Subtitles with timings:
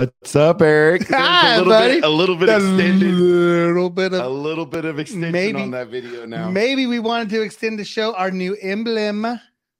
[0.00, 1.08] What's up, Eric?
[1.10, 1.94] Hi, a ah, little buddy.
[1.96, 5.60] bit, a little bit a extended, little bit of, a little bit of extension Maybe-
[5.60, 6.48] on that video now.
[6.48, 9.26] maybe we wanted to extend the show our new emblem.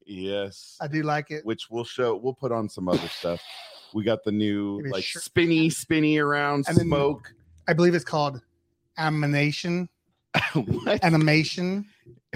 [0.04, 1.46] Yes, I do like it.
[1.46, 2.16] which we'll show.
[2.16, 3.40] We'll put on some other stuff.
[3.94, 5.22] We got the new like shirt.
[5.22, 7.32] spinny, spinny around And then- smoke.
[7.66, 8.42] I believe it's called
[8.98, 9.88] animation.
[11.02, 11.86] Animation.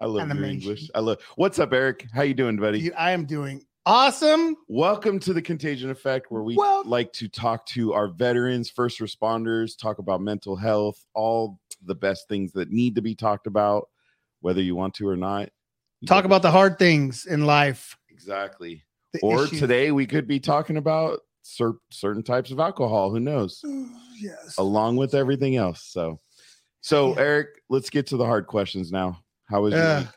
[0.00, 0.60] I love your animation.
[0.60, 0.90] English.
[0.94, 1.18] I love.
[1.34, 2.06] What's up, Eric?
[2.14, 2.82] How you doing, buddy?
[2.82, 4.56] Dude, I am doing awesome.
[4.68, 9.00] Welcome to the Contagion Effect, where we Well- like to talk to our veterans, first
[9.00, 13.88] responders, talk about mental health, all the best things that need to be talked about,
[14.40, 15.50] whether you want to or not.
[16.06, 17.96] Talk about the hard things in life.
[18.08, 18.84] exactly.
[19.14, 19.58] the Or issues.
[19.60, 23.10] today we could be talking about cer- certain types of alcohol.
[23.10, 23.60] Who knows?
[24.18, 24.56] yes.
[24.58, 25.82] Along with everything else.
[25.82, 26.18] So,
[26.80, 27.20] so Yeah.
[27.20, 29.22] Eric, let's get to the hard questions now.
[29.50, 30.08] How was your Uh, week?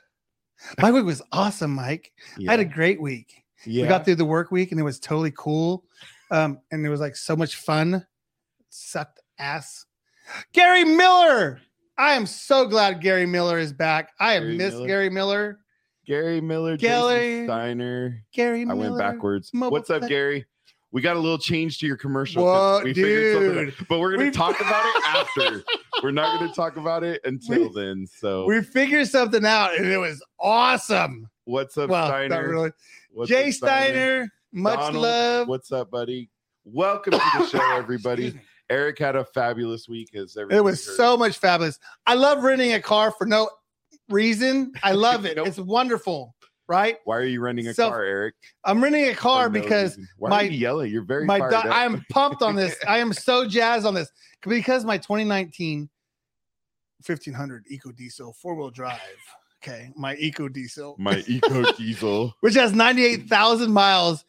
[0.82, 2.14] My week was awesome, Mike.
[2.38, 2.52] Yeah.
[2.52, 3.44] I had a great week.
[3.66, 3.84] Yeah.
[3.84, 5.84] We got through the work week and it was totally cool.
[6.32, 8.06] Um, and it was like so much fun.
[8.70, 9.86] Sucked ass.
[10.54, 11.60] Gary Miller.
[11.98, 14.12] I am so glad Gary Miller is back.
[14.20, 14.88] I have Gary missed Miller.
[14.88, 15.60] Gary Miller.
[16.06, 18.24] Gary Miller, Gary Jason Steiner.
[18.34, 18.80] Gary I Miller.
[18.92, 19.50] went backwards.
[19.54, 20.46] Mobile What's up, Gary?
[20.92, 22.44] We got a little change to your commercial.
[22.46, 23.74] What, we figured something dude?
[23.82, 25.64] out, but we're gonna We- talk about it after.
[26.04, 28.06] We're not gonna talk about it until then.
[28.06, 31.30] So We figured something out and it was awesome.
[31.46, 32.48] what's up, well, Steiner?
[32.50, 32.72] really.
[33.16, 35.48] What's Jay up, Steiner, much Donald, love.
[35.48, 36.30] What's up, buddy?
[36.66, 38.38] Welcome to the show, everybody.
[38.70, 40.96] Eric had a fabulous week as It was heard.
[40.98, 41.80] so much fabulous.
[42.06, 43.50] I love renting a car for no
[44.10, 44.74] reason.
[44.84, 45.38] I love it.
[45.38, 45.48] Nope.
[45.48, 46.36] It's wonderful,
[46.68, 46.98] right?
[47.06, 48.36] Why are you renting a Self- car, Eric?
[48.66, 50.92] I'm renting a car no because why my- are you yelling?
[50.92, 52.76] You're very my do- I am pumped on this.
[52.88, 55.90] I am so jazzed on this because my 2019
[57.06, 59.00] 1500 Eco Diesel four wheel drive.
[59.68, 62.36] Okay, my Eco Diesel, my eco diesel.
[62.42, 64.24] which has 98,000 miles,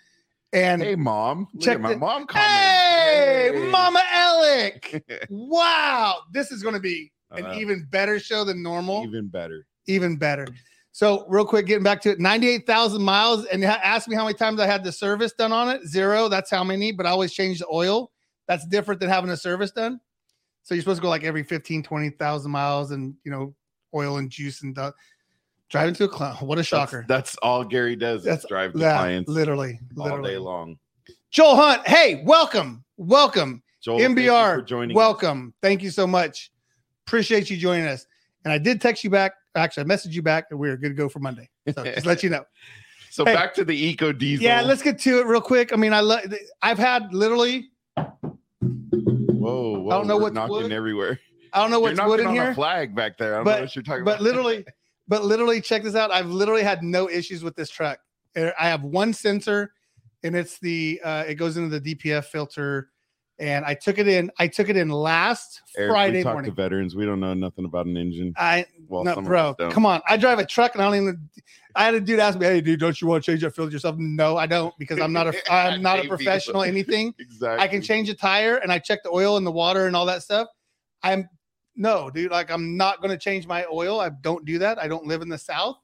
[0.55, 1.47] and Hey, mom.
[1.61, 2.47] Check my mom comment.
[2.49, 5.05] hey, Mama Alec!
[5.29, 9.05] wow, this is going to be an Uh, even better show than normal.
[9.05, 9.67] Even better.
[9.87, 10.47] even better.
[10.93, 13.45] So, real quick, getting back to it, 98,000 miles.
[13.45, 15.87] And ask me how many times I had the service done on it.
[15.87, 16.31] Zero.
[16.31, 18.11] That's how many, but I always change the oil.
[18.49, 20.01] That's different than having a service done.
[20.63, 23.55] So, you're supposed to go like every 15, 20,000 miles and, you know,
[23.95, 24.75] oil and juice and
[25.71, 26.37] drive into a clown.
[26.37, 27.05] What a shocker.
[27.09, 28.23] That's, all Gary does.
[28.25, 30.31] That's- is drive the Yeah, clients literally, all literally.
[30.33, 30.79] day long.
[31.31, 31.87] Joel Hunt.
[31.87, 32.85] Hey, welcome.
[32.97, 33.63] Welcome.
[33.83, 34.55] Joel, thank you MBR.
[34.57, 34.97] for joining.
[34.97, 34.97] us.
[34.97, 35.55] welcome.
[35.63, 36.51] Thank you so much.
[37.07, 38.07] Appreciate you joining us.
[38.45, 39.33] And I did text you back.
[39.55, 41.49] Actually, I messaged you back and we are good to go for Monday.
[41.75, 42.45] So, just let you know.
[43.11, 43.33] So Hey.
[43.35, 44.45] back to the eco diesel.
[44.45, 45.73] Yeah, let's get to it real quick.
[45.73, 46.21] I mean, I love.
[46.61, 47.71] I've had literally.
[47.97, 49.89] Whoa, whoa!
[49.89, 50.73] I don't know what's knocking wood.
[50.73, 51.19] everywhere.
[51.55, 53.33] I don't know what's wood in on here, a flag back there.
[53.33, 54.23] I don't but- know what you're talking but about.
[54.23, 54.67] literally,
[55.09, 56.11] but literally, check this out.
[56.11, 58.01] I've literally had no issues with this truck.
[58.37, 59.73] Uh, I have one sensor,
[60.23, 61.01] and it's the.
[61.05, 62.91] Uh, it goes into the DPF filter,
[63.39, 64.31] and I took it in.
[64.39, 66.51] I took it in last Eric, Friday we talk morning.
[66.51, 66.97] to veterans.
[66.97, 68.35] We don't know nothing about an engine.
[68.37, 70.03] I Well, no, bro, come on.
[70.09, 71.29] I drive a truck, and I don't even.
[71.75, 73.73] I had a dude ask me, "Hey, dude, don't you want to change that filter
[73.73, 75.53] yourself?" No, I don't, because I'm not a.
[75.53, 76.63] I'm not a professional.
[76.63, 77.15] Anything.
[77.27, 77.63] Exactly.
[77.63, 80.07] I can change a tire and I check the oil and the water and all
[80.07, 80.49] that stuff.
[81.03, 81.29] I'm
[81.77, 84.01] no, dude, like I'm not going to change my oil.
[84.01, 84.79] I don't do that.
[84.79, 85.77] I don't live in the South.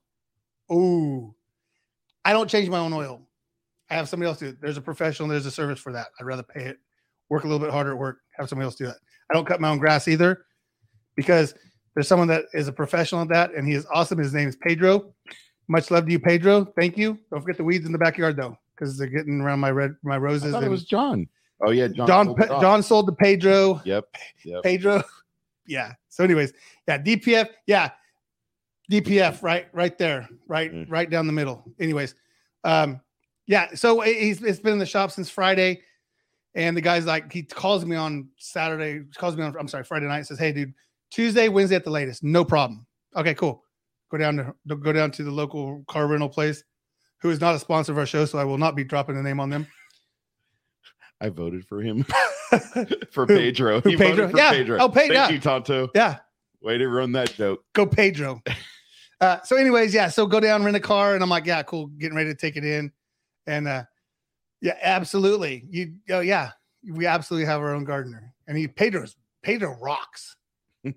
[0.72, 1.34] Ooh,
[2.24, 3.22] I don't change my own oil.
[3.90, 4.60] I have somebody else do it.
[4.60, 6.06] There's a professional, there's a service for that.
[6.18, 6.78] I'd rather pay it,
[7.28, 8.96] work a little bit harder at work, have somebody else do that.
[9.30, 10.46] I don't cut my own grass either
[11.14, 11.54] because
[11.94, 14.18] there's someone that is a professional at that and he is awesome.
[14.18, 15.12] His name is Pedro.
[15.68, 16.64] Much love to you, Pedro.
[16.78, 17.18] Thank you.
[17.30, 20.14] Don't forget the weeds in the backyard though, because they're getting around my red my
[20.14, 20.52] I roses.
[20.52, 21.28] thought it was John.
[21.60, 22.06] Oh yeah, John.
[22.06, 23.80] John pulled it Pe- John sold to Pedro.
[23.84, 24.04] Yep.
[24.44, 24.62] Yep.
[24.62, 25.02] Pedro.
[25.66, 25.92] Yeah.
[26.08, 26.52] So, anyways,
[26.88, 27.48] yeah, DPF.
[27.66, 27.90] Yeah,
[28.90, 29.42] DPF.
[29.42, 30.28] Right, right there.
[30.46, 30.90] Right, Mm.
[30.90, 31.64] right down the middle.
[31.78, 32.14] Anyways,
[32.64, 33.00] um,
[33.46, 33.74] yeah.
[33.74, 35.82] So he's it's been in the shop since Friday,
[36.54, 38.98] and the guy's like, he calls me on Saturday.
[39.00, 39.54] he Calls me on.
[39.58, 40.26] I'm sorry, Friday night.
[40.26, 40.74] Says, hey, dude,
[41.10, 42.22] Tuesday, Wednesday at the latest.
[42.22, 42.86] No problem.
[43.16, 43.62] Okay, cool.
[44.10, 46.62] Go down to go down to the local car rental place,
[47.20, 49.22] who is not a sponsor of our show, so I will not be dropping the
[49.22, 49.66] name on them.
[51.20, 52.04] I voted for him
[53.10, 53.80] for Pedro.
[53.80, 54.26] Who, He Pedro?
[54.26, 54.50] voted for Yeah.
[54.50, 54.78] Pedro.
[54.80, 55.28] Oh, Pe- Thank yeah.
[55.30, 55.88] you, Tonto.
[55.94, 56.18] yeah.
[56.60, 57.64] Way to run that joke.
[57.72, 58.42] go Pedro.
[59.20, 60.08] Uh, so, anyways, yeah.
[60.08, 61.86] So go down, rent a car, and I'm like, yeah, cool.
[61.86, 62.90] Getting ready to take it in,
[63.46, 63.84] and uh,
[64.60, 65.64] yeah, absolutely.
[65.70, 66.50] You, oh yeah,
[66.84, 69.14] we absolutely have our own gardener, and he Pedro's
[69.44, 70.34] Pedro rocks.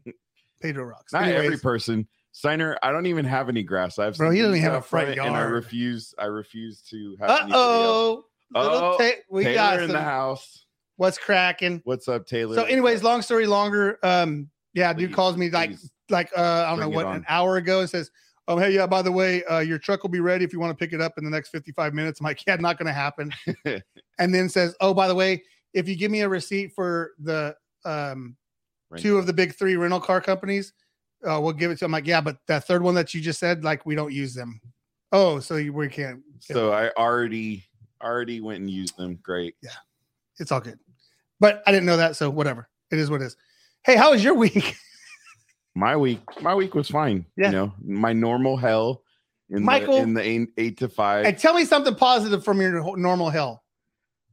[0.60, 1.13] Pedro rocks.
[1.13, 2.07] Not every Anyways, person.
[2.31, 4.00] Steiner, I don't even have any grass.
[4.00, 6.16] I have Bro, he doesn't even have a front yard, and I refuse.
[6.18, 7.30] I refuse to have.
[7.30, 8.25] uh oh,
[8.56, 10.65] Oh, we Taylor got in some, the house.
[10.97, 11.81] What's cracking.
[11.83, 12.56] What's up, Taylor?
[12.56, 14.00] So, anyways, long story longer.
[14.03, 15.92] Um, yeah, dude calls me like please.
[16.09, 18.12] like uh, I don't Bring know what an hour ago and says,
[18.47, 20.69] Oh, hey, yeah, by the way, uh, your truck will be ready if you want
[20.69, 22.19] to pick it up in the next 55 minutes.
[22.19, 23.33] I'm like, yeah, not going to happen.
[23.65, 25.42] and then says, oh, by the way,
[25.74, 27.56] if you give me a receipt for the
[27.86, 28.36] um,
[28.97, 30.74] two of the big three rental car companies,
[31.27, 31.86] uh, we'll give it to.
[31.86, 34.36] I'm like, yeah, but that third one that you just said, like, we don't use
[34.36, 34.62] them.
[35.12, 36.21] Oh, so you, we can't.
[36.39, 37.63] So I already
[38.01, 39.18] already went and used them.
[39.24, 39.56] Great.
[39.63, 39.71] Yeah,
[40.38, 40.77] it's all good.
[41.45, 42.68] But I didn't know that, so whatever.
[42.92, 43.38] It is what it is.
[43.83, 44.75] Hey, how was your week?
[45.75, 47.27] my week, my week was fine.
[47.38, 47.47] Yeah.
[47.47, 49.03] You know, my normal hell
[49.51, 51.25] in Michael- the in the eight, eight to five.
[51.27, 53.63] and tell me something positive from your normal hell.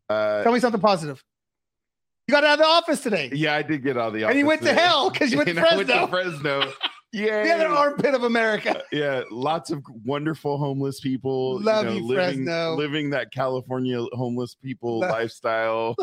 [0.09, 1.23] uh, Tell me something positive.
[2.27, 3.29] You got out of the office today.
[3.35, 4.31] yeah, I did get out of the office.
[4.33, 6.41] And you went to hell because you went to I went to Fresno.
[6.63, 6.73] Fresno.
[7.15, 7.43] Yeah.
[7.45, 8.85] The other armpit of America.
[8.91, 11.61] yeah, lots of wonderful homeless people.
[11.61, 12.75] Love know, you, living, Fresno.
[12.75, 15.95] living that California homeless people Love- lifestyle.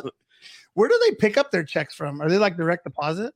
[0.80, 2.22] Where do they pick up their checks from?
[2.22, 3.34] Are they like direct deposit?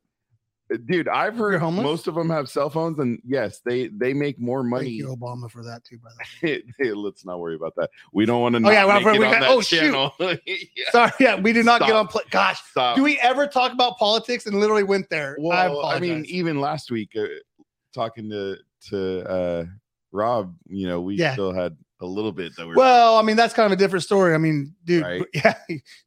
[0.86, 4.62] Dude, I've heard most of them have cell phones, and yes, they they make more
[4.62, 4.90] Thank money.
[4.92, 6.10] you, Obama, for that too, by
[6.42, 6.64] the way.
[6.80, 7.90] Hey, let's not worry about that.
[8.14, 8.66] We don't want to.
[8.66, 9.94] Oh, yeah, well, we on got- that oh, shoot.
[10.48, 12.08] Yeah, Sorry, yeah, we did not get on.
[12.08, 12.96] Play- Gosh, Stop.
[12.96, 15.34] do we ever talk about politics and literally went there?
[15.38, 16.02] I Well, I, apologize.
[16.02, 17.26] mean, even last week, uh,
[17.94, 18.56] talking to
[18.90, 19.66] to uh,
[20.14, 21.34] Rob, you know, we Yeah.
[21.34, 24.04] still had a little bit that were well, I mean, that's kind of a different
[24.04, 24.34] story.
[24.34, 25.24] I mean, dude, Right.
[25.34, 25.56] yeah,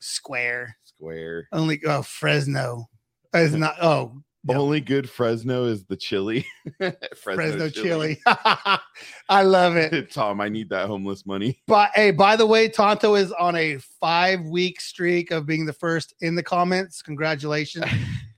[0.00, 1.48] square square.
[1.52, 1.80] only.
[1.84, 2.88] Oh, Fresno
[3.34, 3.76] is not.
[3.80, 4.60] Oh, no.
[4.60, 6.46] Only good Fresno is the chili.
[7.16, 8.20] Fresno, chili.
[8.26, 10.10] I love it.
[10.12, 11.60] Tom, I need that homeless money.
[11.66, 15.72] But hey, by the way, Tonto is on a five week streak of being the
[15.72, 17.02] first in the comments.
[17.02, 17.86] Congratulations.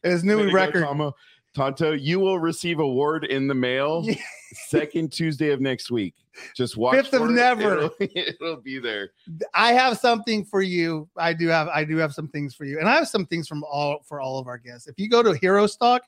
[0.02, 0.84] It is new go, record.
[0.84, 1.14] Tomo.
[1.58, 4.06] Tonto, you will receive a award in the mail
[4.68, 6.14] second Tuesday of next week.
[6.54, 6.94] Just watch.
[6.94, 7.32] Fifth of it.
[7.32, 7.78] never.
[7.78, 9.10] It'll, it'll be there.
[9.54, 11.08] I have something for you.
[11.16, 12.78] I do have I do have some things for you.
[12.78, 14.86] And I have some things from all for all of our guests.
[14.86, 16.02] If you go to Hero Stock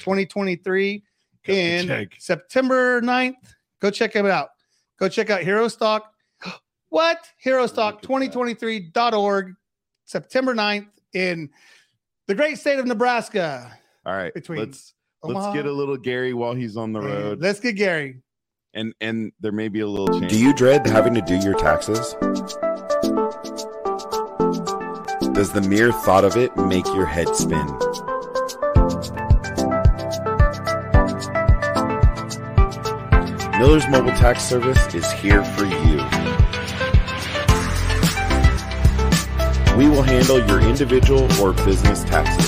[0.00, 1.04] 2023
[1.46, 2.08] Got in check.
[2.18, 3.34] September 9th,
[3.80, 4.48] go check it out.
[4.98, 6.12] Go check out Hero Stock.
[6.88, 7.28] What?
[7.38, 8.38] Hero Stock Look at that.
[8.94, 9.54] 2023.org,
[10.04, 11.50] September 9th in
[12.26, 13.76] the great state of Nebraska.
[14.06, 14.94] All right, Between let's
[15.26, 18.22] Omaha let's get a little Gary while he's on the road, Let's get Gary.
[18.74, 20.30] and and there may be a little change.
[20.32, 22.14] Do you dread having to do your taxes?
[25.34, 27.66] Does the mere thought of it make your head spin?
[33.58, 35.96] Miller's Mobile Tax Service is here for you.
[39.78, 42.45] We will handle your individual or business taxes.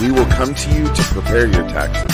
[0.00, 2.08] We will come to you to prepare your taxes.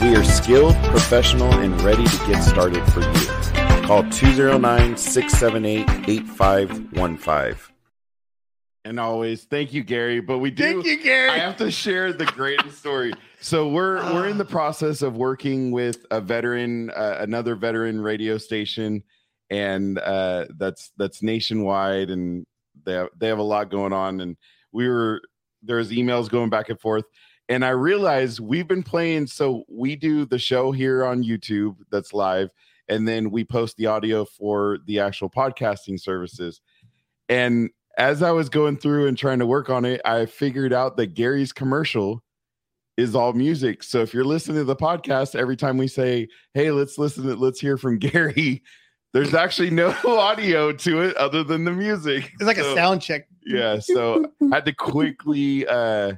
[0.00, 3.86] We are skilled, professional, and ready to get started for you.
[3.86, 7.74] Call 209 678 8515.
[8.84, 10.18] and always thank you, Gary.
[10.20, 10.64] But we do.
[10.64, 11.30] Thank you, Gary.
[11.30, 13.14] I have to share the greatest story.
[13.40, 18.36] So we're we're in the process of working with a veteran, uh, another veteran radio
[18.36, 19.04] station,
[19.48, 22.46] and uh, that's that's nationwide, and
[22.84, 24.20] they have, they have a lot going on.
[24.20, 24.36] And
[24.72, 25.20] we were
[25.62, 27.04] there's emails going back and forth,
[27.48, 29.26] and I realized we've been playing.
[29.26, 32.50] So we do the show here on YouTube that's live,
[32.88, 36.60] and then we post the audio for the actual podcasting services.
[37.28, 40.96] And as I was going through and trying to work on it, I figured out
[40.96, 42.22] that Gary's commercial
[42.96, 43.82] is all music.
[43.82, 47.34] So if you're listening to the podcast, every time we say, "Hey, let's listen to
[47.34, 48.62] let's hear from Gary,"
[49.12, 52.30] there's actually no audio to it other than the music.
[52.34, 53.28] It's like a sound check.
[53.44, 56.14] Yeah, so I had to quickly uh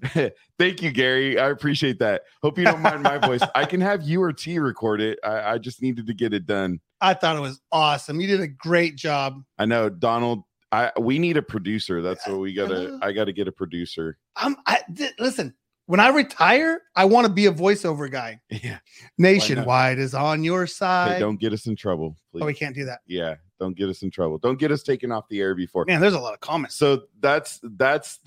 [0.58, 1.38] thank you, Gary.
[1.38, 2.22] I appreciate that.
[2.42, 3.42] Hope you don't mind my voice.
[3.54, 5.18] I can have you or T record it.
[5.24, 6.80] I, I just needed to get it done.
[7.00, 8.20] I thought it was awesome.
[8.20, 9.42] You did a great job.
[9.58, 10.44] I know Donald.
[10.70, 12.02] I we need a producer.
[12.02, 12.94] That's what we gotta.
[12.94, 14.18] Uh, I gotta get a producer.
[14.36, 15.54] I'm I th- listen.
[15.88, 18.40] When I retire, I want to be a voiceover guy.
[18.50, 18.78] Yeah.
[19.16, 21.18] Nationwide is on your Hey, side.
[21.18, 22.42] don't get us in trouble, please.
[22.42, 23.00] oh, we can't do that.
[23.06, 24.36] Yeah, don't get us in trouble.
[24.36, 25.86] Don't get us taken off the air before.
[25.86, 26.74] Man, there's a lot of comments.
[26.76, 28.20] So that's that's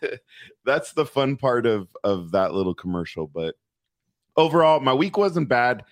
[0.64, 3.26] that's the fun part of of that little commercial.
[3.26, 3.54] But
[4.38, 5.84] overall, my week wasn't bad.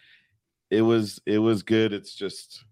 [0.70, 1.92] It was it was good.
[1.92, 2.64] It's just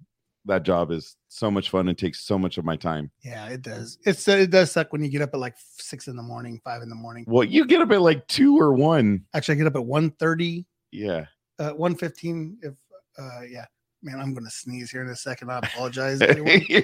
[0.50, 3.10] that job is so much fun and takes so much of my time.
[3.24, 3.98] Yeah, it does.
[4.04, 6.60] It's uh, it does suck when you get up at like six in the morning,
[6.62, 7.24] five in the morning.
[7.26, 9.24] Well, you get up at like two or one.
[9.34, 11.24] Actually, I get up at 1.30, Yeah.
[11.58, 12.74] uh, 1.15 If
[13.18, 13.64] uh, yeah,
[14.02, 15.50] man, I'm gonna sneeze here in a second.
[15.50, 16.20] I apologize.
[16.20, 16.82] maybe, we,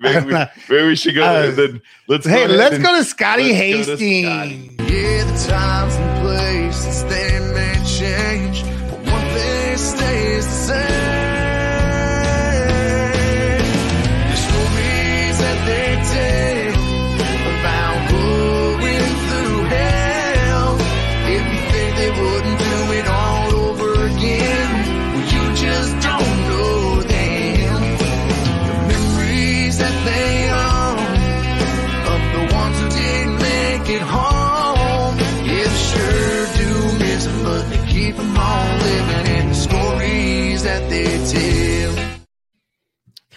[0.00, 3.96] maybe we should go Uh, then let's hey, ahead let's go to Scotty let's go
[3.96, 4.64] to Scotty.
[4.64, 4.90] Hastings.
[4.92, 11.09] Yeah, the times and places they may change, but one thing stays the same.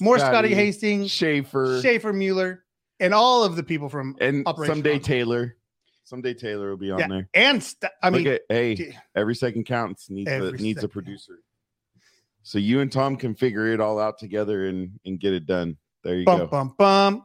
[0.00, 2.64] more Scotty, Scotty, Hastings, Schaefer, Schaefer Mueller,
[3.00, 4.98] and all of the people from and Operation someday.
[4.98, 5.56] Taylor.
[6.06, 7.28] Someday Taylor will be on Yeah, there.
[7.34, 10.08] and st- I mean, at hey, every second counts.
[10.08, 11.40] Needs a, needs a producer.
[12.44, 15.76] So you and Tom can figure it all out together and and get it done.
[16.04, 16.46] There you bum go.
[16.46, 17.24] bum bum.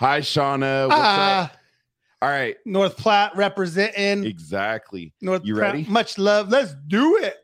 [0.00, 0.88] Hi, Shauna.
[0.88, 1.06] What's up?
[1.06, 1.52] Ah,
[2.20, 4.24] All right, North Platte representing.
[4.24, 5.14] exactly.
[5.20, 5.84] North You ready?
[5.88, 6.48] Much love.
[6.48, 7.36] Let's do it.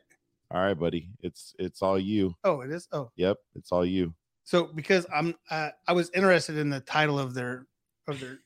[0.51, 1.09] All right, buddy.
[1.21, 2.35] It's it's all you.
[2.43, 2.89] Oh, it is.
[2.91, 4.13] Oh, Yep, it's all you.
[4.43, 7.67] so because I'm, uh, I was interested in the title of their
[8.09, 8.39] of their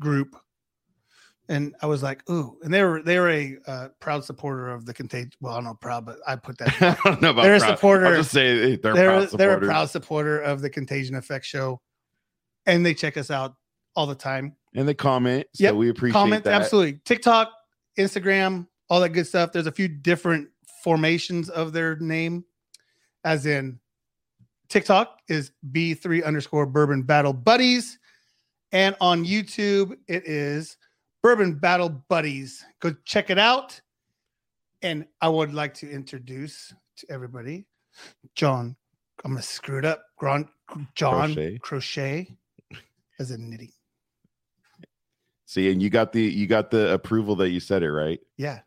[0.00, 0.36] group,
[1.48, 4.84] and I was like, ooh, and they were they were a uh, proud supporter of
[4.86, 5.30] the contagion.
[5.40, 6.74] Well, I don't know proud, but I put that.
[6.82, 7.76] I don't know about They're a proud.
[7.76, 8.06] supporter.
[8.06, 11.80] I'll just say they're, they're proud they're a proud supporter of the Contagion Effect show,
[12.66, 13.54] and they check us out
[13.94, 14.54] all the time.
[14.74, 15.46] and they comment.
[15.54, 16.60] So Yep, we appreciate Comment that.
[16.60, 17.00] absolutely.
[17.04, 17.50] TikTok,
[17.98, 19.52] Instagram, all that good stuff.
[19.52, 20.48] There's a few different
[20.84, 22.44] formations of their name,
[23.24, 23.78] as in
[24.68, 27.98] TikTok is B3 underscore bourbon battle buddies.
[28.72, 30.76] And on YouTube, it is
[31.26, 32.64] bourbon battle buddies.
[32.78, 33.80] Go check it out.
[34.82, 37.66] And I would like to introduce to everybody
[38.36, 38.76] John.
[39.24, 40.04] I'm to screw it up.
[40.20, 40.48] Gron,
[40.94, 41.58] John Crochet.
[41.58, 42.36] Crochet,
[43.18, 43.72] as in knitting.
[45.46, 48.20] See, and you got the you got the approval that you said it right.
[48.36, 48.60] Yeah.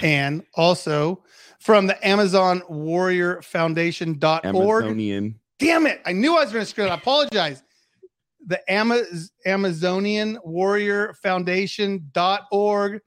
[0.00, 1.24] And also
[1.58, 4.44] from the Amazon Warrior Foundation.org.
[4.44, 5.34] Amazonian.
[5.58, 6.00] Damn it.
[6.06, 6.90] I knew I was going to screw it.
[6.90, 7.64] I apologize.
[8.46, 13.00] The Amaz- Amazonian Warrior Foundation.org.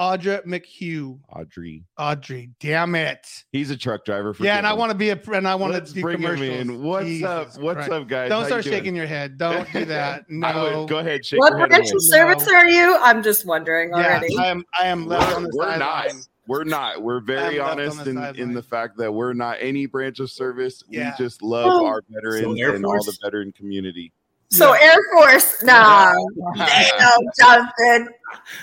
[0.00, 1.18] Audra McHugh.
[1.34, 1.82] Audry.
[1.98, 2.50] Audry.
[2.60, 3.26] Damn it.
[3.50, 4.32] He's a truck driver.
[4.32, 6.18] For Yeah, and I want to be a and I want Let's to do bring
[6.18, 6.60] him commercials.
[6.60, 6.82] in.
[6.84, 7.58] What's Jesus up?
[7.58, 7.90] What's Christ.
[7.90, 8.28] up, guys?
[8.28, 8.80] Don't How start you doing?
[8.82, 9.38] shaking your head.
[9.38, 10.24] Don't do that.
[10.44, 10.86] I would- No.
[10.86, 12.54] go ahead, shake What your branch of service No.
[12.54, 12.96] are you?
[13.00, 14.36] I'm just wondering Yeah, already.
[14.38, 16.12] I am I am left on the We're, we're not.
[16.46, 17.02] We're not.
[17.02, 20.30] We're very I'm honest the in, in the fact that we're not any branch of
[20.30, 20.80] service.
[20.88, 21.10] Yeah.
[21.18, 21.86] We just love Oh.
[21.86, 24.12] our veterans Air and all the veteran community.
[24.50, 24.80] So Yeah.
[24.82, 26.12] Air Force, nah,
[26.56, 28.08] damn, Jonathan.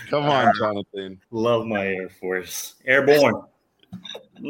[0.09, 1.21] Come on, Jonathan.
[1.29, 2.75] Love my Air Force.
[2.85, 3.41] Airborne.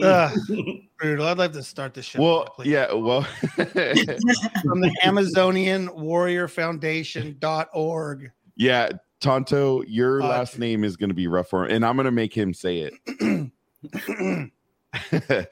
[0.02, 0.38] Ugh.
[0.98, 1.28] Brutal.
[1.28, 2.22] I'd like to start the show.
[2.22, 2.70] Well, please.
[2.70, 8.32] yeah, well, from the Amazonian Warrior Foundation.org.
[8.56, 8.90] yeah,
[9.20, 12.06] Tonto, your Uh, last name is going to be rough for him, and I'm going
[12.06, 13.52] to make him say it.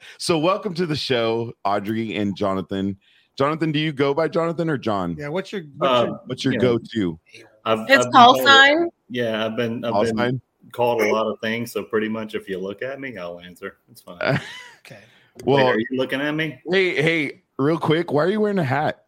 [0.18, 2.96] so, welcome to the show, Audry and Jonathan.
[3.36, 5.16] Jonathan, do you go by Jonathan or John?
[5.18, 6.60] yeah, what's your what's your Uh, What's your Yeah.
[6.60, 7.18] go-to?
[7.64, 8.88] I've, It's I've call called- sign.
[9.08, 10.40] Yeah, I've been I've Call been sign?
[10.72, 11.72] called a lot of things.
[11.72, 13.78] So pretty much, if you look at me, I'll answer.
[13.90, 14.18] It's fine.
[14.86, 14.98] Okay?
[15.44, 16.60] Wait, well, are you looking at me?
[16.70, 19.03] hey, hey, real quick, why are you wearing a hat?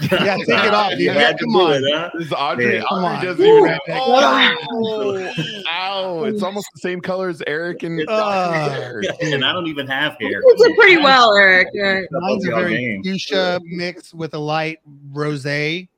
[0.00, 0.92] Yeah, take it off.
[0.98, 1.74] You Yeah, to come do on.
[1.74, 2.10] it, huh?
[2.14, 2.74] This is Audry.
[2.74, 2.82] Yeah.
[2.88, 3.24] Come Audry on.
[3.24, 3.64] doesn't even Ooh.
[3.64, 3.78] have.
[3.90, 5.32] Oh,
[5.70, 6.24] ow!
[6.24, 9.02] It's almost the same color as Eric and Uh, hair.
[9.22, 10.40] and I don't even have hair.
[10.42, 11.68] You did pretty well, Eric.
[11.72, 12.00] Yeah.
[12.12, 14.78] Mine's a Y'all very fuchsia mixed with a light
[15.12, 15.88] rosé.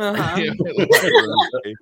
[0.00, 0.36] Uh-huh.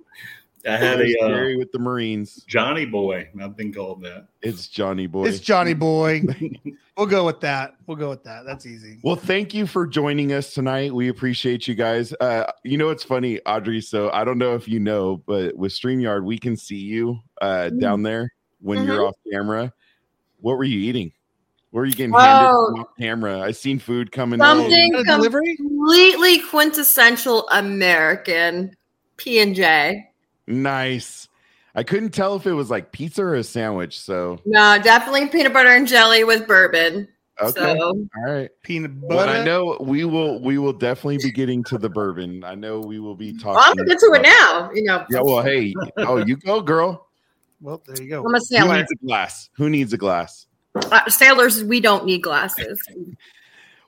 [0.67, 2.43] I had a uh, with the Marines.
[2.47, 3.27] Johnny boy.
[3.41, 4.27] I've been called that.
[4.41, 5.25] It's Johnny Boy.
[5.27, 6.21] It's Johnny Boy.
[6.97, 7.77] We'll go with that.
[7.87, 8.45] We'll go with that.
[8.45, 8.99] That's easy.
[9.01, 10.93] Well, thank you for joining us tonight.
[10.93, 12.13] We appreciate you guys.
[12.19, 13.83] Uh, you know, it's funny, Audry.
[13.83, 17.69] So I don't know if you know, but with StreamYard, we can see you uh,
[17.71, 17.79] Mm.
[17.79, 18.87] down there when Mm-hmm.
[18.87, 19.73] you're off camera.
[20.41, 21.11] What were you eating?
[21.71, 22.19] What were you getting Oh.
[22.19, 23.39] handed off camera?
[23.39, 25.03] I seen food coming Something in.
[25.03, 25.55] Got a?
[25.55, 28.75] Completely quintessential American
[29.17, 30.10] P and J.
[30.47, 31.27] Nice.
[31.73, 33.99] I couldn't tell if it was like pizza or a sandwich.
[33.99, 37.07] So No, definitely peanut butter and jelly with bourbon.
[37.41, 37.79] okay, So
[38.17, 38.49] all right.
[38.63, 39.39] Peanut Well, butter.
[39.39, 40.41] I know we will.
[40.41, 42.43] We will definitely be getting to the bourbon.
[42.43, 43.53] I know we will be talking.
[43.53, 44.69] well, I'm gonna get to it now.
[44.73, 45.21] You know, Yeah.
[45.21, 45.73] Well, hey.
[45.97, 47.07] Oh, you go, girl.
[47.61, 48.25] Well, there you go.
[48.25, 48.77] I'm a Who sailor.
[48.77, 49.49] needs a glass?
[49.53, 50.47] Who needs a glass?
[50.75, 52.81] Uh, sailors, we don't need glasses.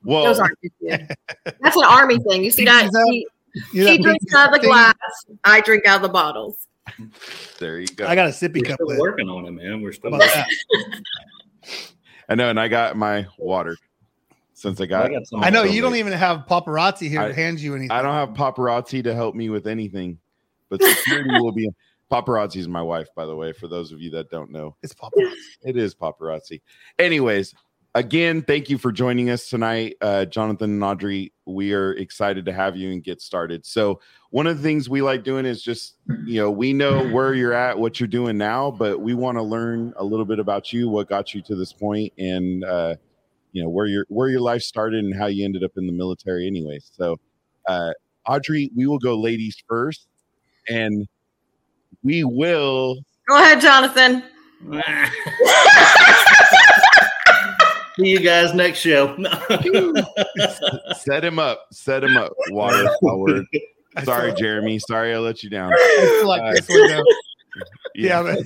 [0.05, 0.57] Well, Those aren't.
[1.61, 2.43] That's an army thing.
[2.43, 2.91] You see that?
[3.53, 3.71] Pizza's up.
[3.71, 4.69] He, You he got drinks out of the thing?
[4.69, 4.95] glass.
[5.43, 6.67] I drink out of the bottles.
[7.59, 8.07] there you go.
[8.07, 9.81] I got a sippy We're cup still working on it, man.
[9.81, 10.13] We're still.
[10.13, 10.47] about that?
[12.29, 13.77] I know, and I got my water
[14.53, 15.05] since I got.
[15.05, 15.23] I got.
[15.45, 17.91] I know you don't even have paparazzi here I- to hand you anything.
[17.91, 20.17] I don't have paparazzi to help me with anything,
[20.69, 21.69] but security will be.
[22.11, 23.53] Paparazzi is my wife, by the way.
[23.53, 25.33] For those of you that don't know, It's paparazzi.
[25.63, 26.61] it is paparazzi.
[26.99, 27.55] Anyways,
[27.95, 31.31] again, thank you for joining us tonight, uh, Jonathan and Audry.
[31.45, 33.65] We are excited to have you and get started.
[33.65, 33.99] So,
[34.31, 37.53] one of the things we like doing is just, you know, we know where you're
[37.53, 40.89] at, what you're doing now, but we want to learn a little bit about you,
[40.89, 42.95] what got you to this point, and uh,
[43.51, 45.93] you know where your where your life started and how you ended up in the
[45.93, 46.47] military.
[46.47, 47.19] Anyway, so
[47.67, 47.91] uh,
[48.27, 50.07] Audry, we will go ladies first,
[50.67, 51.07] and
[52.03, 52.97] we will
[53.27, 54.23] Go ahead, Jonathan.
[57.99, 59.15] See you guys next show.
[60.97, 62.31] set him up, set him up.
[62.49, 63.45] Water forward.
[64.03, 64.79] Sorry, Jeremy.
[64.79, 65.71] Sorry, I let you down.
[66.23, 67.03] Like Uh, this one though.
[67.93, 68.39] Yeah, but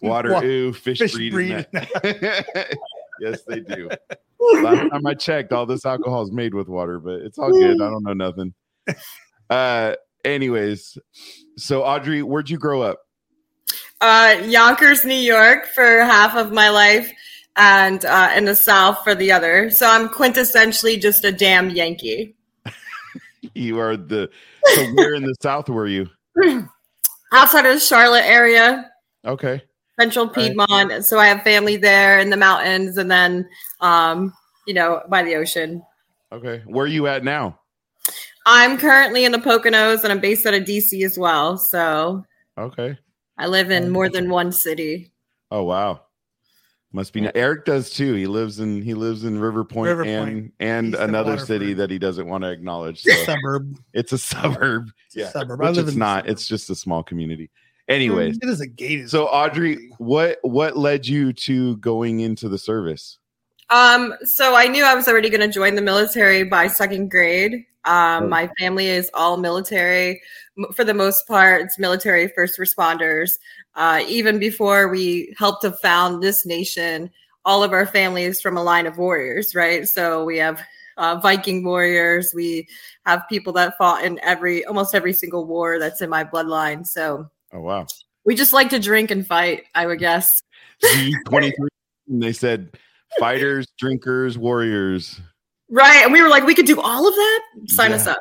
[0.00, 0.32] water.
[0.32, 1.32] Wa- ooh, fish, fish breed.
[1.32, 1.66] breed.
[3.20, 3.90] yes, they do.
[4.62, 7.82] Last time I checked, all this alcohol is made with water, but it's all good.
[7.82, 8.54] I don't know nothing.
[9.50, 10.96] Uh, anyways,
[11.58, 13.00] so Audry, where'd you grow up?
[14.00, 17.12] Uh, Yonkers, New York for half of my life
[17.58, 19.70] and uh, in the South for the other.
[19.70, 22.34] So I'm quintessentially just a damn Yankee.
[23.54, 24.28] You are the.
[24.74, 26.08] So where in the South were you?
[27.32, 28.90] Outside of the Charlotte area,
[29.24, 29.62] Okay.
[29.98, 30.28] Central.
[30.28, 30.90] Piedmont.
[30.92, 33.48] and So I have family there in the mountains and then,
[33.80, 34.32] um,
[34.66, 35.82] you know, by the ocean.
[36.32, 36.62] Okay.
[36.66, 37.58] Where are you at now?
[38.46, 41.56] I'm currently in the Poconos and I'm based out of DC as well.
[41.58, 42.24] So
[42.58, 42.98] Okay.
[43.38, 45.12] I live in more than one city.
[45.50, 46.02] Oh wow.
[46.92, 48.14] Must be Eric does too.
[48.14, 51.74] He lives in he lives in River Point River and Point, and east another city
[51.74, 53.02] that he doesn't want to acknowledge.
[53.02, 53.76] So suburb.
[53.92, 54.88] it's a suburb.
[55.14, 55.28] a Yeah.
[55.28, 55.60] suburb.
[55.62, 56.20] I Which it's not.
[56.20, 56.30] suburb.
[56.30, 57.50] It's just a small community.
[57.88, 59.10] Anyways, It is a gated.
[59.10, 63.18] so Audrey, what what led you to going into the service?
[63.70, 67.66] Um, so I knew I was already going to join the military by second grade.
[67.84, 68.28] Um, Oh.
[68.28, 70.20] my family is all military
[70.74, 71.62] for the most part.
[71.62, 73.30] It's military first responders.
[73.78, 77.08] Uh, even before we helped to found this nation,
[77.44, 79.88] all of our families from a line of warriors, right?
[79.88, 80.60] So we have
[80.96, 82.32] uh, Viking warriors.
[82.34, 82.66] We
[83.06, 86.84] have people that fought in every, almost every single war that's in my bloodline.
[86.84, 87.86] So Oh wow.
[88.24, 90.42] we just like to drink and fight, I would guess.
[91.26, 91.68] Twenty three.
[92.10, 92.70] They said
[93.20, 95.20] fighters, drinkers, warriors.
[95.70, 96.02] Right.
[96.02, 97.40] And we were like, we could do all of that?
[97.66, 98.18] Sign us up.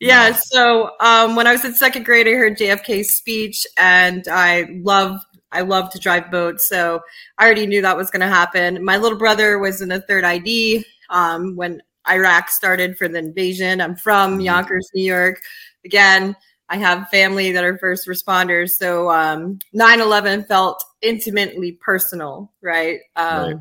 [0.00, 0.32] Yeah.
[0.32, 5.20] So um, when I was in second grade, I heard JFK's speech and I love
[5.52, 6.68] I love to drive boats.
[6.68, 7.00] So
[7.38, 8.84] I already knew that was going to happen.
[8.84, 13.80] My little brother was in the third ID um, when Iraq started for the invasion.
[13.80, 14.44] I'm from Mhm.
[14.44, 15.40] Yonkers, New York.
[15.84, 16.36] Again,
[16.68, 18.70] I have family that are first responders.
[18.70, 23.00] So um, 9-11 felt intimately personal, right?
[23.16, 23.56] Um, Right.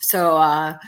[0.00, 0.78] So uh,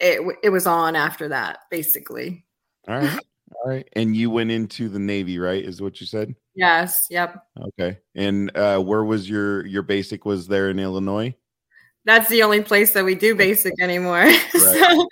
[0.00, 2.44] it, it was on after that, basically.
[2.88, 3.20] All right.
[3.54, 3.88] All right.
[3.94, 5.64] And you went into the Navy, right?
[5.64, 6.34] Is what you said?
[6.54, 7.06] Yes.
[7.10, 7.44] Yep.
[7.60, 7.98] Okay.
[8.14, 11.34] And uh where was your your basic was there in Illinois?
[12.04, 14.32] That's the only place that we do basic anymore.
[14.50, 15.08] so,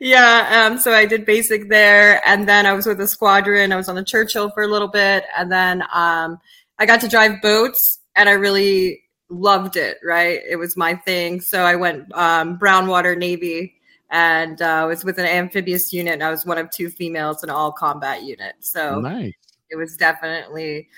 [0.00, 0.66] yeah.
[0.66, 2.20] Um, so I did basic there.
[2.28, 3.72] And then I was with a squadron.
[3.72, 5.24] I was on the Churchill for a little bit.
[5.36, 6.38] And then um,
[6.78, 9.96] I got to drive boats and I really loved it.
[10.04, 10.40] Right.
[10.48, 11.40] It was my thing.
[11.40, 13.75] So I went um, brown water Navy
[14.10, 16.14] and uh, was with an amphibious unit.
[16.14, 18.54] And I was one of two females in all combat unit.
[18.60, 19.32] So Nice.
[19.70, 20.88] it was definitely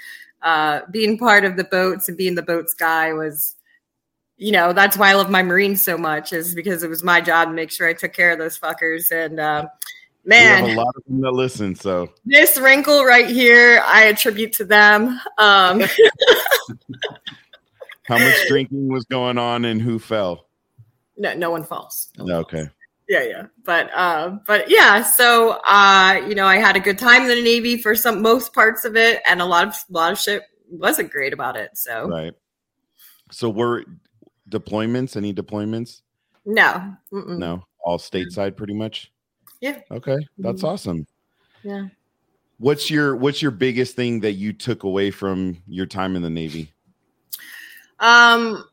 [0.43, 3.55] uh, being part of the boats and being the boats guy was
[4.41, 7.21] you know that's why i love my marines so much is because it was my
[7.21, 9.67] job to make sure i took care of those fuckers and uh,
[10.25, 14.53] We have a lot of them that listen, so this wrinkle right here i attribute
[14.53, 15.81] to them um,
[18.05, 20.47] how much drinking was going on and who fell?
[21.17, 22.69] no, no one falls No one falls.
[23.09, 27.23] Yeah yeah but uh but yeah so uh you know i had a good time
[27.23, 30.13] in the navy for some most parts of it and a lot of a lot
[30.13, 32.35] of shit wasn't great about it so Right.
[33.31, 33.85] So were
[34.51, 36.03] deployments, any deployments?
[36.45, 37.39] no Mm-mm.
[37.39, 37.63] No.
[37.85, 39.11] All stateside pretty much?
[39.61, 39.81] Yeah.
[39.91, 40.17] Okay.
[40.39, 40.69] That's Mhm.
[40.69, 41.07] awesome.
[41.63, 41.87] yeah
[42.59, 46.29] What's your what's your biggest thing that you took away from your time in the
[46.31, 46.73] Navy?
[48.01, 48.68] Um,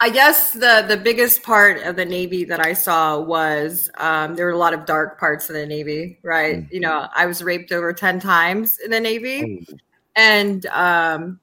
[0.00, 4.46] I guess the the biggest part of the Navy that I saw was um, there
[4.46, 6.18] were a lot of dark parts of the Navy.
[6.22, 6.72] Right, Mm.
[6.72, 9.76] you know, I was raped over ten times in the Navy, Oh,
[10.14, 11.40] and um,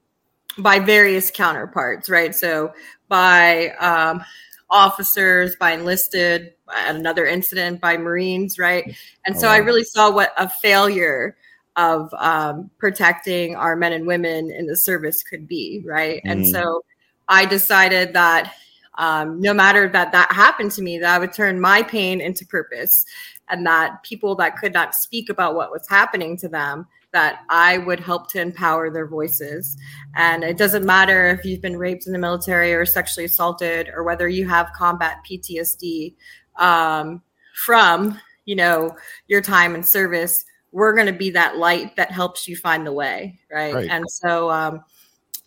[0.58, 2.08] by various counterparts.
[2.08, 2.72] Right, so
[3.08, 4.24] by um,
[4.70, 8.58] officers, by enlisted, at another incident by Marines.
[8.58, 8.84] Right,
[9.26, 11.36] and Oh, so I really saw what a failure
[11.76, 16.22] of um, protecting our men and women in the service could be, right?
[16.24, 16.50] And Mhm.
[16.52, 16.84] so
[17.28, 18.54] I decided that
[18.98, 22.46] um, no matter that that happened to me, that I would turn my pain into
[22.46, 23.04] purpose,
[23.48, 27.78] and that people that could not speak about what was happening to them, that I
[27.78, 29.76] would help to empower their voices.
[30.16, 34.02] And it doesn't matter if you've been raped in the military or sexually assaulted, or
[34.02, 36.14] whether you have combat PTSD
[36.56, 37.22] um,
[37.54, 38.96] from you know
[39.28, 40.44] your time in service.
[40.72, 43.74] We're going to be that light that helps you find the way, right?
[43.74, 43.88] Right.
[43.88, 44.84] And so um,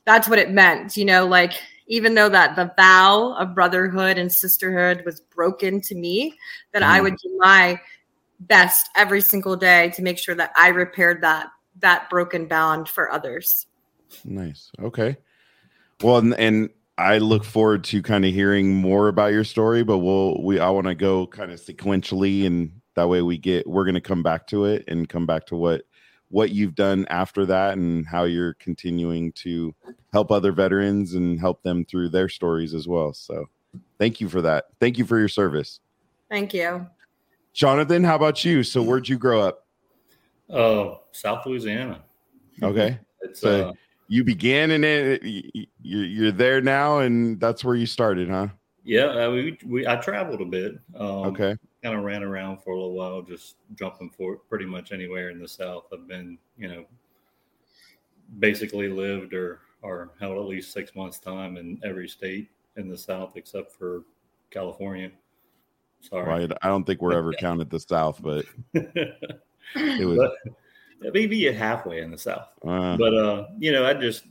[0.10, 1.54] that's what it meant, you know, like
[1.86, 6.36] even though that the vow of brotherhood and sisterhood was broken to me,
[6.72, 7.04] that I Mhm.
[7.04, 7.80] would do my
[8.39, 13.12] best every single day to make sure that I repaired that that broken bond for
[13.12, 13.67] others.
[14.26, 14.72] Nice.
[14.82, 15.15] Okay.
[16.02, 20.00] Well, and, and I look forward to kind of hearing more about your story, but
[20.00, 23.86] we'll we I want to go kind of sequentially, and that way we get we're
[23.86, 25.84] going to come back to it and come back to what
[26.30, 29.74] what you've done after that and how you're continuing to
[30.13, 33.13] help other veterans and help them through their stories as well.
[33.13, 33.48] So,
[33.98, 34.65] thank you for that.
[34.80, 35.80] Thank you for your service,
[36.30, 36.86] Thank you.
[37.54, 38.04] Jonathan.
[38.04, 38.63] How about you?
[38.63, 39.65] So, where'd you grow up?
[40.50, 42.04] Uh, South Louisiana.
[42.63, 43.00] Okay.
[43.22, 43.74] It's So- uh,
[44.08, 45.22] You began in it.
[45.24, 48.48] y- y- You're, you're there now, and that's where you started, huh?
[48.84, 49.06] Yeah.
[49.06, 50.80] uh, we, we I traveled a bit.
[50.96, 51.56] Um, Okay.
[51.84, 55.39] Kind of ran around for a little while, just jumping for pretty much anywhere in
[55.39, 55.86] the South.
[55.94, 56.86] I've been, you know,
[58.39, 62.98] basically lived or or held at least six months time in every state in the
[62.98, 64.04] South except for
[64.52, 65.10] California.
[66.02, 66.28] Sorry.
[66.28, 66.52] Right.
[66.62, 70.30] I don't think we're ever counted the South, but it was.
[71.02, 72.50] but maybe halfway in the South.
[72.68, 74.26] Uh, but uh you know i just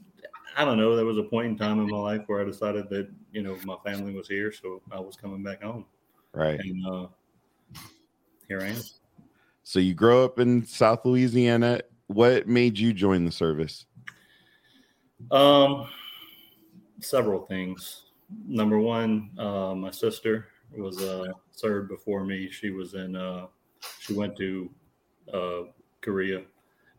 [0.59, 2.91] i don't know there was a point in time in my life where i decided
[2.91, 5.87] that you know my family was here so i was coming back home
[6.33, 6.61] right.
[6.61, 7.07] and uh
[8.49, 8.83] here i am
[9.63, 11.83] So you grow up in South Louisiana.
[12.07, 13.87] What made you join the service?
[15.31, 15.89] um
[17.01, 18.05] several things
[18.47, 23.47] number one uh my sister was uh served before me she was in uh
[23.99, 24.71] she went to
[25.35, 25.63] uh
[26.01, 26.43] korea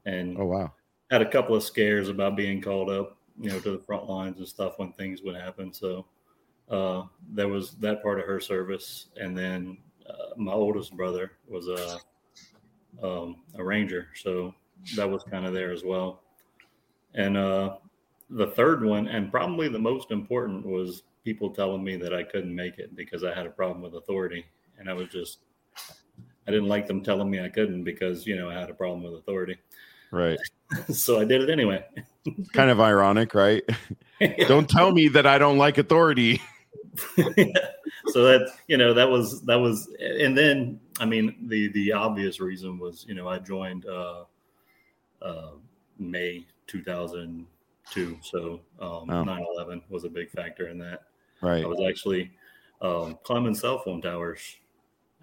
[0.06, 0.74] and Oh wow.
[1.12, 4.38] had a couple of scares about being called up, you know, to the front lines
[4.38, 5.74] and stuff when things would happen.
[5.74, 6.06] So
[6.70, 11.68] uh, there was that part of her service, and then uh, my oldest brother was
[11.68, 12.00] a
[13.06, 14.54] um, a ranger, so
[14.96, 16.24] that was kind of there as well.
[17.14, 17.78] And uh,
[18.30, 22.54] the third one, and probably the most important, was people telling me that I couldn't
[22.54, 24.46] make it because I had a problem with authority,
[24.78, 25.40] and I was just
[26.48, 29.04] I didn't like them telling me I couldn't because you know I had a problem
[29.04, 29.58] with authority.
[30.12, 30.40] Right.
[30.94, 31.84] so I did it anyway.
[32.54, 33.64] kind of ironic, right?
[34.48, 36.42] don't tell me that I don't like authority.
[38.08, 42.40] so that you know that was that was and then i mean the the obvious
[42.40, 44.24] reason was you know i joined uh
[45.22, 45.52] uh
[45.98, 49.24] may 2002 so um Oh.
[49.24, 51.04] 9-11 was a big factor in that
[51.42, 51.64] Right.
[51.64, 52.32] i was actually
[52.82, 54.58] um climbing cell phone towers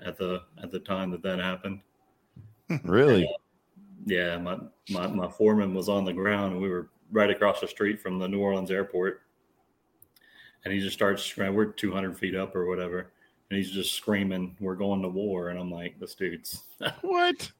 [0.04, 1.80] at the at the time that that happened
[2.84, 3.28] Really?
[4.06, 4.56] Yeah my
[4.90, 8.18] my, my foreman was on the ground and we were right across the street from
[8.18, 9.22] the new orleans airport
[10.64, 13.12] and he just starts screaming we're 200 feet up or whatever
[13.50, 16.62] and he's just screaming we're going to war and i'm like this dude's
[17.02, 17.50] What?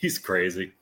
[0.00, 0.72] he's crazy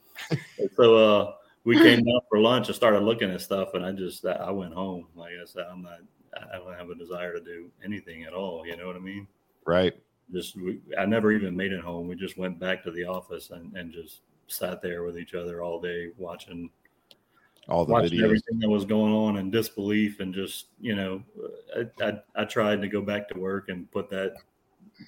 [0.77, 1.33] so uh
[1.65, 4.73] we came down for lunch and started looking at stuff and i just i went
[4.73, 5.99] home like i said i'm not
[6.53, 9.27] i don't have a desire to do anything at all you know what i mean
[9.67, 9.95] Right.
[10.33, 12.07] just we, I never even made it home.
[12.07, 15.63] We just went back to the office and, and just sat there with each other
[15.63, 16.71] all day watching
[17.69, 18.25] All the watching videos.
[18.25, 21.23] everything that was going on in disbelief and just you know
[21.77, 24.35] I, I I tried to go back to work and put that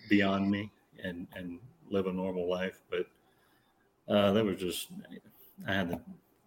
[0.08, 0.70] beyond me
[1.02, 1.58] and and
[1.90, 3.06] live a normal life, but
[4.12, 4.88] uh, that was just
[5.66, 6.00] I had to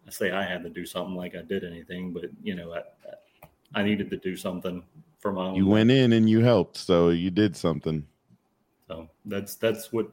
[0.07, 2.81] I say I had to do something like I did anything, but you know I
[3.73, 4.83] I needed to do something
[5.19, 5.55] for my own.
[5.55, 8.05] You went in and you helped, so you did something.
[8.87, 10.11] So that's that's what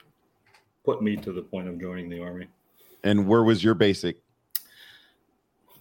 [0.85, 2.47] put me to the point of joining the army.
[3.05, 4.19] And where was your basic?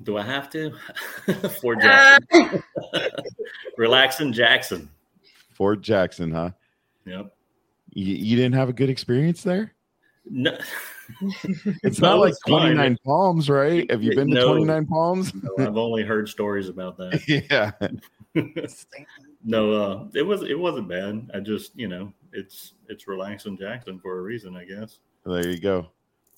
[0.04, 0.74] Do I have to?
[1.62, 2.64] Fort Jackson.
[3.78, 4.90] Relaxing Jackson.
[5.54, 6.52] Fort Jackson, huh?
[7.06, 7.34] Yep.
[7.94, 9.74] You, you didn't have a good experience there?
[10.30, 10.56] No,
[11.84, 12.62] It's No, not it like was fine.
[12.76, 13.90] 29 Palms, right?
[13.90, 15.34] Have you been to 29 Palms?
[15.34, 17.22] no, I've only heard stories about that.
[17.50, 17.72] yeah.
[19.44, 21.32] no, uh, it was it wasn't bad.
[21.34, 25.00] I just you know it's it's relaxing Jackson for a reason, I guess.
[25.26, 25.88] There you go.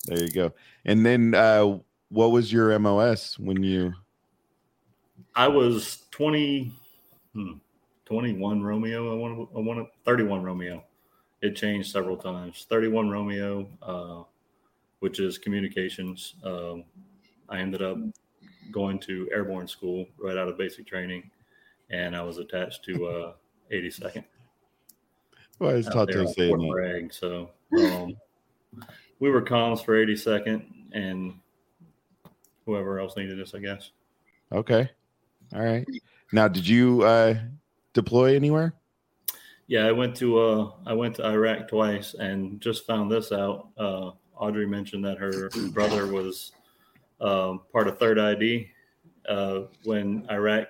[0.06, 0.52] There you go.
[0.84, 3.94] And then uh what was your MOS when you
[5.34, 6.72] I was 20,
[7.34, 7.52] hmm,
[8.04, 9.12] 21 Romeo.
[9.12, 10.82] I want to, I want to, 31 Romeo.
[11.42, 12.66] It changed several times.
[12.68, 14.24] 31 Romeo, uh,
[14.98, 16.34] which is communications.
[16.44, 16.84] Um,
[17.48, 17.98] I ended up
[18.70, 21.30] going to airborne school right out of basic training,
[21.90, 23.32] and I was attached to uh,
[23.72, 24.24] 82nd.
[25.58, 26.70] Why is out there Tonto on saying Fort that?
[26.70, 27.12] Bragg.
[27.12, 28.16] So um,
[29.20, 31.34] we were comms for 82nd and
[32.66, 33.90] whoever else needed us, I guess.
[34.50, 34.90] Okay.
[35.54, 35.86] All right.
[36.32, 37.34] Now, did you uh,
[37.92, 38.74] deploy anywhere?
[39.66, 43.68] Yeah, I went to uh, I went to Iraq twice and just found this out.
[43.78, 46.52] Uh, Audry mentioned that her brother was
[47.20, 48.68] um, part of Third ID
[49.28, 50.68] uh, when Iraq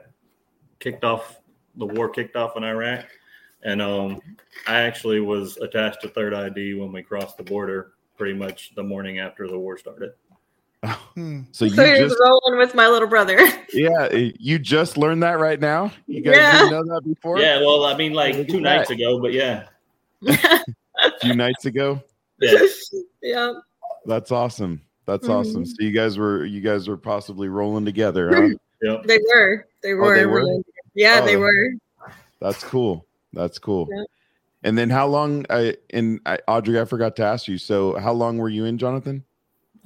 [0.81, 1.41] kicked off
[1.77, 3.07] the war kicked off in Iraq,
[3.63, 4.21] and um,
[4.67, 8.83] I actually was attached to Third ID when we crossed the border, pretty much the
[8.83, 10.13] morning after the war started.
[10.85, 11.41] Hmm.
[11.53, 13.39] So you So you're just rolling with my little brother.
[13.73, 15.91] yeah, eh, you just learned that right now.
[16.07, 16.53] You guys Yeah.
[16.53, 17.39] didn't know that before.
[17.39, 18.77] Yeah, well, I mean, like Look at two that.
[18.77, 19.65] nights ago, but yeah,
[20.29, 20.61] a
[21.23, 22.03] few nights ago.
[22.41, 22.59] yeah.
[23.23, 23.53] yeah.
[24.05, 24.83] That's awesome.
[25.07, 25.31] That's Mhm.
[25.35, 25.65] awesome.
[25.67, 28.31] So you guys were you guys were possibly rolling together.
[28.35, 28.49] Huh?
[28.83, 29.03] Yep.
[29.05, 29.67] They were.
[29.83, 30.15] They were.
[30.15, 30.37] Oh, they were?
[30.37, 31.41] really- Yeah, they Oh.
[31.41, 31.73] were.
[32.41, 33.05] That's cool.
[33.35, 33.87] That's cool.
[33.91, 34.05] Yeah.
[34.63, 35.47] And then how long?
[35.49, 37.57] I and I, Audry, I forgot to ask you.
[37.59, 39.25] So how long were you in, Jonathan?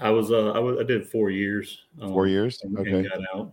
[0.00, 1.78] I was uh, I was I did four years.
[2.00, 2.60] Um, Four years.
[2.78, 2.90] Okay.
[2.90, 3.52] and got out.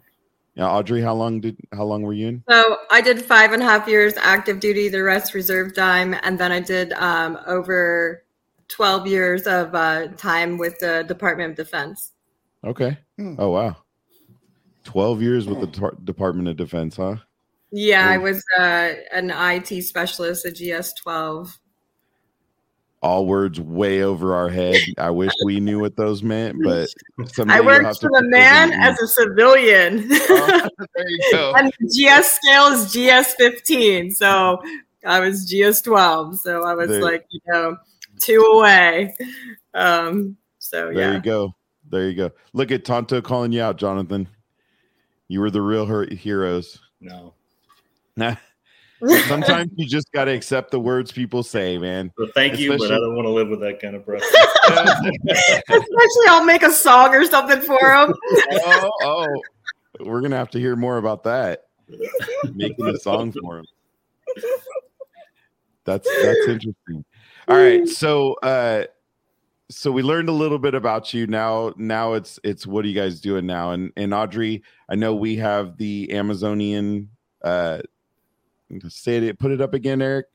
[0.56, 2.44] Yeah, Audry, how long did how long were you in?
[2.50, 6.40] So I did five and a half years active duty, the rest reserve time, and
[6.40, 8.24] then I did um, over
[8.68, 12.14] twelve years of uh, time with the Department of Defense.
[12.66, 12.98] Okay.
[13.18, 13.36] Hmm.
[13.38, 13.78] Oh wow.
[14.84, 17.18] Twelve years with the Tar- Department of Defense, huh?
[17.72, 21.58] Yeah, I was uh, an IT specialist at GS twelve.
[23.04, 24.76] All words way over our head.
[25.00, 26.88] I wish we knew what those meant, but
[27.48, 30.08] I worked have for the man in- as a civilian.
[30.30, 31.54] Oh, there you go.
[31.56, 34.12] and GS scale is GS 15.
[34.12, 34.62] So
[35.06, 36.40] I was GS 12.
[36.42, 37.78] So I was There- like, you know,
[38.20, 39.16] two away.
[39.74, 40.96] Um, so yeah.
[40.96, 41.56] There you go.
[41.90, 42.32] There you go.
[42.54, 44.28] Look at Tonto calling you out, Jonathan.
[45.28, 46.80] You were the real her- heroes.
[47.00, 47.30] No, Nah.
[49.28, 52.12] Sometimes you just got to accept the words people say, man.
[52.18, 54.26] but thank you, but I don't want to live with that kind of pressure.
[54.70, 58.14] Especially, I'll make a song or something for him.
[58.52, 59.28] oh, oh,
[60.02, 61.66] we're gonna have to hear more about that.
[62.54, 63.66] Making a song for him.
[65.84, 67.04] That's that's interesting.
[67.48, 68.86] All right, so uh,
[69.72, 71.26] so we learned a little bit about you.
[71.28, 73.72] Now, now it's it's what are you guys doing now?
[73.72, 77.10] And and Audry, I know we have the Amazonian.
[77.44, 77.82] Uh,
[78.90, 79.40] say it.
[79.40, 80.28] Put it up again, Eric.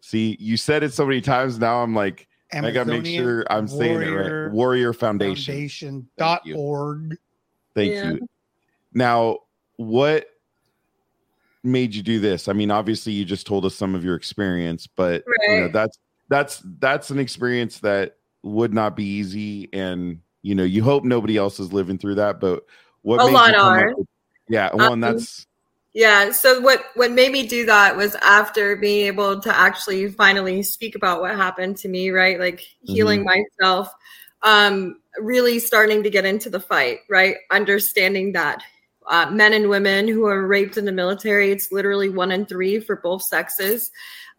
[0.00, 1.58] See, you said it so many times.
[1.58, 4.52] Now I'm like, I gotta make sure I'm saying it Warrior right.
[4.52, 5.52] Warrior Foundation.
[5.54, 6.54] Foundation Thank dot you.
[6.56, 7.16] org.
[7.74, 8.12] Thank Yeah.
[8.12, 8.28] you.
[8.94, 9.38] Now,
[9.76, 10.26] what
[11.64, 12.46] made you do this?
[12.48, 15.98] I mean, obviously, you just told us some of your experience, but you know, that's
[16.28, 21.36] that's that's an experience that would not be easy, and you know, you hope nobody
[21.36, 22.38] else is living through that.
[22.40, 22.64] But
[23.02, 23.20] what?
[23.20, 23.94] A made you lot come are.
[23.96, 24.06] with-
[24.48, 25.46] yeah, well, and Um, that's
[25.96, 26.30] Yeah.
[26.30, 30.94] So what what made me do that was after being able to actually finally speak
[30.94, 32.38] about what happened to me, right?
[32.38, 33.90] Like healing myself,
[34.42, 37.36] um, really starting to get into the fight, right?
[37.50, 38.62] Understanding that
[39.06, 42.78] uh, men and women who are raped in the military, it's literally one in three
[42.78, 43.90] for both sexes.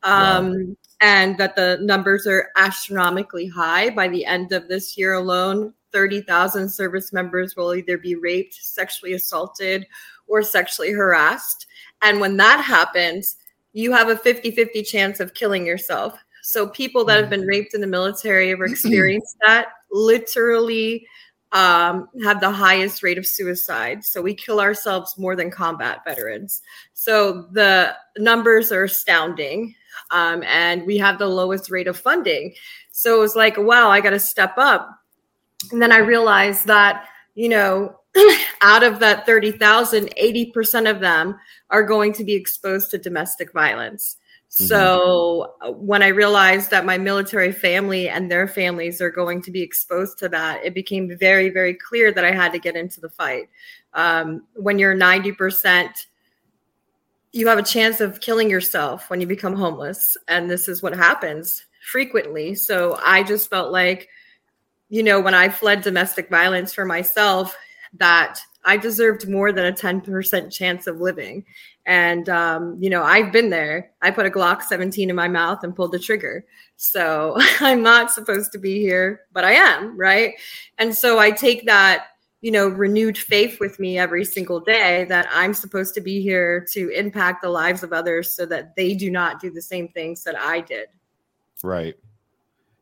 [0.03, 3.89] Um, And that the numbers are astronomically high.
[3.89, 9.13] By the end of this year alone, 30,000 service members will either be raped, sexually
[9.13, 9.87] assaulted,
[10.27, 11.67] or sexually harassed.
[12.01, 13.37] And when that happens,
[13.73, 16.17] you have a 50 50 chance of killing yourself.
[16.43, 21.05] So, people that have been raped in the military or experienced that literally
[21.51, 24.03] um, have the highest rate of suicide.
[24.03, 26.61] So, we kill ourselves more than combat veterans.
[26.93, 29.75] So, the numbers are astounding.
[30.11, 32.53] Um, and we have the lowest rate of funding.
[32.91, 34.89] So, it was like, wow, I got to step up.
[35.71, 37.99] And then I realized that, you know,
[38.61, 41.37] out of that 30,000, 80% of them
[41.69, 44.17] are going to be exposed to domestic violence.
[44.49, 49.51] So uh, when I realized that my military family and their families are going to
[49.51, 52.99] be exposed to that, it became very, very clear that I had to get into
[53.01, 53.49] the fight.
[53.93, 55.89] Um, when you're 90%,
[57.33, 60.17] you have a chance of killing yourself when you become homeless.
[60.27, 62.55] And this is what happens frequently.
[62.55, 64.09] So I just felt like,
[64.89, 67.55] you know, when I fled domestic violence for myself,
[67.93, 71.45] that I deserved more than a 10% chance of living.
[71.85, 73.91] And, um, you know, I've been there.
[74.01, 76.45] I put a Glock 17 in my mouth and pulled the trigger.
[76.75, 80.33] So I'm not supposed to be here, but I am, right?
[80.77, 82.07] And so I take that,
[82.41, 86.67] you know, renewed faith with me every single day that I'm supposed to be here
[86.73, 90.23] to impact the lives of others so that they do not do the same things
[90.25, 90.87] that I did.
[91.63, 91.95] right.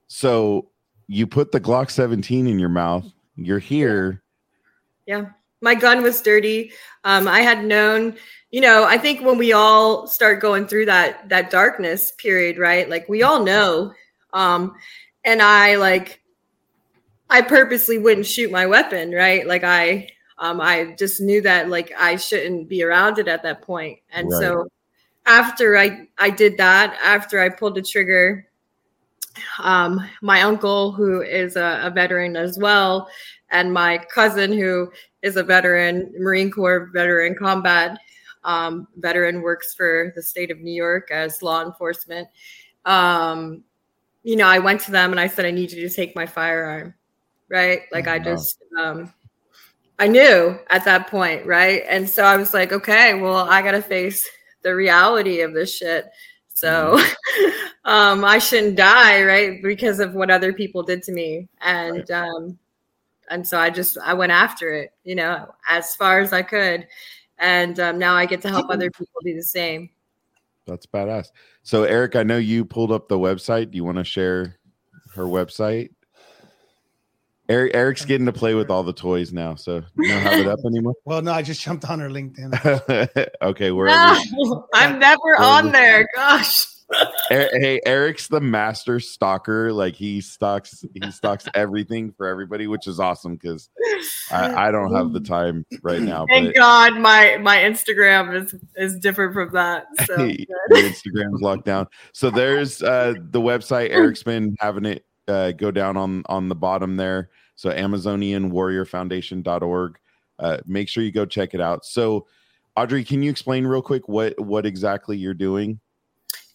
[0.08, 0.70] So
[1.08, 3.06] you put the Glock 17 in your mouth.
[3.36, 4.24] You're here.
[5.06, 5.28] Yeah.
[5.62, 6.72] my gun was dirty.
[7.04, 8.16] Um, I had known,
[8.52, 12.90] you know, I think when we all start going through that that darkness period, right?
[12.90, 13.94] Like we all know.
[14.34, 14.76] Um,
[15.24, 16.22] and I like
[17.30, 19.46] I purposely wouldn't shoot my weapon, right?
[19.48, 23.62] Like I um I just knew that like I shouldn't be around it at that
[23.62, 24.00] point.
[24.12, 24.42] And Right.
[24.42, 24.68] so
[25.26, 28.48] after I I did that, after I pulled the trigger,
[29.60, 33.10] um my uncle who is a, a veteran as well
[33.52, 37.98] and my cousin who is a veteran marine corps veteran combat
[38.44, 42.28] um, veteran works for the state of new york as law enforcement.
[42.86, 43.64] Um,
[44.24, 46.26] you know i went to them and i said i need you to take my
[46.26, 46.94] firearm
[47.48, 47.82] right?
[47.92, 49.14] Like i just um,
[50.00, 51.84] i knew at that point right?
[51.88, 54.28] And so i was like okay well i gotta face
[54.66, 56.06] the reality of this shit.
[56.50, 57.00] So
[57.86, 59.62] um, I shouldn't die, right?
[59.64, 61.48] Because of what other people did to me.
[61.62, 62.58] And um,
[63.30, 66.88] and so I just I went after it, you know, as far as I could.
[67.38, 69.90] And um, now I get to help other people do the same.
[70.66, 71.28] That's badass.
[71.64, 73.72] So, Eric, I know you pulled up the website.
[73.72, 74.58] Do you want to share
[75.14, 75.90] her website?
[77.48, 80.48] Eric, Eric's getting to play with all the toys now, so you don't have it
[80.48, 80.96] up anymore.
[81.06, 83.30] Well, no, I just jumped on her LinkedIn.
[83.42, 84.20] okay, wherever.
[84.32, 86.08] No, I'm never on there.
[86.16, 86.66] Gosh.
[87.32, 89.74] Er- hey, Eric's the master stalker.
[89.74, 93.70] Like he stalks, he stalks everything for everybody, which is awesome because
[94.32, 96.26] I, I don't have the time right now.
[96.28, 99.88] Thank But God my my Instagram is is different from that.
[100.06, 100.16] So
[100.72, 101.88] Instagram's locked down.
[102.14, 103.90] So there's uh, the website.
[103.90, 107.30] Eric's been having it uh, go down on on the bottom there.
[107.56, 110.00] So AmazonianWarriorFoundation.org.
[110.38, 111.86] Uh, make sure you go check it out.
[111.86, 112.28] So,
[112.78, 115.80] Audry, can you explain real quick what what exactly you're doing?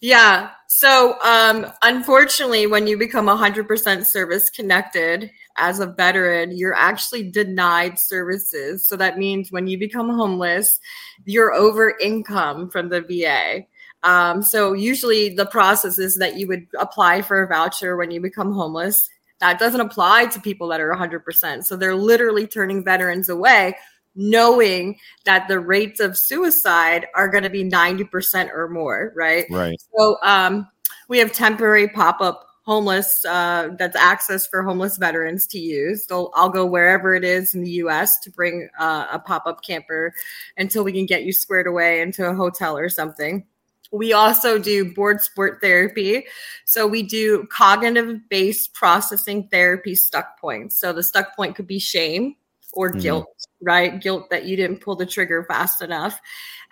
[0.01, 0.49] Yeah.
[0.67, 7.99] So, um, unfortunately, when you become 100% service connected as a veteran, you're actually denied
[7.99, 8.87] services.
[8.87, 10.79] So, that means when you become homeless,
[11.25, 13.65] you're over income from the VA.
[14.01, 18.19] Um, so, usually the process is that you would apply for a voucher when you
[18.19, 19.07] become homeless.
[19.39, 21.63] That doesn't apply to people that are 100%.
[21.63, 23.75] So, they're literally turning veterans away
[24.15, 29.45] knowing that the rates of suicide are going to be 90% or more, right?
[29.49, 29.81] Right.
[29.97, 30.67] So um,
[31.07, 36.05] we have temporary pop-up homeless uh, that's access for homeless veterans to use.
[36.07, 38.19] So I'll go wherever it is in the U.S.
[38.21, 40.13] to bring uh, a pop-up camper
[40.57, 43.45] until we can get you squared away into a hotel or something.
[43.91, 46.25] We also do board sport therapy.
[46.65, 50.79] So we do cognitive based processing therapy stuck points.
[50.79, 52.35] So the stuck point could be shame
[52.73, 53.01] or Mhm.
[53.01, 53.99] guilt, right?
[54.01, 56.19] Guilt that you didn't pull the trigger fast enough.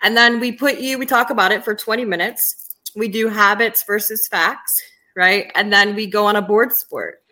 [0.02, 2.74] And then we put you, we talk about it for 20 minutes.
[2.96, 4.80] We do habits versus facts,
[5.14, 5.50] right?
[5.54, 7.22] And then we go on a board sport.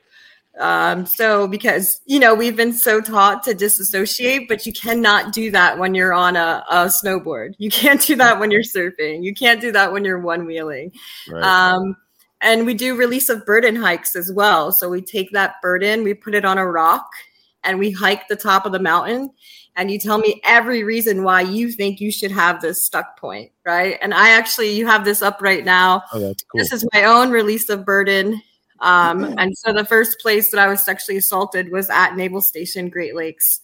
[0.58, 5.52] Um, so because you know we've been so taught to disassociate, but you cannot do
[5.52, 7.54] that when you're on a, a snowboard.
[7.58, 9.22] You can't do that when you're surfing.
[9.22, 10.92] You can't do that when you're one wheeling.
[11.30, 11.44] Right.
[11.44, 11.96] Um,
[12.40, 14.72] and we do release of burden hikes as well.
[14.72, 17.08] So we take that burden, we put it on a rock,
[17.64, 19.30] and we hike the top of the mountain.
[19.76, 23.52] And you tell me every reason why you think you should have this stuck point,
[23.64, 23.96] right?
[24.02, 26.02] And I actually, you have this up right now.
[26.12, 26.58] oh, that's cool.
[26.58, 28.42] This is my own release of burden.
[28.80, 32.88] Um, and so the first place that I was sexually assaulted was at Naval Station,
[32.88, 33.60] Great Lakes.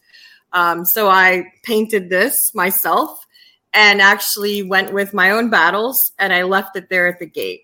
[0.52, 3.26] Um, so I painted this myself
[3.72, 7.62] and actually went with my own battles and I left it there at the gate.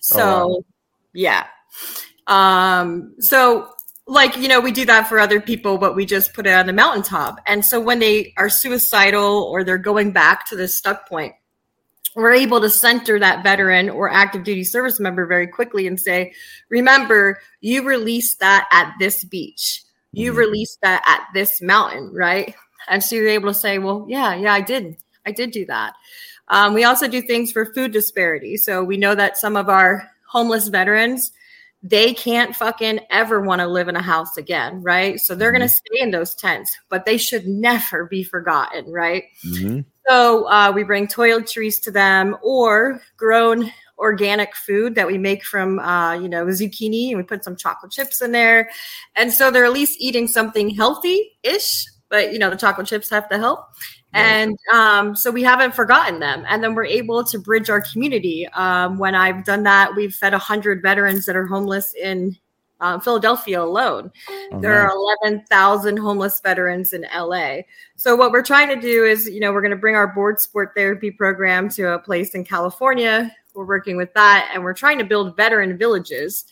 [0.00, 0.64] So, Oh, wow.
[1.12, 1.46] yeah.
[2.26, 3.70] Um, so
[4.06, 6.66] like you know we do that for other people but we just put it on
[6.66, 7.40] the mountaintop.
[7.46, 11.34] And so when they are suicidal or they're going back to the stuck point
[12.14, 16.32] we're able to center that veteran or active duty service member very quickly and say
[16.70, 19.82] remember you released that at this beach.
[20.12, 20.36] You Mhm.
[20.36, 22.54] released that at this mountain right?
[22.88, 24.96] And so you're able to say well yeah yeah i did.
[25.26, 25.94] I did do that.
[26.48, 28.56] Um, we also do things for food disparity.
[28.56, 31.32] So we know that some of our homeless veterans
[31.82, 35.20] they can't fucking ever want to live in a house again, right?
[35.20, 39.24] So they're going to stay in those tents, but they should never be forgotten, right?
[39.46, 39.84] Mhm.
[40.08, 45.78] So uh, we bring toiletries to them or grown organic food that we make from,
[45.78, 48.70] uh, you know, zucchini and we put some chocolate chips in there.
[49.14, 53.10] And so they're at least eating something healthy ish, but, you know, the chocolate chips
[53.10, 53.60] have to help.
[54.12, 56.44] And um, so we haven't forgotten them.
[56.48, 58.48] And then we're able to bridge our community.
[58.54, 62.36] Um, when I've done that, we've fed 100 veterans that are homeless in
[62.80, 64.10] uh, Philadelphia alone.
[64.52, 64.92] Oh, There nice.
[64.92, 67.58] are 11,000 homeless veterans in LA.
[67.96, 70.40] So what we're trying to do is, you know, we're going to bring our board
[70.40, 73.34] sport therapy program to a place in California.
[73.54, 76.44] We're working with that, and we're trying to build veteran villages.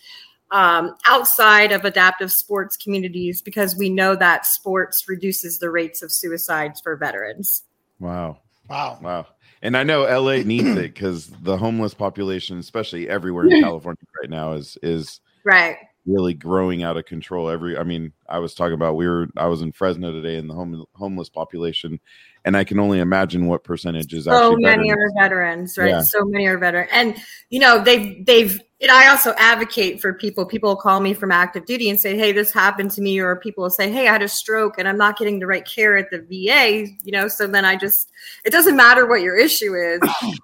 [0.54, 6.12] Um, outside of adaptive sports communities because we know that sports reduces the rates of
[6.12, 7.64] suicides for veterans.
[7.98, 8.38] Wow.
[8.70, 8.98] Wow.
[9.02, 9.26] Wow.
[9.62, 14.30] And I know LA needs it because the homeless population, especially everywhere in California right
[14.30, 15.76] now, is is Right.
[16.06, 17.48] Really growing out of control.
[17.48, 20.48] Every, I mean, I was talking about we were, I was in Fresno today, in
[20.48, 21.98] the home, homeless population,
[22.44, 25.12] and I can only imagine what percentage is so actually many veterans.
[25.16, 26.02] are veterans right Yeah.
[26.02, 27.16] so many are veterans and
[27.48, 31.64] you know they've they've and i also advocate for people people call me from active
[31.64, 34.22] duty and say hey this happened to me or people will say hey i had
[34.22, 37.46] a stroke and i'm not getting the right care at the va you know so
[37.46, 38.12] then i just
[38.44, 40.00] it doesn't matter what your issue is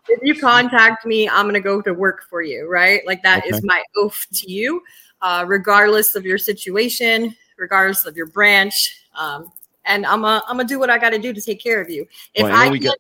[0.09, 3.45] if you contact me i'm going to go to work for you right like that
[3.47, 3.67] is Okay.
[3.67, 4.81] my oath to you
[5.23, 9.51] uh, regardless of your situation regardless of your branch um,
[9.85, 11.91] and i'm gonna i'm gonna do what i got to do to take care of
[11.91, 12.99] you if Well, I know i we can't got-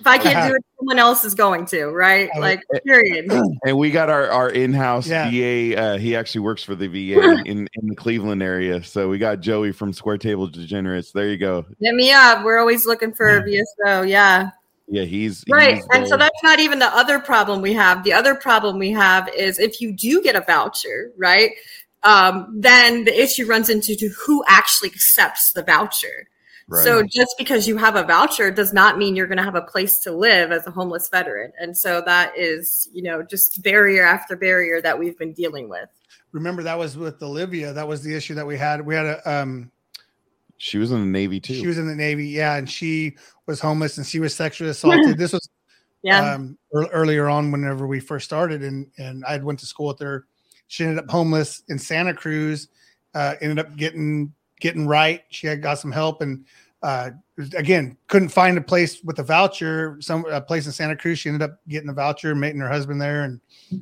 [0.00, 2.30] if I can't do it, someone else is going to, right?
[2.38, 3.30] Like, period.
[3.66, 5.30] And we got our our in-house Yeah.
[5.30, 5.78] VA.
[5.78, 8.82] Uh, he actually works for the VA in in the Cleveland area.
[8.82, 11.12] So we got Joey from Square Table Degenerates.
[11.12, 11.66] There you go.
[11.78, 12.42] Hit me up.
[12.42, 14.08] We're always looking for a VSO.
[14.08, 14.50] Yeah.
[14.92, 15.76] Yeah, he's Right.
[15.76, 18.04] he's And so that's not even the other problem we have.
[18.04, 21.52] The other problem we have is if you do get a voucher, right?
[22.02, 26.28] Um, then the issue runs into to who actually accepts the voucher.
[26.68, 26.84] Right.
[26.84, 29.62] So just because you have a voucher does not mean you're going to have a
[29.62, 31.52] place to live as a homeless veteran.
[31.58, 35.88] And so that is, you know, just barrier after barrier that we've been dealing with.
[36.32, 37.72] Remember that was with Olivia.
[37.72, 38.84] That was the issue that we had.
[38.84, 39.70] We had a um
[40.62, 41.54] she was in the Navy too.
[41.54, 45.18] she was in the Navy, yeah, and she was homeless and she was sexually assaulted.
[45.18, 45.48] this was
[46.04, 46.34] Yeah.
[46.34, 49.98] um, ear- earlier on whenever we first started and and i went to school with
[50.00, 50.26] her
[50.68, 52.68] she ended up homeless in santa cruz
[53.14, 56.44] uh, ended up getting getting right she had got some help and
[56.84, 57.10] uh,
[57.56, 61.28] again couldn't find a place with a voucher some a place in santa cruz she
[61.28, 63.40] ended up getting a voucher meeting her husband there and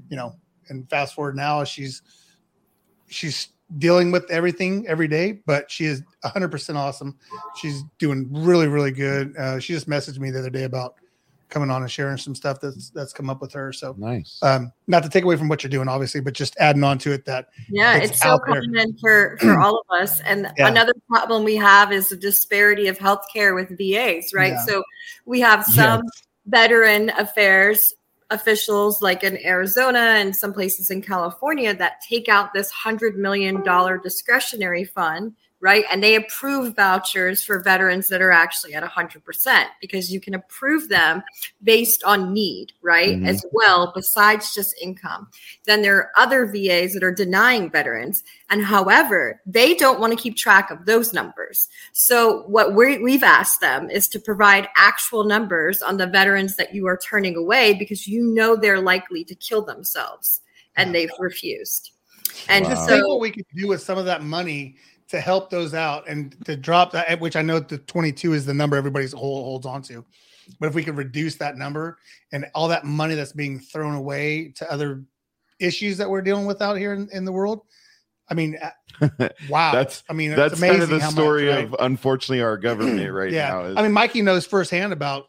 [0.09, 0.35] you know
[0.71, 2.03] and fast forward now she's
[3.09, 7.17] she's dealing with everything every day but she is 100% awesome
[7.57, 10.95] she's doing really really good uh, she just messaged me the other day about
[11.51, 13.73] coming on and sharing some stuff that's that's come up with her.
[13.73, 14.39] So nice.
[14.43, 17.13] um not to take away from what you're doing, obviously, but just adding on to
[17.13, 18.63] it that Yeah, it's it's, so out there.
[18.63, 20.21] common for for all of us.
[20.21, 20.69] And Yeah.
[20.69, 24.53] another problem we have is the disparity of healthcare with VAs, right?
[24.53, 24.65] Yeah.
[24.65, 24.83] So
[25.27, 26.03] we have some
[26.47, 27.95] veteran affairs
[28.31, 33.63] officials like in Arizona and some places in California that take out this 100 million
[33.63, 39.67] dollar discretionary fund right and they approve vouchers for veterans that are actually at 100%
[39.81, 41.23] because you can approve them
[41.63, 43.27] based on need right Mhm.
[43.27, 45.29] as well besides just income
[45.65, 50.23] then there are other VAs that are denying veterans and however they don't want to
[50.23, 55.25] keep track of those numbers so what we we've asked them is to provide actual
[55.25, 59.35] numbers on the veterans that you are turning away because you know they're likely to
[59.35, 60.41] kill themselves
[60.77, 61.93] and they've refused.
[62.49, 62.71] And Wow.
[62.71, 64.77] just think what we could do with some of that money
[65.11, 68.55] to help those out and to drop that, which I know the 22 is the
[68.55, 70.05] number everybody's hold, holds on to.
[70.59, 71.99] But if we could reduce that number
[72.33, 75.05] and all that money that's being thrown away to other
[75.59, 77.63] issues that we're dealing with out here in, in the world,
[78.29, 78.71] I mean, uh,
[79.49, 79.73] wow.
[79.73, 81.65] That's- I mean, That's it's kind amazing of the how much, story right?
[81.65, 83.49] of unfortunately our government right yeah.
[83.49, 83.65] now.
[83.65, 85.27] Is, I mean, Mikey knows firsthand about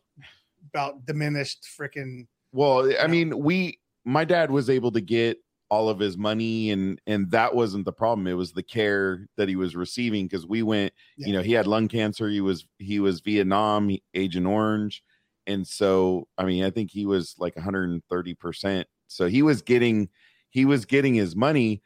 [0.73, 3.07] about diminished freaking well, I Yeah.
[3.07, 5.37] mean, we my dad was able to get
[5.71, 8.27] all of his money and and that wasn't the problem.
[8.27, 11.27] It was the care that he was receiving because we went, Yeah.
[11.27, 15.01] you know, he had lung cancer, he was he was Vietnam, he- Agent Orange.
[15.47, 18.85] And so I mean, I think he was like 130%.
[19.07, 20.09] So he was getting
[20.51, 21.81] he was getting his money,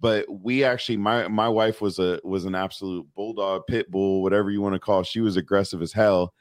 [0.00, 4.50] but we actually my my wife was a was an absolute bulldog pit bull whatever
[4.50, 5.06] you want to call it.
[5.06, 6.32] she was aggressive as hell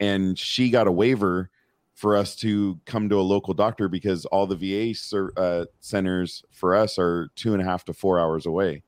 [0.00, 1.50] and she got a waiver
[1.94, 6.44] for us to come to a local doctor because all the va cer- uh, centers
[6.50, 8.82] for us are two and a half to four hours away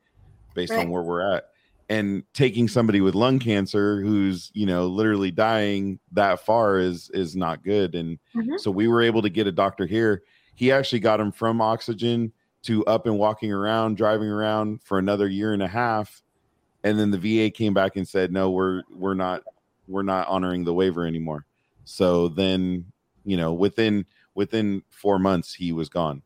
[0.55, 0.81] based Right.
[0.81, 1.45] on where we're at
[1.89, 7.37] and taking somebody with lung cancer who's you know literally dying that far is is
[7.37, 8.59] not good and Mhm.
[8.59, 10.23] so we were able to get a doctor here
[10.57, 12.33] he actually got him from oxygen
[12.63, 16.23] to up and walking around, driving around for another year and a half.
[16.83, 19.43] And then the VA came back and said, no, we're we're not
[19.87, 21.45] we're not honoring the waiver anymore.
[21.85, 22.87] So then,
[23.27, 26.23] you know, within within four months he was gone.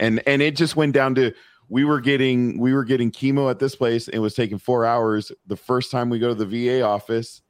[0.00, 1.32] And and it just went down to
[1.68, 4.08] we were getting we were getting chemo at this place.
[4.08, 5.32] It was taking four hours.
[5.46, 7.42] The first time we go to the VA office,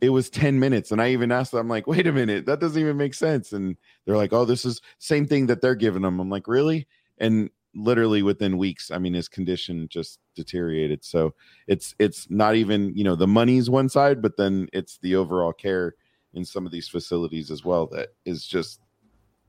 [0.00, 0.90] it was 10 minutes.
[0.90, 3.52] And I even asked them, I'm like, wait a minute, that doesn't even make sense.
[3.52, 6.86] And they're like, oh, this is same thing that they're giving them I'm like, really?
[7.18, 11.04] And literally within weeks, I mean, his condition just deteriorated.
[11.04, 11.34] So
[11.66, 15.52] it's it's not even, you know, the money's one side, but then it's the overall
[15.52, 15.94] care
[16.36, 18.80] in some of these facilities as well that is just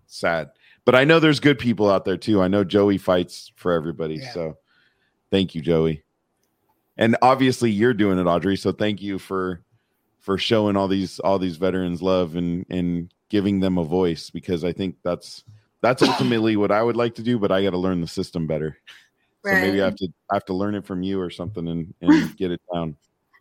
[0.07, 0.49] sad.
[0.85, 2.41] but I know there's good people out there too.
[2.41, 4.15] I know Joey fights for everybody.
[4.15, 4.31] Yeah.
[4.31, 4.57] So
[5.29, 6.03] thank you, Joey.
[6.97, 8.57] And obviously you're doing it, Audry.
[8.57, 9.61] So thank you for
[10.21, 14.63] for showing all these all these veterans love and and giving them a voice because
[14.63, 15.43] I think that's
[15.81, 18.47] that's ultimately what I would like to do, but I got to learn the system
[18.47, 18.77] better.
[19.45, 21.93] So maybe I have to I have to learn it from you or something and,
[22.01, 22.95] and get it down.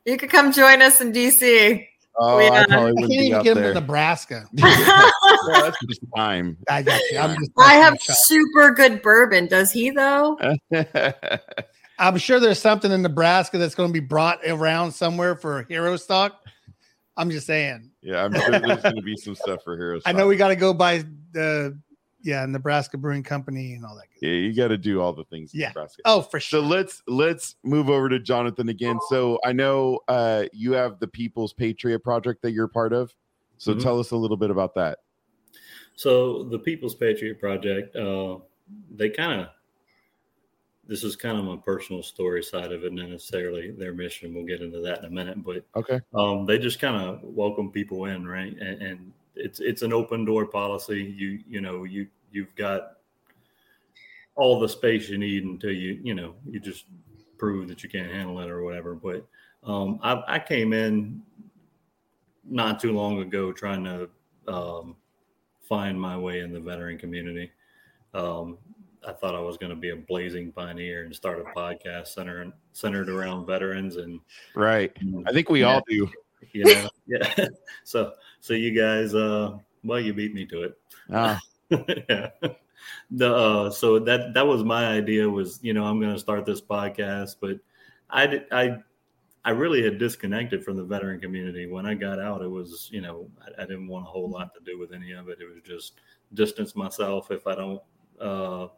[0.05, 1.87] You could come join us in DC.
[2.19, 2.49] Oh, Yeah.
[2.51, 3.75] I I probably wouldn't can't be even out get them there.
[3.75, 4.47] to Nebraska.
[4.53, 5.11] Yeah,
[5.61, 6.57] that's just time.
[6.69, 7.19] I got you.
[7.19, 9.47] I'm just I have super good bourbon.
[9.47, 10.39] Does he though?
[11.99, 15.97] I'm sure there's something in Nebraska that's going to be brought around somewhere for hero
[15.97, 16.41] stock.
[17.17, 17.91] I'm just saying.
[18.03, 20.03] Yeah, I'm sure there's going to be some stuff for heroes.
[20.05, 21.79] I know we got to go by the
[22.27, 24.07] yeah Nebraska Brewing Company and all that.
[24.21, 25.55] Yeah, you got to do all the things.
[25.55, 25.69] In Yeah.
[25.69, 26.03] Nebraska.
[26.05, 26.61] Oh, for sure.
[26.61, 28.99] So let's let's move over to Jonathan again.
[29.09, 33.15] So I know uh, you have the People's Patriot Project that you're part of.
[33.59, 33.83] So Mhm.
[33.83, 34.99] tell us a little bit about that.
[35.95, 38.39] So the People's Patriot Project, uh,
[38.95, 39.49] they kind of,
[40.87, 44.35] this is kind of my personal story side of it, not necessarily their mission.
[44.35, 46.01] We'll get into that in a minute, but Okay.
[46.15, 48.53] um, they just kind of welcome people in, right?
[48.59, 51.03] And, and it's it's an open door policy.
[51.17, 52.93] You you know you you've got
[54.35, 56.85] all the space you need until you you know you just
[57.39, 58.95] prove that you can't handle it or whatever.
[58.95, 59.27] But
[59.65, 61.23] um, I, I came in
[62.49, 64.09] not too long ago trying to
[64.49, 64.97] um,
[65.61, 67.51] find my way in the veteran community.
[68.15, 68.59] Um,
[69.07, 72.53] I thought I was going to be a blazing pioneer and start a podcast centered
[72.73, 74.21] centered around veterans and
[74.55, 74.97] Right.
[75.27, 76.09] I think we all do.
[76.53, 77.47] you know yeah
[77.85, 80.79] so so you guys uh well you beat me to it
[81.13, 81.41] Ah,
[82.09, 82.31] yeah.
[83.11, 86.45] The uh so that that was my idea was you know i'm going to start
[86.45, 87.59] this podcast but
[88.11, 88.77] i did i
[89.45, 91.67] i really had disconnected from the veteran community.
[91.67, 94.55] When i got out it was you know i, I didn't want a whole lot
[94.55, 95.39] to do with any of it.
[95.41, 95.95] It was just
[96.35, 97.31] distance myself.
[97.31, 97.83] If i don't
[98.21, 98.69] uh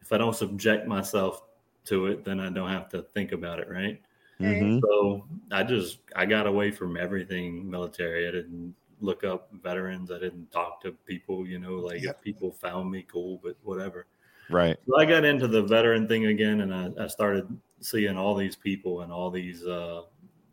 [0.00, 1.42] if i don't subject myself
[1.84, 4.00] to it then i don't have to think about it right?
[4.40, 4.80] Mhm.
[4.80, 8.28] so I just I got away from everything military.
[8.28, 10.10] I didn't look up veterans.
[10.10, 11.46] I didn't talk to people.
[11.46, 12.16] You know, like Yep.
[12.16, 14.06] if people found me, cool, but whatever.
[14.50, 14.76] Right.
[14.86, 17.46] So I got into the veteran thing again, and I, I started
[17.80, 20.02] seeing all these people and all these uh,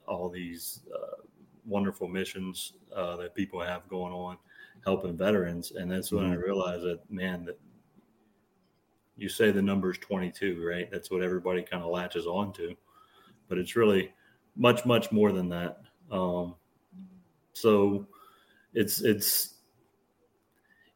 [0.07, 1.21] all these uh,
[1.65, 4.37] wonderful missions uh, that people have going on,
[4.83, 5.71] helping veterans.
[5.71, 7.59] And that's when I realized that man, that
[9.17, 10.89] you say the number is 22, right?
[10.91, 12.75] That's what everybody kind of latches on to,
[13.47, 14.11] but it's really
[14.57, 15.81] much much more than that.
[16.11, 16.55] Um,
[17.53, 18.07] so
[18.75, 19.55] it's it's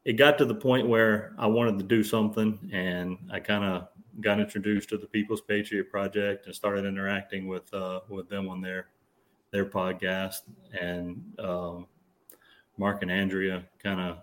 [0.06, 3.88] it got to the point where I wanted to do something, and I kind of
[4.22, 8.62] got introduced to the People's Patriot Project and started interacting with uh, with them on
[8.62, 8.88] their
[9.52, 10.42] their podcast.
[10.80, 11.88] And um,
[12.78, 14.20] Mark and Andrea kind of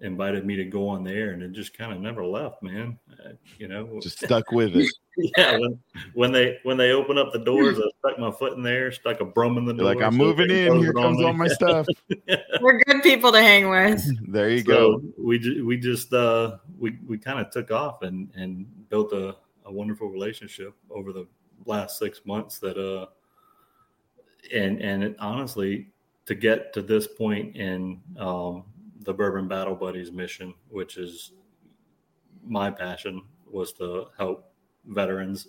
[0.00, 2.98] invited me to go on there, and it just kind of never left, man.
[3.24, 4.90] Uh, you know, Just stuck with it.
[5.36, 5.58] yeah.
[5.58, 5.78] When,
[6.14, 9.20] when they when they open up the doors, I stuck my foot in there, stuck
[9.20, 9.94] a brum in the door.
[9.94, 10.78] like, I'm so moving in.
[10.78, 11.86] Here comes all my stuff.
[12.60, 14.04] We're good people to hang with.
[14.28, 15.00] There you go.
[15.16, 19.36] We ju- we just uh, we we kind of took off and and built a,
[19.64, 21.26] a wonderful relationship over the
[21.64, 22.58] last six months.
[22.58, 23.06] That uh,
[24.52, 25.88] and and it, honestly,
[26.26, 28.64] to get to this point in um,
[29.06, 31.32] the Bourbon Battle Buddies mission, which is
[32.42, 34.52] my passion, was to help
[34.86, 35.48] veterans,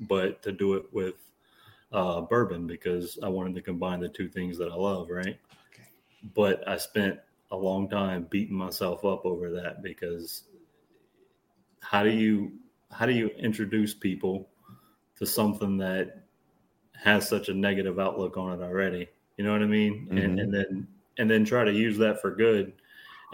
[0.00, 1.30] but to do it with
[1.92, 5.38] uh, bourbon because I wanted to combine the two things that I love, right?
[6.34, 10.44] But I spent a long time beating myself up over that because
[11.80, 12.58] how do you
[12.90, 14.50] how do you introduce people
[15.16, 16.24] to something that
[16.94, 19.08] has such a negative outlook on it already?
[19.36, 20.08] You know what I mean?
[20.16, 20.40] And, Mhm.
[20.40, 20.88] and then
[21.18, 22.81] and then try to use that for good.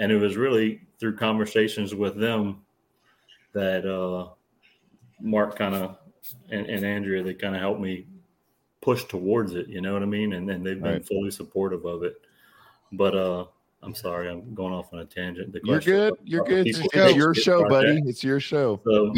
[0.00, 2.62] And it was really through conversations with them
[3.52, 4.30] that uh,
[5.20, 5.98] Mark kind of
[6.50, 8.06] and, and Andrea that kind of helped me
[8.80, 9.68] push towards it.
[9.68, 10.34] You know what I mean?
[10.34, 11.06] And then they've been Right.
[11.06, 12.20] fully supportive of it.
[12.92, 13.46] But uh,
[13.82, 15.52] I'm sorry, I'm going off on a tangent.
[15.52, 16.14] The You're good.
[16.24, 16.66] You're good.
[16.66, 18.02] It's your Patriot show, buddy.
[18.06, 18.80] It's your show.
[18.84, 19.14] So,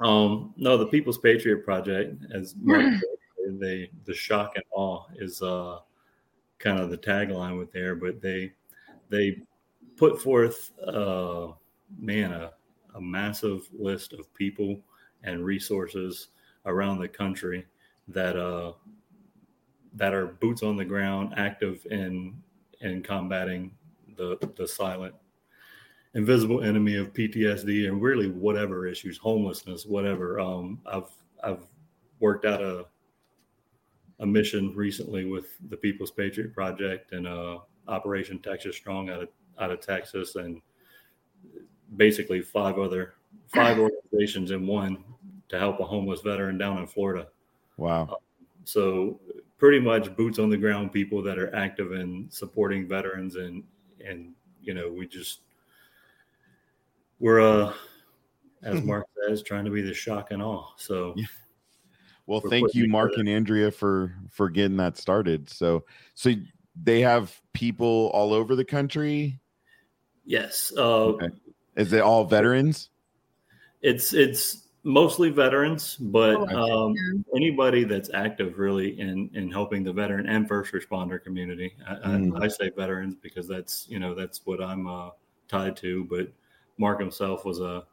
[0.00, 2.84] um, no, the People's Patriot Project, as Mark
[3.44, 5.78] said, they the shock and awe is uh,
[6.58, 8.52] kind of the tagline with there, but they
[9.08, 9.38] they
[10.00, 11.48] put forth uh,
[11.98, 12.50] man a,
[12.94, 14.80] a massive list of people
[15.24, 16.28] and resources
[16.64, 17.66] around the country
[18.08, 18.72] that uh,
[19.92, 22.34] that are boots on the ground, active in
[22.80, 23.70] in combating
[24.16, 25.14] the the silent
[26.14, 30.40] invisible enemy of PTSD and really whatever issues, homelessness, whatever.
[30.40, 31.12] Um, I've
[31.44, 31.66] I've
[32.20, 32.86] worked out a
[34.20, 39.28] a mission recently with the People's Patriot Project and uh, Operation Texas Strong out of
[39.58, 40.60] out of Texas, and
[41.96, 43.14] basically five other
[43.48, 43.78] five
[44.12, 45.02] organizations in one
[45.48, 47.28] to help a homeless veteran down in Florida.
[47.76, 48.18] Wow.
[48.64, 49.20] So
[49.58, 53.62] pretty much boots on the ground people that are active in supporting veterans and
[54.04, 54.32] and
[54.62, 55.40] you know we just
[57.18, 57.72] we're uh
[58.62, 60.68] as Mark says trying to be the shock and awe.
[60.76, 61.26] So Yeah.
[62.30, 65.50] Well, thank you, Mark and Andrea, for for getting that started.
[65.50, 65.84] So,
[66.14, 66.32] so
[66.80, 69.40] they have people all over the country.
[70.24, 71.28] yes, uh, Okay.
[71.76, 72.90] Is it all veterans?
[73.82, 79.92] it's it's mostly veterans, but Oh, um, anybody that's active really in in helping the
[79.92, 81.74] veteran and first responder community.
[81.86, 82.40] I, Mm.
[82.40, 85.10] I, I say veterans because that's you know that's what I'm uh,
[85.48, 86.04] tied to.
[86.04, 86.32] But
[86.76, 87.84] Mark himself was a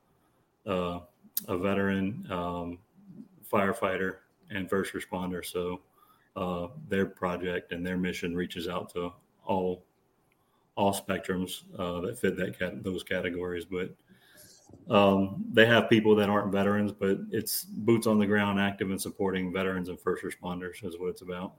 [0.66, 1.00] uh,
[1.48, 2.80] a veteran, um,
[3.52, 4.18] firefighter,
[4.50, 5.46] and first responder.
[5.46, 5.82] So
[6.38, 9.12] uh, their project and their mission reaches out to
[9.46, 9.84] all
[10.76, 13.66] all spectrums uh, that fit that cat- those categories.
[13.66, 13.96] But
[14.94, 19.02] um, they have people that aren't veterans, but it's boots on the ground, active and
[19.02, 21.56] supporting veterans and first responders is what it's about.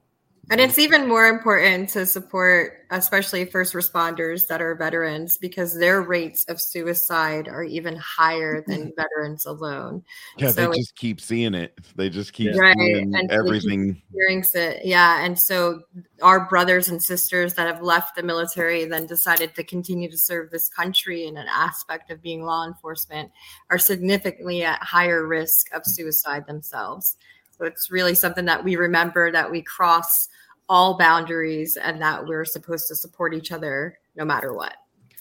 [0.50, 6.00] And it's even more important to support, especially first responders that are veterans, because their
[6.00, 8.70] rates of suicide are even higher mm-hmm.
[8.70, 10.02] than veterans alone.
[10.38, 11.78] Yeah, So they just keep seeing it.
[11.96, 14.02] They just keep Right, seeing and so they keep- everything.
[14.08, 15.22] Experience it, yeah.
[15.24, 15.82] And so
[16.22, 20.50] our brothers and sisters that have left the military then decided to continue to serve
[20.50, 23.30] this country in an aspect of being law enforcement
[23.70, 27.16] are significantly at higher risk of suicide themselves.
[27.58, 30.28] So it's really something that we remember that we cross
[30.68, 34.74] all boundaries and that we're supposed to support each other no matter what.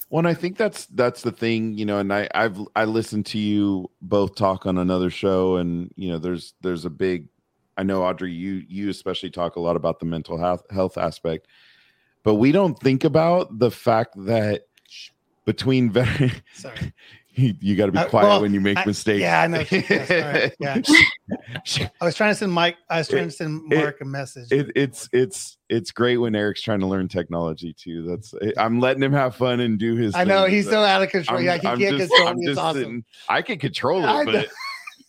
[0.10, 2.00] Well, and I think that's that's the thing, you know.
[2.00, 6.18] And I I've I listened to you both talk on another show, and you know,
[6.18, 7.28] there's there's a big.
[7.76, 11.48] I know Audry, you you especially talk a lot about the mental health health aspect,
[12.24, 14.68] but we don't think about the fact that
[15.46, 16.94] between veteran, Sorry.
[17.62, 19.22] you, got to be Uh, quiet well, when you make I- mistakes.
[19.22, 19.64] yeah, I know.
[19.70, 21.90] Yes, right, yeah.
[22.02, 22.78] I was trying to send Mike.
[22.90, 24.52] I was trying to send It- Mark a message.
[24.52, 28.04] it, it's it's it's great when Eric's trying to learn technology too.
[28.08, 30.16] That's I'm letting him have fun and do his.
[30.16, 31.38] I know he's so out of control.
[31.38, 32.38] I'm- yeah, he I'm can't just- control I'm.
[32.38, 32.82] It's just awesome.
[32.82, 34.50] sitting- I can control it,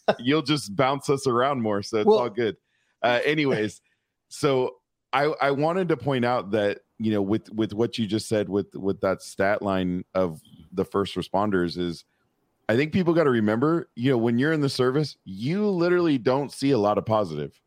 [0.06, 2.56] but you'll just bounce us around more, so it's Well- all good.
[3.02, 3.80] Uh, anyways,
[4.28, 4.76] so
[5.12, 8.48] I I wanted to point out that you know with with what you just said
[8.48, 10.40] with with that stat line of
[10.72, 12.04] the first responders is
[12.68, 16.18] I think people got to remember, you know, when you're in the service, you literally
[16.18, 17.60] don't see a lot of positive,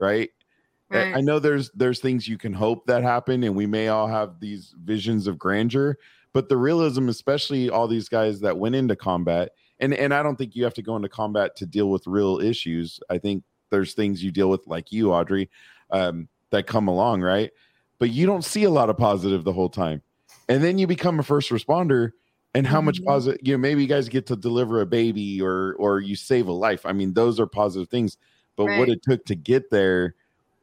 [0.00, 0.30] right?
[0.92, 1.08] I- Right.
[1.14, 4.40] I know there's there's things you can hope that happen, and we may all have
[4.40, 5.96] these visions of grandeur,
[6.32, 10.36] but the realism, especially all these guys that went into combat, and and I don't
[10.36, 13.00] think you have to go into combat to deal with real issues.
[13.10, 15.48] I think there's things you deal with, like you, Audry,
[15.90, 17.50] um, that come along, right?
[17.98, 20.02] But you don't see a lot of positive the whole time,
[20.48, 22.12] and then you become a first responder,
[22.54, 23.04] and how much Mhm.
[23.04, 26.48] positive, you know, maybe you guys get to deliver a baby or or you save
[26.48, 26.86] a life.
[26.86, 28.16] I mean, those are positive things,
[28.56, 30.14] but what it took to get there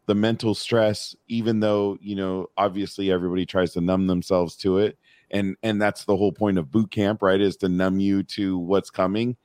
[0.07, 4.97] the mental stress even though you know obviously everybody tries to numb themselves to it.
[5.31, 8.57] And and that's the whole point of boot camp right is to numb you to
[8.59, 9.37] what's coming.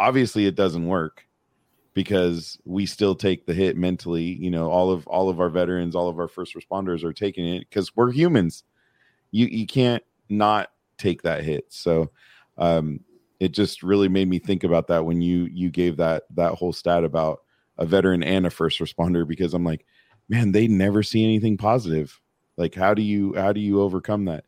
[0.00, 1.26] Obviously it doesn't work
[1.94, 4.24] because we still take the hit mentally.
[4.24, 7.46] You know all of all of our veterans all of our first responders are taking
[7.46, 8.64] it because we're humans.
[9.32, 12.10] You you can't not take that hit so
[12.58, 13.00] um
[13.40, 16.72] it just really made me think about that when you you gave that that whole
[16.72, 17.40] stat about
[17.78, 19.86] a veteran and a first responder because I'm like,
[20.28, 22.20] man, they never see anything positive.
[22.56, 24.44] Like, how do you how do you overcome that?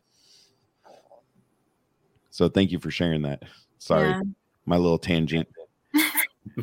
[2.29, 3.43] So thank you for sharing that.
[3.79, 4.21] Sorry, Yeah.
[4.65, 5.47] my little tangent.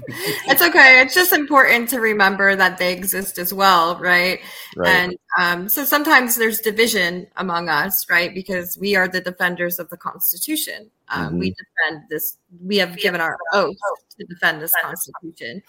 [0.46, 1.00] it's okay.
[1.00, 4.40] It's just important to remember that they exist as well, right?
[4.76, 4.88] Right.
[4.88, 8.34] And um, so sometimes there's division among us, right?
[8.34, 10.90] Because we are the defenders of the Constitution.
[11.08, 13.76] Um, We defend this, we have given our oath
[14.18, 15.62] to defend this Constitution.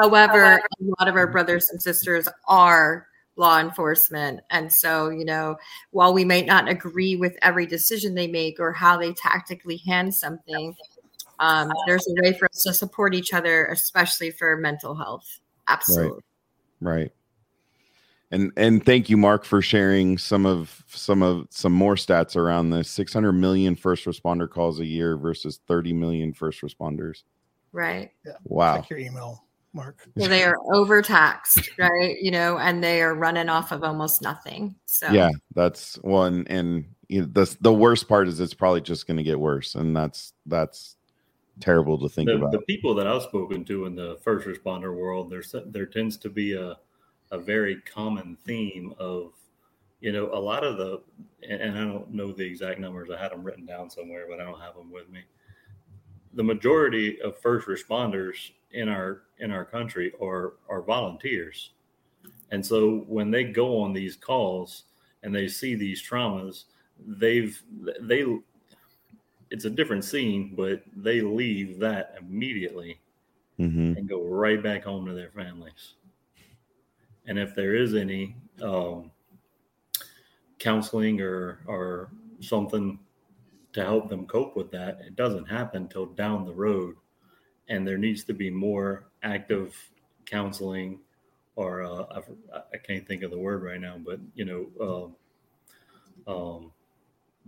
[0.00, 4.40] However, a lot of our brothers and sisters are law enforcement.
[4.50, 5.56] And so, you know,
[5.90, 10.14] while we might not agree with every decision they make or how they tactically hand
[10.14, 10.74] something,
[11.40, 15.40] um, there's a way for us to support each other, especially for mental health.
[15.68, 16.22] Absolutely.
[16.80, 17.12] right.
[18.30, 22.70] And and thank you, Mark, for sharing some of some of some more stats around
[22.70, 22.90] this.
[22.90, 27.22] 600 million first responder calls a year versus 30 million first responders.
[27.72, 28.10] Right.
[28.26, 28.32] Yeah.
[28.44, 28.76] Wow.
[28.76, 30.08] Check your email, Mark.
[30.18, 32.16] So they are overtaxed, right?
[32.20, 34.74] You know, and they are running off of almost nothing.
[34.86, 39.06] So yeah that's one and you know, the the worst part is it's probably just
[39.06, 40.96] going to get worse and that's that's
[41.60, 44.94] terrible to think the, about the people that I've spoken to in the first responder
[44.94, 46.76] world, there's there tends to be a
[47.30, 49.32] a very common theme of
[50.04, 51.00] you know, a lot of the,
[51.48, 53.08] and, and I don't know the exact numbers.
[53.10, 55.20] I had them written down somewhere, but I don't have them with me.
[56.34, 61.70] The majority of first responders in our in our country are are volunteers,
[62.50, 64.84] and so when they go on these calls
[65.22, 66.64] and they see these traumas,
[67.06, 67.62] they've
[68.02, 68.26] they
[69.50, 73.00] it's a different scene, but they leave that immediately
[73.58, 73.96] Mhm.
[73.96, 75.94] and go right back home to their families.
[77.26, 79.10] And if there is any um,
[80.58, 82.98] counseling or or something
[83.72, 86.96] to help them cope with that, it doesn't happen till down the road,
[87.68, 89.76] and there needs to be more active
[90.26, 91.00] counseling,
[91.56, 92.22] or uh,
[92.54, 95.16] I, I can't think of the word right now, but you know,
[96.26, 96.72] um, um,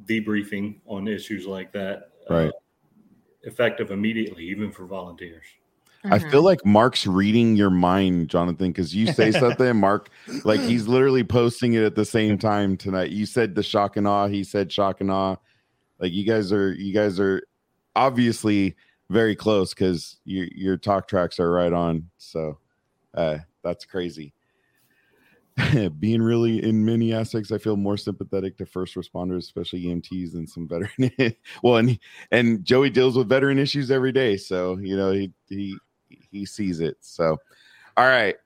[0.05, 2.53] debriefing on issues like that, Right.
[3.43, 5.45] effective immediately, even for volunteers.
[6.05, 10.11] I feel like Mark's reading your mind, Jonathan, because you say something, Mark,
[10.45, 13.11] like he's literally posting it at the same time tonight.
[13.11, 15.37] You said the shock and awe, he said shock and awe.
[15.99, 17.43] Like you guys are, you guys are
[17.97, 18.77] obviously
[19.09, 22.11] very close because your your talk tracks are right on.
[22.19, 22.59] So
[23.15, 24.33] uh, that's crazy.
[25.99, 30.49] Being really in many aspects, I feel more sympathetic to first responders, especially EMTs, and
[30.49, 31.35] some veteran.
[31.63, 31.99] well, and
[32.31, 35.77] and Joey deals with veteran issues every day, so you know he he
[36.31, 36.97] he sees it.
[37.01, 37.39] So,
[37.97, 38.37] all right,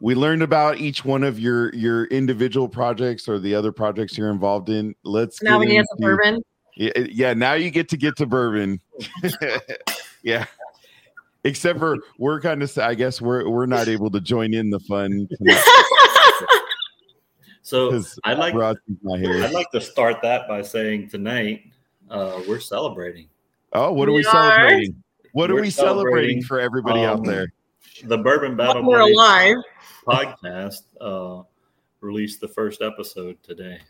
[0.00, 4.30] we learned about each one of your your individual projects or the other projects you're
[4.30, 4.94] involved in.
[5.04, 6.40] Let's now we get into- to bourbon.
[6.76, 8.80] yeah, yeah, now you get to get to bourbon.
[10.22, 10.46] yeah.
[11.44, 14.80] Except for we're kind of I guess we're we're not able to join in the
[14.80, 15.28] fun
[17.66, 18.76] So I'd like not
[19.18, 19.42] here.
[19.42, 21.64] I'd like to start that by saying tonight
[22.08, 23.28] uh, we're celebrating
[23.72, 24.30] Oh, what are we We are.
[24.30, 25.02] celebrating?
[25.32, 27.52] What are We're we celebrating celebrating, for everybody out um, there?
[28.04, 29.56] the Bourbon Battle We're alive.
[30.06, 30.82] podcast.
[31.00, 31.42] Uh,
[32.00, 33.80] released the first episode today.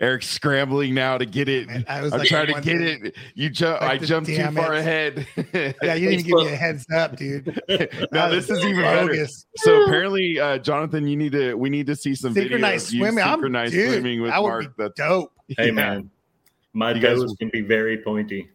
[0.00, 1.66] Eric's scrambling now to get it.
[1.68, 3.16] Man, I was I'm like, trying to get it.
[3.34, 3.80] You jump.
[3.80, 4.80] like I jumped too damn far it.
[4.80, 5.26] ahead.
[5.82, 7.46] Yeah, you didn't give me a heads up, dude.
[8.12, 9.06] now this is even better.
[9.08, 9.46] bogus.
[9.56, 11.54] So apparently, uh, Jonathan, you need to.
[11.54, 12.92] We need to see some Synchronized videos.
[12.92, 13.24] You swimming.
[13.24, 14.64] I'm synchronized dude, swimming with that would Mark.
[14.76, 15.32] be That's dope.
[15.56, 15.72] Hey Yeah.
[15.72, 16.10] man,
[16.74, 18.50] my You guys- toes can be very pointy.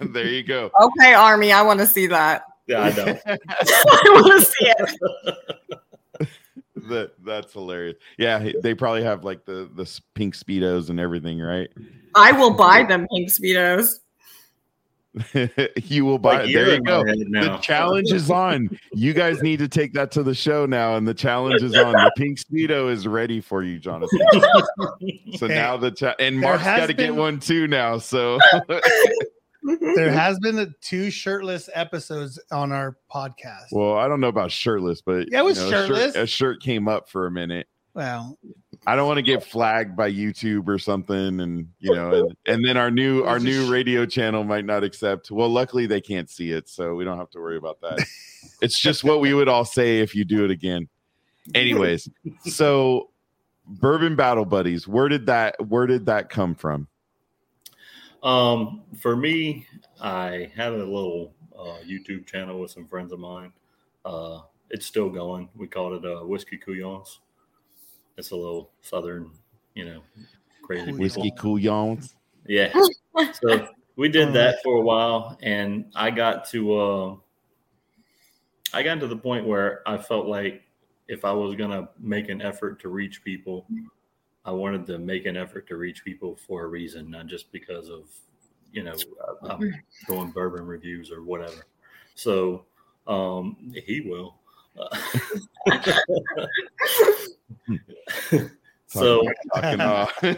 [0.00, 0.70] there you go.
[0.80, 2.44] Okay, Army, I want to see that.
[2.68, 3.18] Yeah, I know.
[3.26, 5.78] I want to see it.
[6.88, 7.96] That that's hilarious.
[8.18, 11.68] Yeah, they probably have like the the pink speedos and everything, right?
[12.14, 13.88] I will buy them pink speedos.
[15.84, 16.42] you will buy.
[16.42, 17.04] Like, there you're you in my go.
[17.04, 18.68] head The challenge is on.
[18.94, 21.96] You guys need to take that to the show now, and the challenge is on.
[22.02, 24.20] The pink speedo is ready for you, Jonathan.
[25.36, 27.98] So Hey, now the cha- and Mark's got to get one too now.
[27.98, 28.38] So
[29.94, 33.66] There has been two shirtless episodes on our podcast.
[33.72, 36.16] well, I don't know about shirtless, but Yeah, it was you know, a shirt- shirtless.
[36.16, 37.68] A shirt came up for a minute.
[37.94, 38.38] Well,
[38.86, 42.64] I don't want to get flagged by YouTube or something, and you know, and, and
[42.64, 45.30] then our new our new radio channel might not accept.
[45.32, 47.98] Well, luckily they can't see it, so we don't have to worry about that.
[48.62, 50.88] it's just what we would all say if you do it again.
[51.54, 52.08] Anyways,
[52.44, 53.10] so
[53.66, 56.86] Bourbon Battle Buddies, where did that where did that come from?
[58.22, 59.66] Um, for me,
[60.00, 63.52] I had a little uh, YouTube channel with some friends of mine.
[64.04, 64.40] Uh,
[64.70, 65.48] it's still going.
[65.56, 67.20] We called it uh, Whiskey Couillons.
[68.16, 69.30] It's a little southern,
[69.74, 70.02] you know,
[70.62, 70.92] crazy.
[70.92, 72.16] Whiskey Couillons.
[72.46, 72.72] Yeah.
[73.32, 77.16] So we did that for a while, and I got to uh,
[78.72, 80.62] I got to the point where I felt like
[81.08, 83.66] if I was gonna make an effort to reach people,
[84.48, 87.90] I wanted to make an effort to reach people for a reason, not just because
[87.90, 88.04] of
[88.72, 88.94] you know
[89.42, 89.74] I'm
[90.08, 91.66] doing bourbon reviews or whatever.
[92.14, 92.64] So
[93.06, 94.36] um, he will.
[98.86, 99.22] so
[99.54, 100.30] Talking, uh, so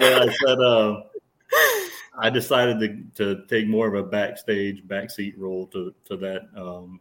[0.00, 1.02] I said, uh,
[2.16, 2.78] I decided
[3.16, 7.00] to, to take more of a backstage, backseat role to, to that um,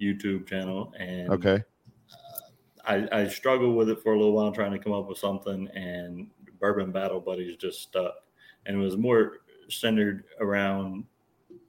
[0.00, 0.94] YouTube channel.
[0.96, 1.64] And okay.
[2.86, 5.68] I, I struggled with it for a little while, trying to come up with something.
[5.68, 6.28] And
[6.60, 8.14] Bourbon Battle Buddies just stuck.
[8.66, 11.04] And it was more centered around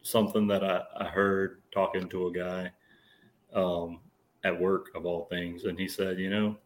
[0.01, 2.71] something that I, I heard talking to a guy
[3.53, 4.01] um,
[4.43, 5.65] at work, of all things.
[5.65, 6.57] And he said, You know,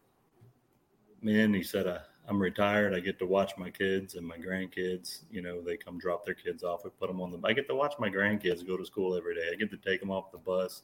[1.22, 1.98] man, he said, I,
[2.28, 2.94] I'm retired.
[2.94, 5.22] I get to watch my kids and my grandkids.
[5.30, 6.84] You know, they come drop their kids off.
[6.84, 7.40] We put them on the.
[7.44, 9.48] I get to watch my grandkids go to school every day.
[9.52, 10.82] I get to take them off the bus.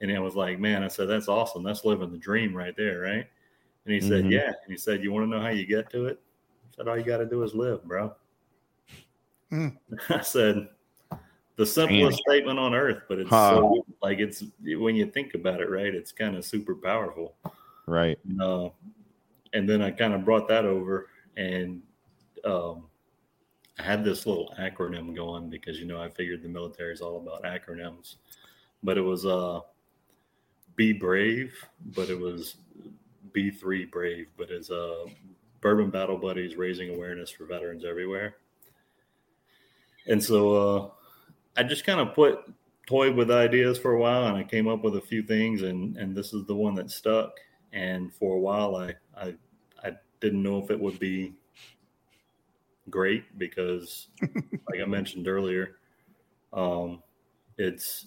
[0.00, 1.62] And I was like, man, I said, that's awesome.
[1.62, 3.26] That's living the dream right there, right?
[3.84, 4.32] And he said, Mhm.
[4.32, 4.48] yeah.
[4.48, 6.20] And he said, you want to know how you get to it?
[6.72, 8.14] I said, all you got to do is live, bro.
[9.50, 9.76] Mm.
[10.10, 10.68] I said,
[11.56, 13.50] the simplest statement on earth, but it's Huh.
[13.50, 15.94] so, like it's when you think about it, right?
[15.94, 17.34] It's kind of super powerful.
[17.86, 18.18] Right.
[18.40, 18.68] Uh,
[19.54, 21.80] and then I kind of brought that over and
[22.44, 22.84] um,
[23.78, 27.18] I had this little acronym going because you know I figured the military is all
[27.18, 28.16] about acronyms,
[28.82, 29.60] but it was uh,
[30.76, 31.54] be brave,
[31.94, 32.56] but it was
[33.32, 35.06] B three brave, but it's uh,
[35.60, 38.36] Bourbon Battle Buddies raising awareness for veterans everywhere.
[40.06, 40.90] And so uh,
[41.56, 42.38] I just kind of put
[42.86, 45.96] toyed with ideas for a while, and I came up with a few things, and
[45.96, 47.32] and this is the one that stuck.
[47.72, 49.34] And for a while, I I
[49.82, 51.34] I didn't know if it would be
[52.88, 55.76] great because, like I mentioned earlier,
[56.52, 57.02] um,
[57.58, 58.06] it's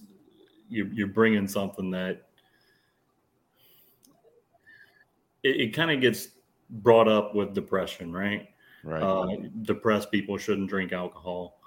[0.69, 2.28] you, you're bringing something that
[5.49, 6.29] it, it kind of gets
[6.69, 8.49] brought up with depression, right?
[8.83, 9.01] Right.
[9.01, 11.59] Uh, depressed people shouldn't drink alcohol,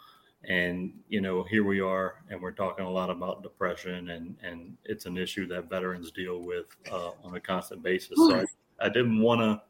[0.45, 4.77] and you know here we are, and we're talking a lot about depression, and and
[4.85, 8.17] it's an issue that veterans deal with uh, on a constant basis.
[8.17, 9.61] So I, I didn't want to.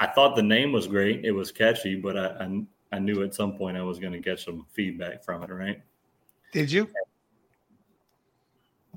[0.00, 3.34] I thought the name was great; it was catchy, but I I, I knew at
[3.34, 5.80] some point I was going to get some feedback from it, right?
[6.52, 6.88] Did you?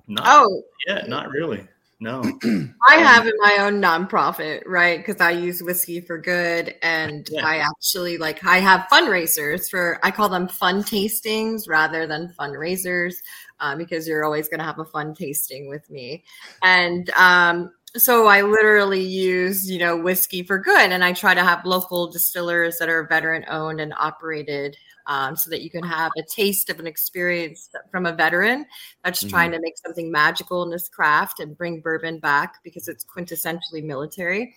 [0.08, 1.68] Not, Oh, yeah, not really.
[2.02, 2.24] No.
[2.90, 4.98] I have in my own nonprofit, right?
[4.98, 7.46] Because I use whiskey for good, and Yeah.
[7.46, 13.14] I actually like I have fundraisers for I call them fun tastings rather than fundraisers,
[13.60, 16.24] uh, because you're always going to have a fun tasting with me,
[16.64, 21.44] and um, so I literally use you know whiskey for good, and I try to
[21.44, 24.76] have local distillers that are veteran owned and operated.
[25.08, 28.66] Um, so that you can have a taste of an experience from a veteran
[29.04, 29.30] that's Mhm.
[29.30, 33.84] trying to make something magical in this craft and bring bourbon back because it's quintessentially
[33.84, 34.56] military.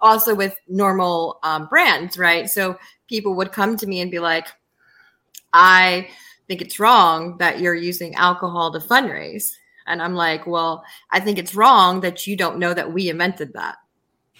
[0.00, 2.48] Also, with normal um, brands, right?
[2.48, 2.78] So
[3.08, 4.48] people would come to me and be like,
[5.52, 6.08] I
[6.48, 9.52] think it's wrong that you're using alcohol to fundraise.
[9.86, 13.52] And I'm like, well, I think it's wrong that you don't know that we invented
[13.54, 13.76] that.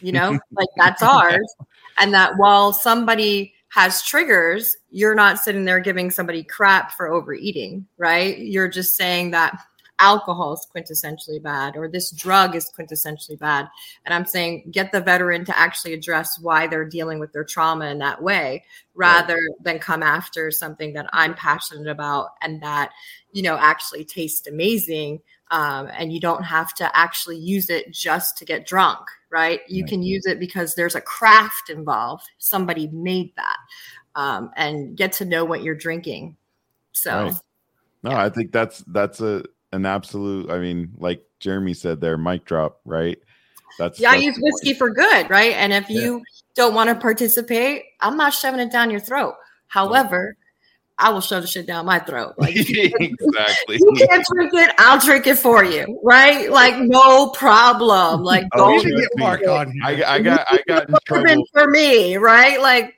[0.01, 1.55] You know, like that's ours.
[1.99, 7.87] And that while somebody has triggers, you're not sitting there giving somebody crap for overeating,
[7.99, 8.39] right?
[8.39, 9.55] You're just saying that
[9.99, 13.69] alcohol is quintessentially bad or this drug is quintessentially bad.
[14.07, 17.89] And I'm saying get the veteran to actually address why they're dealing with their trauma
[17.89, 18.65] in that way
[18.95, 22.93] rather than come after something that I'm passionate about and that,
[23.33, 25.21] you know, actually tastes amazing.
[25.51, 29.01] Um, and you don't have to actually use it just to get drunk,
[29.31, 29.61] right?
[29.69, 29.89] You Right.
[29.91, 32.25] can use it because there's a craft involved.
[32.39, 33.57] Somebody made that
[34.15, 36.37] um, and get to know what you're drinking.
[36.93, 37.35] So, Right.
[38.03, 40.51] No, I think that's that's a an absolute.
[40.51, 43.19] I mean, like Jeremy said there, mic drop, right?
[43.79, 44.55] That's yeah, I use the point.
[44.55, 45.53] whiskey for good, right?
[45.53, 46.23] And if you
[46.55, 49.35] don't want to participate, I'm not shoving it down your throat.
[49.69, 50.37] However,
[50.99, 52.35] I will shove the shit down my throat.
[52.39, 53.79] Like, exactly.
[53.81, 56.51] you can't drink it, I'll drink it for you, right?
[56.51, 58.23] Like, no problem.
[58.23, 59.23] Like, Oh, don't should get trust me.
[59.23, 59.83] Mark on here.
[59.85, 61.45] I, I got I got in trouble.
[61.53, 62.61] for me, right?
[62.61, 62.95] Like,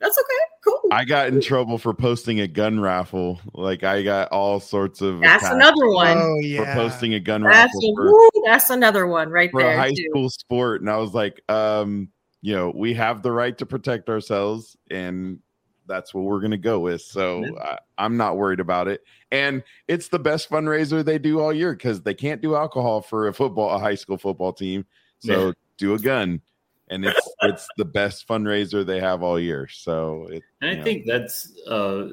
[0.00, 0.80] that's okay, cool.
[0.92, 3.40] I got in trouble for posting a gun raffle.
[3.54, 6.18] Like I got all sorts of That's another one.
[6.18, 6.74] oh for yeah.
[6.74, 9.90] posting a gun That's raffle a, for, woo, that's another one right for a high
[9.92, 10.04] too.
[10.10, 12.10] school sport, and I was like, um,
[12.42, 15.38] you know, we have the right to protect ourselves, and
[15.86, 17.02] that's what we're gonna go with.
[17.02, 21.52] So I, I'm not worried about it, and it's the best fundraiser they do all
[21.52, 24.86] year because they can't do alcohol for a football, a high school football team.
[25.18, 25.52] So Yeah.
[25.78, 26.40] do a gun,
[26.88, 29.68] and it's it's the best fundraiser they have all year.
[29.68, 30.84] So it, And I Yeah.
[30.84, 32.08] think that's uh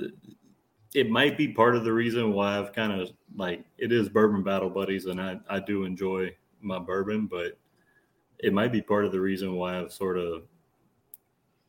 [0.93, 4.43] it might be part of the reason why I've kind of like it is bourbon
[4.43, 7.57] battle buddies and I, I do enjoy my bourbon, but
[8.39, 10.43] it might be part of the reason why I've sort of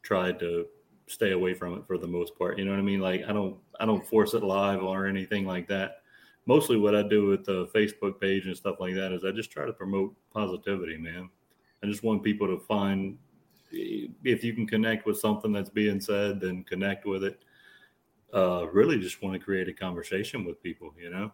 [0.03, 0.66] tried to
[1.07, 2.59] stay away from it for the most part.
[2.59, 3.00] You know what I mean?
[3.00, 6.03] Like I don't I don't force it live or anything like that.
[6.46, 9.50] Mostly what I do with the Facebook page and stuff like that is I just
[9.50, 11.28] try to promote positivity, man.
[11.82, 13.18] I just want people to find
[13.72, 17.42] if you can connect with something that's being said, then connect with it.
[18.34, 20.92] Uh, really, just want to create a conversation with people.
[20.98, 21.32] You know,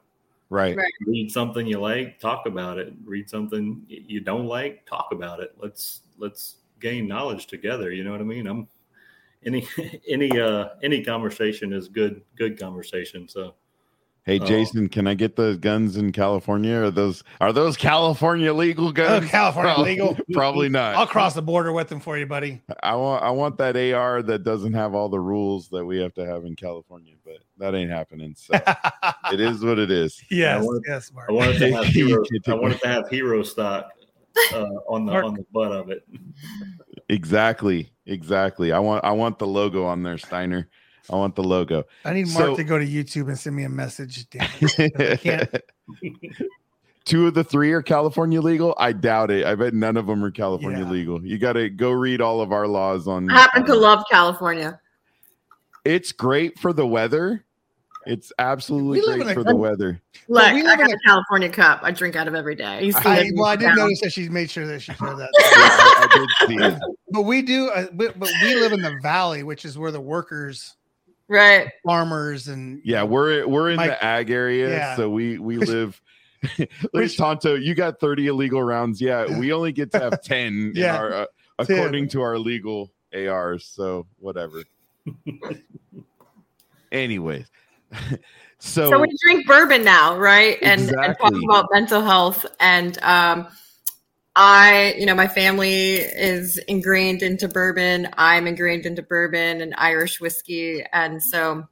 [0.50, 0.92] right, Right.
[1.06, 2.92] read something you like, talk about it.
[3.04, 5.54] Read something you don't like, talk about it.
[5.58, 7.92] Let's let's gain knowledge together.
[7.92, 8.46] You know what I mean?
[8.46, 8.68] I'm
[9.44, 9.66] any
[10.08, 13.28] any uh any conversation is good good conversation.
[13.28, 13.54] So
[14.24, 14.44] Hey Oh.
[14.44, 16.74] Jason, can I get the guns in California?
[16.82, 19.08] Are those are those California legal guns?
[19.10, 19.30] Oh, guns?
[19.30, 20.18] California Probably- legal.
[20.32, 20.96] Probably not.
[20.96, 22.60] I'll cross the border with them for you, buddy.
[22.82, 26.12] I want I want that AR that doesn't have all the rules that we have
[26.14, 28.34] to have in California, but that ain't happening.
[28.36, 28.52] So
[29.32, 30.22] it is what it is.
[30.30, 31.30] yes, I want- yes, Mark.
[31.30, 32.22] I wanted to have hero.
[32.22, 33.92] I take wanted to have hero stock
[34.52, 36.02] uh, on the Mark- on the butt of it.
[37.08, 37.90] Exactly.
[38.08, 38.72] Exactly.
[38.72, 40.68] I want I want the logo on there, Steiner.
[41.10, 41.84] I want the logo.
[42.04, 44.28] I need Mark So- to go to YouTube and send me a message.
[44.30, 44.92] Damn it.
[45.00, 45.54] I can't.
[47.04, 48.74] two of the three are California legal.
[48.78, 49.46] I doubt it.
[49.46, 50.90] I bet none of them are California Yeah.
[50.90, 51.24] legal.
[51.24, 53.30] You got to go read all of our laws on.
[53.30, 54.80] I happen to love California.
[55.84, 57.44] It's great for the weather.
[58.08, 60.00] It's absolutely great in a for the weather.
[60.28, 61.80] Look, we I live got in a California cup.
[61.82, 62.64] I drink out of every day.
[62.64, 63.76] I used I, well, I did town.
[63.76, 65.28] notice that she made sure that she shared that.
[65.38, 66.80] Yeah, I, I did see it.
[67.10, 70.00] but we do, uh, but, but we live in the valley, which is where the
[70.00, 70.74] workers,
[71.28, 71.70] Right.
[71.84, 74.96] farmers, and Yeah, we're we're in My- the ag area, Yeah.
[74.96, 76.00] so we we live.
[76.58, 79.00] Look which- Tonto, you got thirty illegal rounds.
[79.02, 80.72] Yeah, we only get to have ten.
[80.74, 81.26] Yeah, in our, uh,
[81.64, 81.76] 10.
[81.78, 83.66] according to our legal ARs.
[83.66, 84.62] So whatever.
[86.90, 87.50] Anyways,
[88.58, 90.58] so, So we drink bourbon now, right?
[90.62, 92.44] And, and talk about mental health.
[92.60, 93.48] And um,
[94.36, 98.08] I, you know, my family is ingrained into bourbon.
[98.16, 100.84] I'm ingrained into bourbon and Irish whiskey.
[100.92, 101.66] And so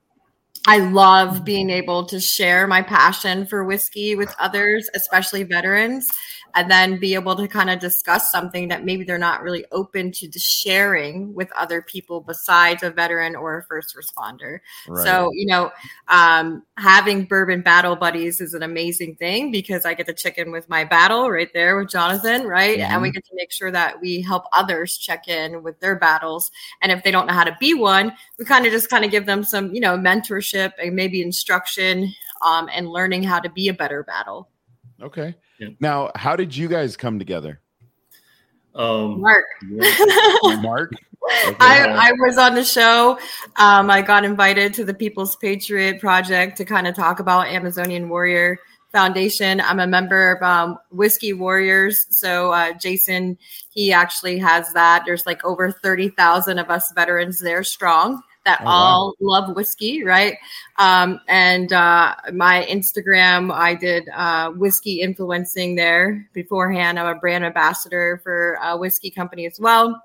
[0.66, 6.08] I love being able to share my passion for whiskey with others, especially veterans,
[6.56, 10.10] and then be able to kind of discuss something that maybe they're not really open
[10.10, 14.60] to sharing with other people besides a veteran or a first responder.
[14.88, 15.04] right.
[15.04, 15.70] So, you know,
[16.08, 20.50] um, having bourbon battle buddies is an amazing thing because I get to check in
[20.50, 22.78] with my battle right there with Jonathan, right?
[22.78, 26.50] And we get to make sure that we help others check in with their battles.
[26.80, 29.10] And if they don't know how to be one, we kind of just kind of
[29.10, 33.68] give them some, you know, mentorship and maybe instruction um, and learning how to be
[33.68, 34.48] a better battle.
[35.02, 35.34] Okay.
[35.58, 35.68] Yeah.
[35.80, 37.60] Now, how did you guys come together,
[38.74, 39.44] Um, Mark.
[40.60, 40.92] Mark?
[41.44, 41.56] Okay.
[41.58, 43.18] I, I was on the show.
[43.56, 48.08] Um, I got invited to the People's Patriot Project to kind of talk about Amazonian
[48.08, 48.60] Warrior
[48.92, 49.60] Foundation.
[49.60, 52.06] I'm a member of um, Whiskey Warriors.
[52.10, 53.36] So uh, Jason,
[53.70, 55.02] he actually has that.
[55.04, 58.72] There's like over 30,000 of us veterans there strong that Oh, wow.
[58.72, 60.38] all love whiskey, right?
[60.78, 66.98] Um, and uh, my Instagram, I did uh, whiskey influencing there beforehand.
[66.98, 70.00] I'm a brand ambassador for a whiskey company as well.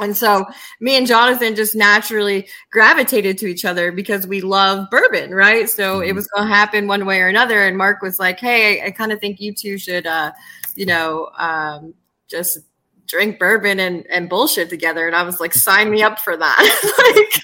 [0.00, 0.46] And so
[0.80, 5.68] me and Jonathan just naturally gravitated to each other because we love bourbon, right?
[5.68, 6.14] So it Mhm.
[6.14, 7.62] was going to happen one way or another.
[7.66, 10.32] And Mark was like, "Hey, I, I kind of think you two should, uh,
[10.74, 11.92] you know, um,
[12.28, 12.58] just
[13.06, 17.14] drink bourbon and and bullshit together." And I was like, "Sign me up for that!"
[17.16, 17.42] like,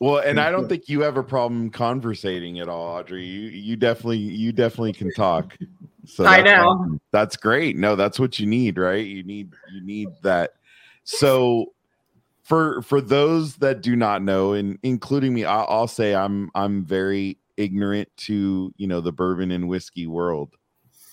[0.00, 3.26] Well, and I don't think you have a problem conversating at all, Audry.
[3.26, 5.56] You you definitely you definitely can talk.
[6.06, 6.68] So I know.
[6.68, 7.00] awesome.
[7.12, 7.76] That's great.
[7.76, 9.04] No, that's what you need, right?
[9.04, 10.52] You need you need that.
[11.04, 11.72] So
[12.42, 16.84] for for those that do not know, and including me, I'll, I'll say I'm I'm
[16.84, 20.54] very ignorant to you know the bourbon and whiskey world,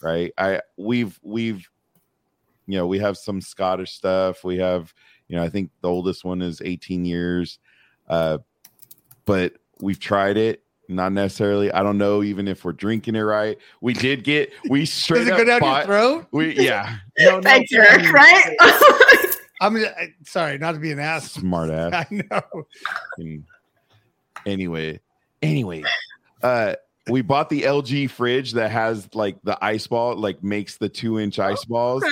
[0.02, 0.34] right?
[0.38, 1.70] I we've we've
[2.72, 4.44] you know we have some Scottish stuff.
[4.44, 4.94] We have
[5.28, 7.60] you know I think the oldest one is 18 years.
[8.08, 8.38] Uh,
[9.26, 10.64] but we've tried it.
[10.88, 11.72] Not necessarily.
[11.72, 13.58] I don't know even if we're drinking it right.
[13.82, 16.28] We did get we straight does it up go down bought- your throat?
[16.32, 16.98] We yeah.
[17.20, 18.12] No, no, Thanks, I Eric.
[18.14, 18.56] Right?
[19.62, 21.34] I mean, I, sorry, not to be an ass.
[21.34, 21.94] Smart ass.
[21.94, 22.64] I know.
[23.18, 23.44] And
[24.46, 25.00] anyway,
[25.42, 25.84] anyway,
[26.42, 26.76] uh,
[27.08, 31.20] we bought the LG fridge that has like the ice ball, like makes the two
[31.20, 32.12] inch ice balls, okay.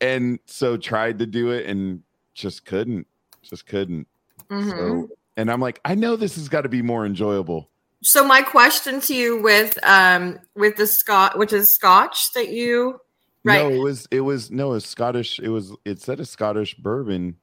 [0.00, 2.02] And so tried to do it and
[2.34, 3.06] just couldn't,
[3.42, 4.06] just couldn't.
[4.50, 4.70] Mhm.
[4.70, 7.70] So, and I'm like, I know this has got to be more enjoyable.
[8.02, 13.00] So my question to you with um with the Scot, which is Scotch that you
[13.44, 13.68] right?
[13.68, 15.40] No, it was it was no, was Scottish.
[15.40, 17.36] It was it said a Scottish bourbon,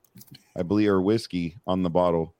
[0.56, 2.36] I believe, or whiskey on the bottle.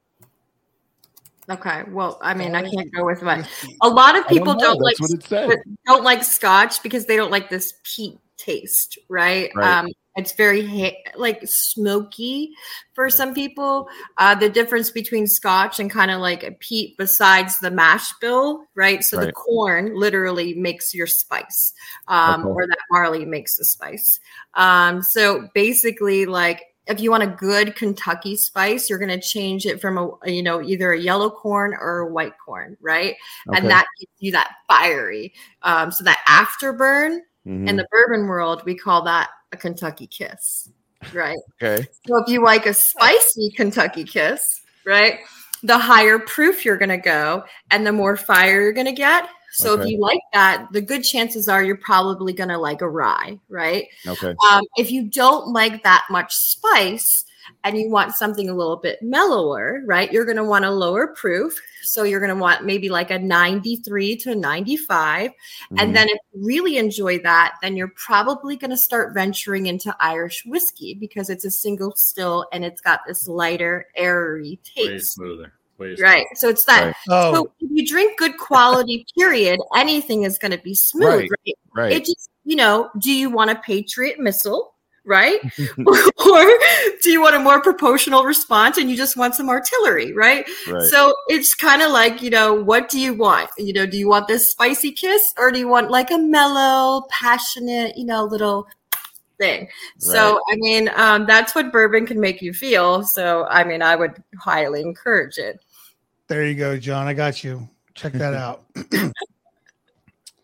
[1.50, 1.84] Okay.
[1.90, 3.46] Well, I mean, I can't go with what
[3.82, 5.50] a lot of I don't people don't, like That's what it said.
[5.50, 9.52] but don't like Scotch because they don't like this peat taste, right?
[9.56, 9.80] Right.
[9.80, 12.52] Um, it's very ha- like smoky
[12.94, 13.88] for some people.
[14.18, 18.66] Uh, the difference between Scotch and kind of like a peat, besides the mash bill,
[18.76, 19.04] right?
[19.04, 21.74] So the corn literally makes your spice,
[22.08, 22.50] um, Okay.
[22.50, 24.20] or that barley makes the spice.
[24.54, 29.66] Um, so basically, like if you want a good Kentucky spice, you're going to change
[29.66, 33.16] it from a you know either a yellow corn or a white corn, right?
[33.50, 33.58] Okay.
[33.58, 35.34] And that gives you that fiery.
[35.62, 37.68] Um, so that afterburn Mhm.
[37.68, 40.70] in the bourbon world, we call that a Kentucky kiss,
[41.14, 41.38] right?
[41.62, 41.86] okay.
[42.08, 45.20] So if you like a spicy Kentucky kiss, right,
[45.64, 49.28] the higher proof you're going to go and the more fire you're going to get.
[49.56, 52.90] So if you like that, the good chances are you're probably going to like a
[52.90, 53.88] rye, right?
[54.08, 54.34] Okay.
[54.50, 57.24] Um, if you don't like that much spice
[57.64, 61.08] and you want something a little bit mellower, right, you're going to want a lower
[61.08, 61.60] proof.
[61.84, 65.32] So you're going to want maybe like a 93 to 95.
[65.32, 65.82] Mhm.
[65.82, 69.96] And then if you really enjoy that, then you're probably going to start venturing into
[70.00, 75.14] Irish whiskey because it's a single still and it's got this lighter, airy way taste.
[75.14, 75.54] smoother.
[75.78, 76.26] Way Right.
[76.36, 76.86] So it's that.
[76.86, 76.96] Right.
[77.10, 81.30] Oh, So if you drink good quality, period, anything is going to be smooth, Right.
[81.46, 81.58] right?
[81.76, 81.92] right.
[81.94, 84.73] It just you know, do you want a Patriot missile?
[85.06, 85.40] Right?
[85.78, 86.60] or
[87.02, 90.14] do you want a more proportional response and you just want some artillery?
[90.14, 90.46] Right.
[90.68, 90.84] Right.
[90.84, 93.50] So it's kind of like, you know, what do you want?
[93.58, 97.06] You know, do you want this spicy kiss or do you want like a mellow,
[97.10, 98.68] passionate, you know, little
[99.38, 99.68] thing?
[99.98, 103.04] So, I mean, um, that's what bourbon can make you feel.
[103.04, 105.60] So, I mean, I would highly encourage it.
[106.28, 107.08] There you go, John.
[107.08, 107.70] I got you.
[107.94, 108.64] Check that out.
[108.92, 109.12] there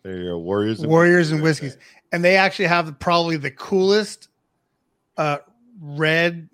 [0.04, 0.38] you go.
[0.38, 0.86] Warriors.
[0.86, 1.76] Warriors and whiskeys.
[2.12, 4.28] And they actually have probably the coolest
[5.20, 5.38] uh
[5.80, 6.48] red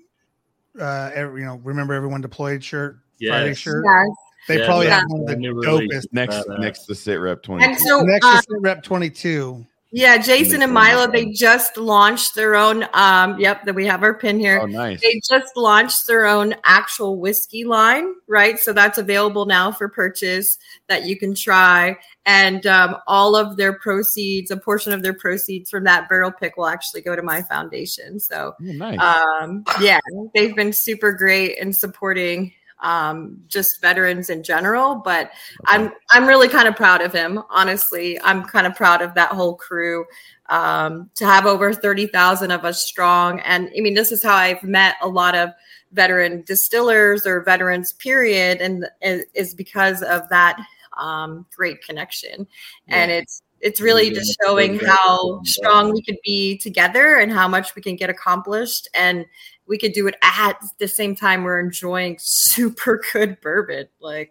[0.80, 3.84] uh every, you know, remember everyone deployed shirt, Friday shirt.
[3.86, 4.16] Yes.
[4.48, 5.90] They Yeah, probably have one of the New release.
[5.92, 6.06] dopest.
[6.12, 6.58] Next, Badass.
[6.60, 7.74] next to sit rep twenty.
[7.76, 9.64] So, Next uh, to Sit Rep 22.
[9.96, 12.84] Yeah, Jason and Milo, they just launched their own.
[12.92, 14.60] Um, yep, that we have our pin here.
[14.60, 15.00] oh, nice.
[15.00, 18.58] They just launched their own actual whiskey line, right?
[18.58, 21.96] So that's available now for purchase that you can try.
[22.26, 26.58] And um, all of their proceeds, a portion of their proceeds from that barrel pick
[26.58, 28.20] will actually go to my foundation.
[28.20, 29.00] So, Oh, nice.
[29.00, 30.00] um, yeah,
[30.34, 34.96] they've been super great in supporting um, just veterans in general.
[34.96, 35.30] But
[35.66, 37.42] I'm I'm really kind of proud of him.
[37.50, 40.04] Honestly, I'm kind of proud of that whole crew
[40.48, 43.40] um, to have over thirty thousand of us strong.
[43.40, 45.50] And I mean, this is how I've met a lot of
[45.92, 47.92] veteran distillers or veterans.
[47.94, 50.58] Period, and is, is because of that
[50.98, 52.46] um, great connection.
[52.88, 57.74] And it's it's really just showing how strong we could be together and how much
[57.74, 59.24] we can get accomplished and
[59.68, 61.42] we could do it at the same time.
[61.44, 63.86] We're enjoying super good bourbon.
[64.00, 64.30] Like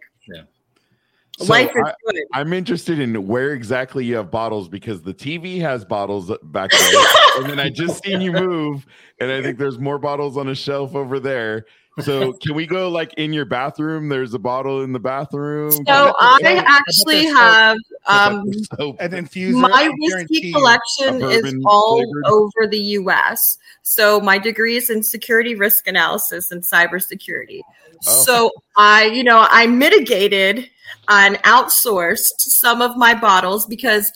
[1.38, 2.22] So life is I- good.
[2.32, 7.02] I'm interested in where exactly you have bottles because the TV has bottles back there,
[7.36, 8.86] and then I just seen you move,
[9.20, 11.66] and I think there's more bottles on a shelf over there.
[12.00, 14.08] So can we go like in your bathroom?
[14.10, 15.70] There's a bottle in the bathroom.
[15.72, 16.68] so i there's soap.
[16.68, 17.38] actually I bet there's soap.
[17.38, 18.96] have I bet um.
[19.00, 19.60] An infuser.
[19.60, 22.24] my I whiskey collection is all flavored?
[22.26, 27.60] over the us so my degree is in security risk analysis and cybersecurity
[28.06, 28.22] Oh.
[28.24, 30.68] so i you know i mitigated
[31.08, 34.12] and outsourced some of my bottles because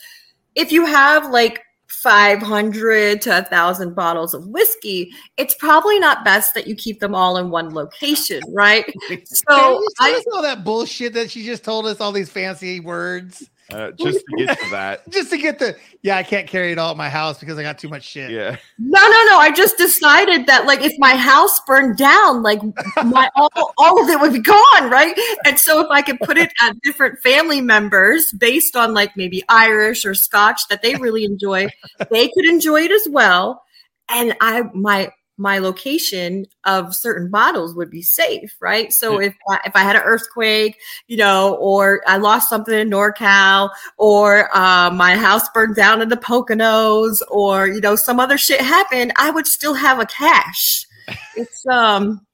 [0.53, 1.63] if you have like
[2.01, 7.13] 500 to a 1000 bottles of whiskey it's probably not best that you keep them
[7.13, 8.85] all in one location right?
[9.25, 13.91] So i all that bullshit that she just told us, all these fancy words, Uh,
[13.91, 15.09] just to get to that.
[15.09, 17.63] just to get the yeah, I can't carry it all at my house because I
[17.63, 18.31] got too much shit.
[18.31, 18.57] Yeah.
[18.79, 19.37] No, no, no.
[19.37, 22.61] I just decided that like if my house burned down, like
[23.05, 25.17] my all, all of it would be gone, right?
[25.45, 29.43] And so if I could put it at different family members based on like maybe
[29.49, 31.67] Irish or Scotch that they really enjoy,
[32.09, 33.63] they could enjoy it as well.
[34.09, 35.11] And I my
[35.41, 38.93] my location of certain bottles would be safe, right?
[38.93, 40.77] So if I, if I had an earthquake,
[41.07, 46.09] you know, or I lost something in NorCal, or uh, my house burned down in
[46.09, 50.85] the Poconos, or you know, some other shit happened, I would still have a cache.
[51.35, 52.25] It's um,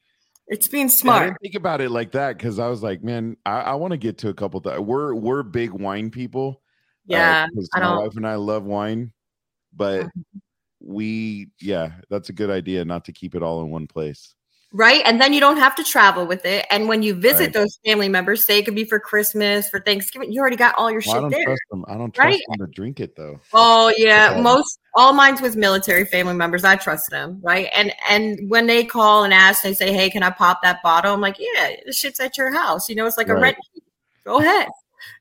[0.47, 1.24] it's being Yeah, I smart.
[1.28, 3.97] didn't think about it like that because I was like, man, I, I want to
[3.97, 4.60] get to a couple.
[4.62, 6.62] Th- we're we're big wine people.
[7.12, 9.14] uh, I my don't- wife and I love wine,
[9.74, 10.08] but
[10.80, 14.36] we yeah, that's a good idea not to keep it all in one place.
[14.73, 15.01] right?
[15.05, 16.65] And then you don't have to travel with it.
[16.69, 17.53] And when you visit Right.
[17.53, 20.91] those family members, say it could be for Christmas, for Thanksgiving, you already got all
[20.91, 21.43] your Well, I shit don't there.
[21.45, 21.86] trust them.
[21.88, 22.43] I don't trust Right?
[22.47, 23.39] them to drink it though.
[23.53, 26.63] Oh yeah, most all mine's with military family members.
[26.63, 27.69] I trust them, right?
[27.73, 31.13] And and when they call and ask, they say, "Hey, can I pop that bottle?"
[31.13, 32.89] I'm like, "Yeah, the shit's at your house.
[32.89, 33.43] You know, it's like a Right.
[33.43, 33.57] rent.
[34.25, 34.67] Go ahead.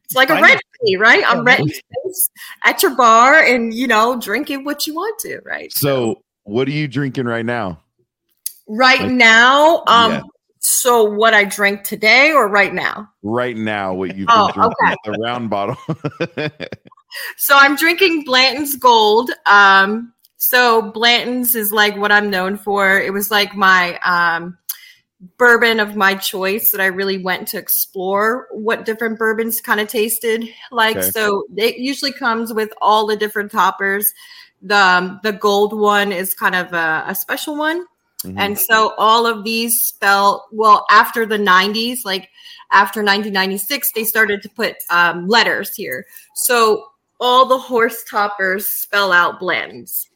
[0.05, 0.61] It's like a rent
[0.99, 1.25] right?
[1.27, 2.31] I'm space
[2.65, 5.73] at your bar, and you know, drinking what you want to, right?
[5.73, 7.81] So, what are you drinking right now?
[8.69, 10.23] right like- now, um, Yeah.
[10.59, 13.09] so what I drank today or right now?
[13.23, 14.73] Right now, what you've been Oh, drinking?
[14.83, 14.97] okay.
[15.05, 15.77] The round bottle.
[17.37, 19.31] So I'm drinking Blanton's Gold.
[19.47, 23.01] Um, so Blanton's is like what I'm known for.
[23.01, 24.59] It was like my um,
[25.39, 29.89] bourbon of my choice that I really went to explore what different bourbons kind of
[29.89, 30.97] tasted like.
[30.97, 31.11] Okay.
[31.11, 34.13] So it usually comes with all the different toppers.
[34.63, 37.87] The um, the gold one is kind of a, a special one.
[38.25, 38.35] Mhm.
[38.37, 42.29] And so all of these spell well after the 90s, like
[42.73, 46.07] after 1996, they started to put um, letters here.
[46.35, 46.85] So
[47.21, 50.09] all the horse toppers spell out blends.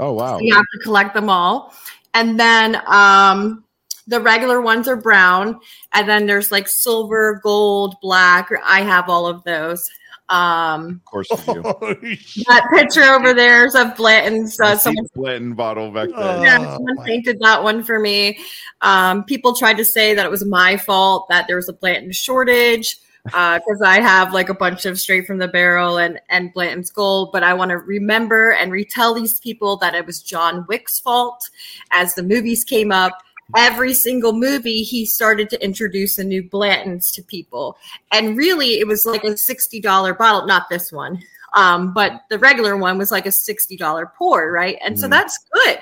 [0.00, 0.38] oh wow.
[0.38, 1.74] So you have to collect them all.
[2.14, 3.64] And then um,
[4.06, 5.58] the regular ones are brown.
[5.92, 8.48] And then there's like silver, gold, black.
[8.64, 9.82] I have all of those.
[10.28, 12.16] Um, Of course you do.
[12.16, 12.46] Shit.
[12.48, 14.58] that picture over there is of Blanton's.
[14.60, 16.18] I Uh, see someone the Blanton bottle back there.
[16.18, 16.42] Oh.
[16.42, 18.38] yeah, someone my- painted that one for me.
[18.80, 22.12] Um, people tried to say that it was my fault that there was a Blanton
[22.12, 22.96] shortage.
[23.24, 27.30] because I have like a bunch of straight from the barrel and and Blanton's Gold,
[27.32, 31.48] but I want to remember and retell these people that it was John Wick's fault
[31.92, 33.22] as the movies came up.
[33.56, 37.76] Every single movie, he started to introduce a new Blanton's to people,
[38.10, 40.46] and really, it was like a sixty dollar bottle.
[40.46, 41.22] Not this one,
[41.54, 44.78] um, but the regular one was like a sixty dollar pour, right?
[44.84, 45.10] And so Mhm.
[45.10, 45.78] that's good.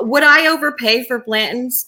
[0.00, 1.86] Would I overpay for Blanton's?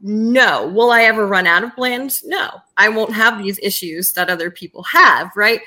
[0.00, 0.66] No.
[0.68, 2.22] Will I ever run out of Blanton's?
[2.24, 2.50] No.
[2.76, 5.60] I won't have these issues that other people have, right?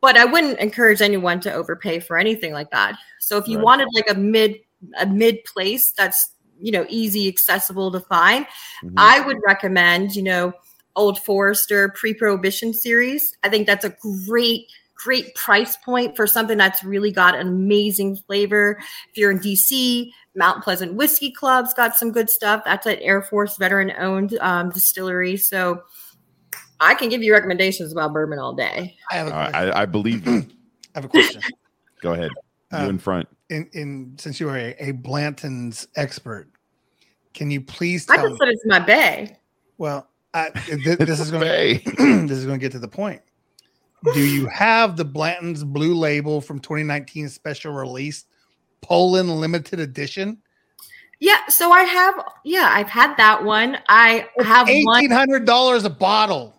[0.00, 2.96] But I wouldn't encourage anyone to overpay for anything like that.
[3.20, 3.64] So if you Right.
[3.64, 4.56] wanted like a mid
[4.98, 6.30] a mid place that's
[6.60, 8.46] you know easy accessible to find,
[8.84, 8.94] Mhm.
[8.96, 10.52] I would recommend, you know,
[10.96, 13.36] Old Forester pre-prohibition series.
[13.42, 13.94] I think that's a
[14.26, 18.78] great great price point for something that's really got an amazing flavor.
[19.10, 22.62] If you're in DC, Mount Pleasant Whiskey Club's got some good stuff.
[22.64, 25.36] That's an Air Force veteran owned um, distillery.
[25.36, 25.82] So
[26.80, 28.96] I can give you recommendations about bourbon all day.
[29.10, 29.72] I have a Uh, question.
[29.72, 30.46] I, I believe you.
[30.94, 31.42] I have a question.
[32.00, 32.30] Go ahead.
[32.72, 33.28] You Um, in front.
[33.50, 36.48] in in since you are a, a Blanton's expert,
[37.34, 38.38] can you please I tell just me?
[38.40, 39.38] said it's my bay.
[39.78, 43.22] Well, I, th- this is going to this is going to get to the point.
[44.14, 48.24] Do you have the Blanton's Blue Label from 2019 special release,
[48.82, 50.38] Poland limited edition?
[51.20, 52.14] Yeah, so I have
[52.44, 53.78] yeah, I've had that one.
[53.88, 56.55] I have one Eighteen hundred dollars a bottle.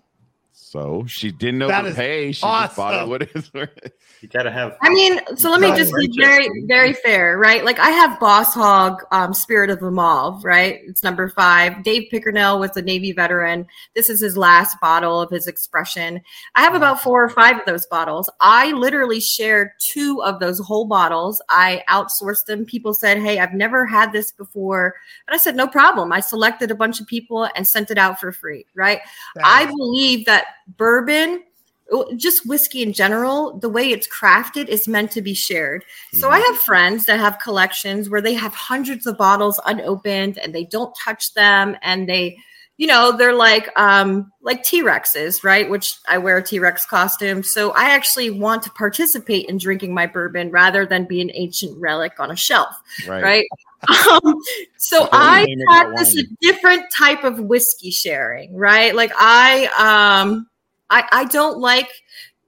[0.77, 2.31] So she didn't That is overpay.
[2.33, 3.09] She just bought it awesome.
[3.09, 3.91] what worth.
[4.21, 4.75] You gotta have.
[4.81, 7.63] I mean, so let me just be very, very fair, right?
[7.63, 10.79] Like I have Boss Hog, um, Spirit of the Mauve, right?
[10.87, 11.83] It's number five.
[11.83, 13.67] Dave Pickerell was a Navy veteran.
[13.95, 16.19] This is his last bottle of his expression.
[16.55, 18.27] I have about four or five of those bottles.
[18.41, 21.39] I literally shared two of those whole bottles.
[21.49, 22.65] I outsourced them.
[22.65, 24.95] People said, Hey, I've never had this before.
[25.27, 26.11] And I said, No problem.
[26.11, 28.99] I selected a bunch of people and sent it out for free, right?
[29.35, 31.44] That I is- believe that bourbon,
[31.91, 35.85] oh, just whiskey in general, the way it's crafted is meant to be shared.
[36.14, 40.53] So I have friends that have collections where they have hundreds of bottles unopened and
[40.53, 42.38] they don't touch them and they
[42.77, 47.72] you know they're like um like t-rexes right which i wear a t-rex costume so
[47.72, 52.19] i actually want to participate in drinking my bourbon rather than be an ancient relic
[52.19, 52.76] on a shelf
[53.07, 53.23] Right.
[53.23, 53.45] right?
[53.88, 54.39] Um,
[54.77, 58.56] so That's what we I name it, that practice a different type of whiskey sharing,
[58.56, 58.95] right?
[58.95, 60.48] Like I, um,
[60.89, 61.89] I, I don't like,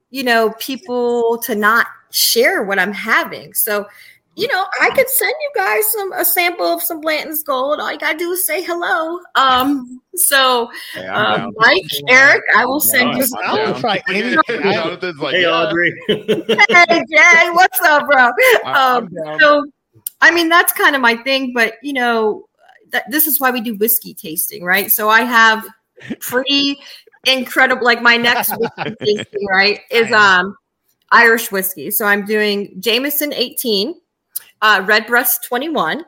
[0.09, 3.53] you know, people to not share what I'm having.
[3.53, 3.85] So,
[4.35, 7.79] you know, I could send you guys some a sample of some Blanton's Gold.
[7.79, 9.19] All you gotta do is say hello.
[9.35, 11.53] Um, so Hey, um.
[11.57, 13.21] Mike, Eric, I will send you.
[13.21, 13.81] Listen, I will down.
[13.81, 14.39] try anything.
[14.49, 15.91] I- like, Hey, Audry.
[16.07, 18.29] Hey Jay, what's up, bro?
[18.65, 19.39] I- I'm Um, down.
[19.39, 19.65] so
[20.21, 22.45] i mean that's kind of my thing but you know
[22.91, 25.65] that this is why we do whiskey tasting right so i have
[26.19, 26.77] pretty
[27.25, 28.53] incredible like my next
[29.01, 30.55] whiskey right is um
[31.11, 33.93] irish whiskey so i'm doing jameson 18
[34.61, 36.05] uh redbreast 21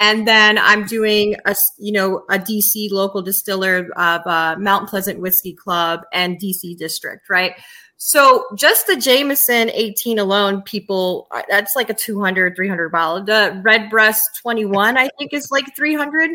[0.00, 5.20] and then i'm doing a you know a dc local distiller of uh, mountain pleasant
[5.20, 7.54] whiskey club and dc district right
[7.96, 13.24] so just the Jameson 18 alone, people, uh, that's like a 200, 300 bottle.
[13.24, 16.28] The Redbreast 21, I think is like 300.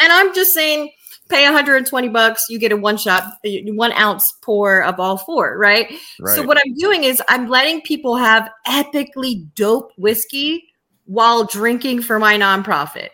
[0.00, 0.90] And I'm just saying,
[1.28, 5.92] pay 120 bucks, you get a one shot, one ounce pour of all four, right?
[6.20, 6.36] right.
[6.36, 10.64] So what I'm doing is I'm letting people have epically dope whiskey
[11.04, 13.08] while drinking for my nonprofit.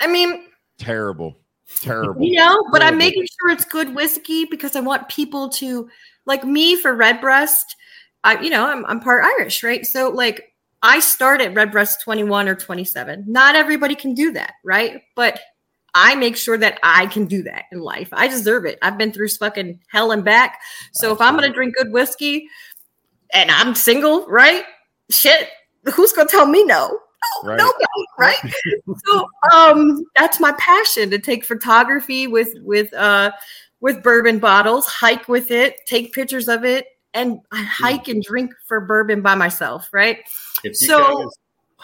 [0.00, 0.46] I mean,
[0.78, 1.36] terrible.
[1.80, 2.22] Terrible.
[2.22, 5.88] you know, but I'm making sure it's good whiskey because I want people to
[6.24, 7.76] like me for Redbreast.
[8.22, 9.84] I, you know, I'm I'm part Irish, right?
[9.84, 13.24] So like I start at Redbreast 21 or 27.
[13.26, 15.02] Not everybody can do that, right?
[15.16, 15.40] But
[15.98, 18.10] I make sure that I can do that in life.
[18.12, 18.78] I deserve it.
[18.82, 20.60] I've been through fucking hell and back.
[20.92, 22.48] So if I'm gonna drink good whiskey
[23.32, 24.64] and I'm single, right?
[25.10, 25.48] Shit,
[25.94, 26.98] who's gonna tell me no?
[27.44, 27.58] No, Right.
[27.58, 27.86] nobody,
[28.18, 28.36] right?
[29.06, 33.32] so um that's my passion to take photography with with uh
[33.80, 38.52] with bourbon bottles hike with it take pictures of it and I hike and drink
[38.68, 40.18] for bourbon by myself right
[40.62, 41.32] If you So- guys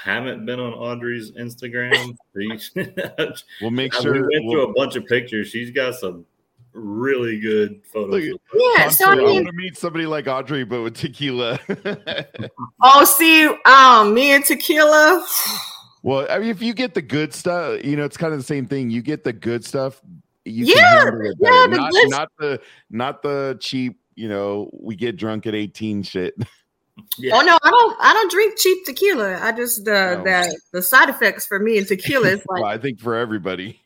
[0.03, 2.17] haven't been on Audry's Instagram.
[3.61, 4.13] We'll make we sure.
[4.15, 5.49] went we'll- through a bunch of pictures.
[5.49, 6.25] She's got some
[6.73, 8.25] really good photos.
[8.29, 11.61] Look yeah so i I mean want to meet somebody like Audry, but with tequila.
[12.83, 15.25] oh see um me and tequila
[16.05, 18.45] well, I mean, if you get the good stuff, you know, it's kind of the
[18.45, 18.91] same thing.
[18.91, 20.03] You get the good stuff.
[20.45, 22.61] You Yeah, can it yeah, the not, good- not the
[22.91, 24.01] not the cheap.
[24.17, 26.35] You know, we get drunk at eighteen shit.
[27.19, 27.37] Yeah.
[27.37, 30.25] oh no i don't i don't drink cheap tequila i just uh No.
[30.25, 33.79] the the side effects for me and tequila is like well, I think for everybody.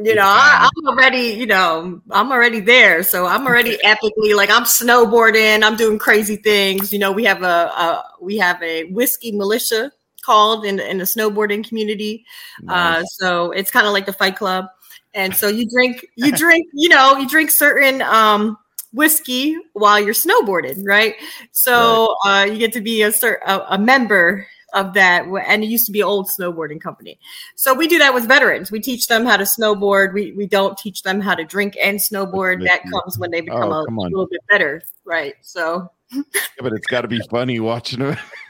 [0.00, 3.02] You know, I, I'm already, you know, I'm already there.
[3.02, 5.64] So I'm already epically like I'm snowboarding.
[5.64, 6.92] I'm doing crazy things.
[6.92, 9.90] You know, we have a, a we have a whiskey militia
[10.22, 12.24] called in in the snowboarding community.
[12.68, 14.66] Uh, so it's kind of like the Fight Club.
[15.14, 18.56] And so you drink, you drink, you know, you drink certain um
[18.98, 21.14] whiskey while you're snowboarding, right?
[21.52, 23.10] So uh, you get to be a,
[23.46, 27.18] a a member of that, and it used to be an old snowboarding company.
[27.56, 28.70] So we do that with veterans.
[28.70, 30.12] We teach them how to snowboard.
[30.12, 32.64] We we don't teach them how to drink and snowboard.
[32.64, 35.34] That comes when they become Oh, a little bit better, right?
[35.40, 36.22] So Yeah,
[36.60, 38.18] but it's got to be funny watching it.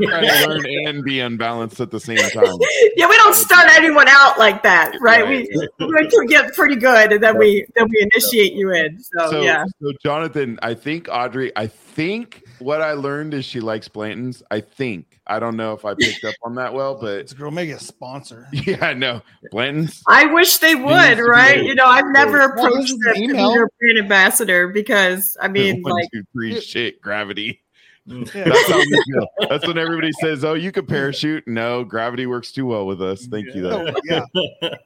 [0.00, 2.44] Trying to learn and be unbalanced at the same time.
[2.96, 5.26] yeah, we don't start anyone out like that, right?
[5.26, 8.98] We we get pretty good, and then we then we initiate you in.
[9.00, 13.60] So, so, yeah, so Jonathan, I think Audry, I think what I learned is she
[13.60, 14.42] likes Blanton's.
[14.50, 15.20] I think.
[15.28, 17.80] I don't know if I picked up on that well, but This girl make a
[17.80, 18.46] sponsor.
[18.52, 20.02] yeah, no, Blanton's.
[20.06, 21.64] I wish they would, right?
[21.64, 23.52] You know, I've never approached just them to be email.
[23.52, 27.62] their brand ambassador because I mean, One, like, two, three, shit, gravity.
[28.06, 28.44] Yeah.
[28.44, 29.26] That's how we feel.
[29.48, 33.26] That's when everybody says, "Oh, you can parachute." No, gravity works too well with us.
[33.26, 33.62] Thank you.
[33.62, 33.92] Though.
[34.04, 34.24] Yeah.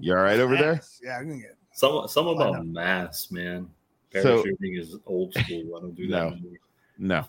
[0.00, 0.80] You all right over there?
[1.02, 1.56] Yeah, I can get.
[1.72, 2.66] Some some Why about not?
[2.66, 3.68] mass, man.
[4.12, 5.76] So- Parachuting is old school.
[5.76, 6.18] I don't do that.
[6.18, 6.26] No.
[6.32, 6.52] anymore.
[6.98, 7.24] No.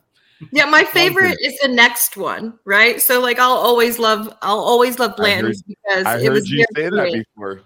[0.52, 3.00] yeah, my favorite is the next one, right?
[3.02, 6.50] So, like, I'll always love, I'll always love I Blanton's because I it heard was
[6.50, 7.62] you very say that before.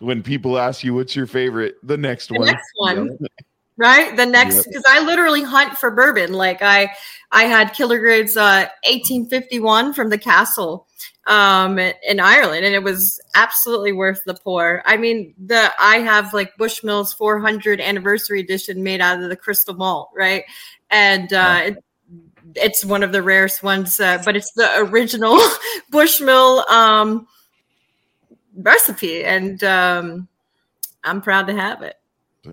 [0.00, 2.46] When people ask you what's your favorite, the next The one.
[2.48, 3.18] next one,
[3.76, 4.16] right?
[4.16, 4.64] The next, Yep.
[4.66, 6.32] because I literally hunt for bourbon.
[6.32, 6.90] Like I,
[7.32, 10.86] I had Killer Grids uh, 1851 from the castle
[11.28, 14.80] um in Ireland and it was absolutely worth the pour.
[14.86, 19.74] I mean the I have like Bushmills 400 anniversary edition made out of the crystal
[19.74, 20.44] malt, right?
[20.88, 21.84] And uh it,
[22.54, 25.36] it's one of the rarest ones uh, but it's the original
[25.92, 27.26] Bushmill um
[28.56, 30.28] recipe and um
[31.02, 31.96] I'm proud to have it.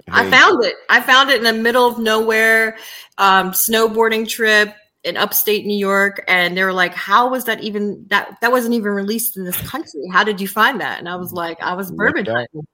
[0.09, 0.75] I found it.
[0.89, 2.77] I found it in the middle of nowhere,
[3.17, 8.05] um, snowboarding trip in upstate New York, and they were like, "How was that even
[8.07, 10.01] that that wasn't even released in this country?
[10.11, 12.67] How did you find that?" And I was like, "I was Look bourbon hunting,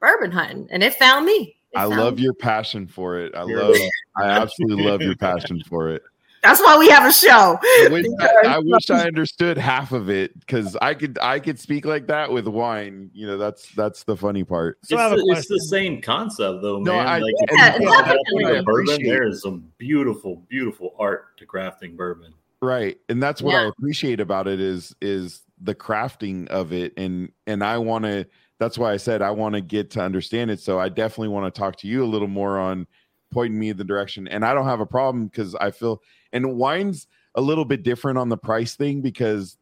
[0.00, 2.22] bourbon hunting, and it found me." It I found love me.
[2.22, 3.34] your passion for it.
[3.34, 3.76] I love.
[4.16, 6.02] I absolutely love your passion for it.
[6.46, 7.58] That's why we have a show.
[7.60, 11.58] I wish I, I wish I understood half of it because I could I could
[11.58, 13.10] speak like that with wine.
[13.12, 14.78] You know, that's that's the funny part.
[14.84, 17.06] So I have a it's, the, it's the same concept though, No, man.
[17.08, 19.30] I- like if Yeah, you want bourbon, Appreciate there it.
[19.32, 22.32] is some beautiful, beautiful art to crafting bourbon.
[22.62, 22.96] Right.
[23.08, 27.64] And that's what I appreciate about it is is the crafting of it and and
[27.64, 28.24] I want to
[28.60, 30.60] that's why I said I want to get to understand it.
[30.60, 32.86] So I definitely want to talk to you a little more on
[33.32, 34.28] pointing me in the direction.
[34.28, 36.00] And I don't have a problem because I feel
[36.32, 39.58] and wine's a little bit different on the price thing because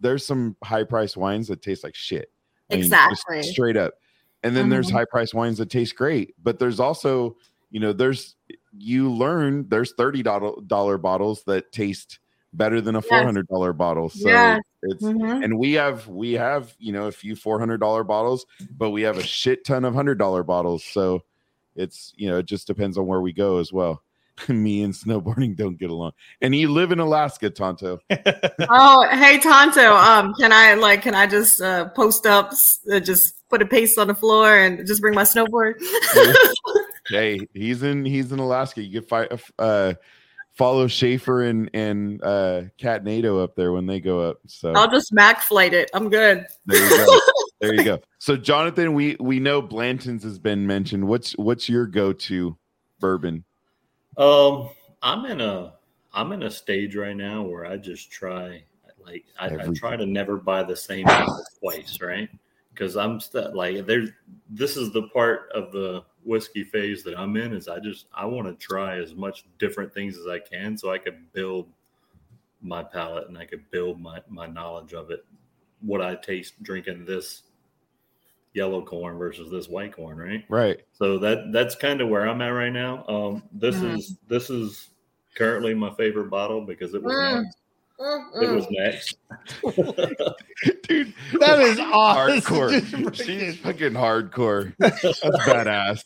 [0.00, 2.30] there's some high price wines that taste like shit.
[2.70, 3.42] I mean, Exactly.
[3.42, 3.94] straight up.
[4.44, 4.92] And then there's Mhm.
[4.92, 7.36] high price wines that taste great, but there's also,
[7.70, 8.36] you know, there's
[8.78, 12.20] you learn there's thirty dollar bottles that taste
[12.52, 14.08] better than a four hundred dollar bottle.
[14.08, 14.60] So Yes.
[14.84, 15.42] it's Mhm.
[15.44, 18.46] and we have we have you know a few four hundred dollar bottles,
[18.78, 20.84] but we have a shit ton of hundred dollar bottles.
[20.84, 21.24] So
[21.74, 24.02] it's you know it just depends on where we go as well.
[24.48, 27.98] Me and snowboarding don't get along, and you live in Alaska, Tonto.
[28.70, 32.52] Oh, hey Tonto, um, can I like can I just uh, post up,
[32.92, 35.74] uh, just put a paste on the floor and just bring my snowboard?
[37.08, 38.82] hey, he's in he's in Alaska.
[38.82, 39.94] You can fight uh
[40.54, 44.38] follow Schaefer and and uh Cat Nato up there when they go up.
[44.46, 45.90] So I'll just Mac flight it.
[45.94, 46.46] I'm good.
[46.66, 47.20] there you go.
[47.60, 48.00] there you go.
[48.18, 51.06] So Jonathan, we we know Blanton's has been mentioned.
[51.06, 52.56] What's what's your go-to
[53.00, 53.44] bourbon?
[54.18, 54.70] Um,
[55.00, 55.74] I'm in a
[56.12, 58.64] I'm in a stage right now where I just try
[59.04, 62.28] like I, I try to never buy the same bottle twice, right?
[62.74, 64.10] Because I'm st- like there's
[64.50, 68.26] this is the part of the whiskey phase that I'm in is I just I
[68.26, 71.68] want to try as much different things as I can so I could build
[72.60, 75.24] my palate and I could build my my knowledge of it.
[75.80, 77.42] What I taste drinking this
[78.54, 80.44] yellow corn versus this white corn, right?
[80.48, 80.80] Right.
[80.92, 83.04] So that that's kind of where I'm at right now.
[83.06, 83.96] Um, this Mhm.
[83.98, 84.88] is this is
[85.34, 87.42] currently my favorite bottle because it was Mm.
[87.42, 87.58] next.
[88.40, 89.16] It was next.
[90.88, 92.40] Dude, That is awesome.
[92.42, 93.14] hardcore.
[93.14, 94.74] She's fucking hardcore.
[94.78, 96.04] That's badass.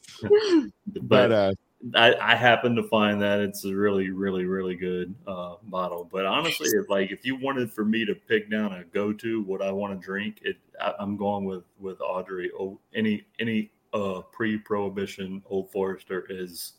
[1.02, 1.54] but Badass.
[1.94, 6.08] I, I happen to find that it's a really, really, really good uh, bottle.
[6.10, 9.42] But honestly, if like if you wanted for me to pick down a go to
[9.42, 12.48] what I want to drink, it I, I'm going with with Audry.
[12.58, 16.74] Oh, any any uh, pre prohibition Old Forester is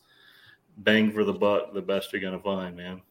[0.78, 3.02] bang for the buck, the best you're gonna find, man.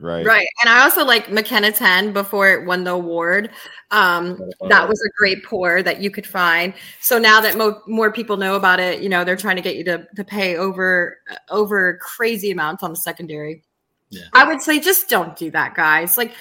[0.00, 0.24] Right.
[0.24, 0.46] Right.
[0.62, 3.50] And I also like McKenna 10 before it won the award.
[3.90, 6.72] Um, that was a great pour that you could find.
[7.00, 9.76] So now that mo- more people know about it, you know, they're trying to get
[9.76, 11.18] you to, to pay over
[11.50, 13.62] over crazy amounts on the secondary.
[14.08, 14.22] Yeah.
[14.32, 16.16] I would say just don't do that, guys.
[16.16, 16.32] Like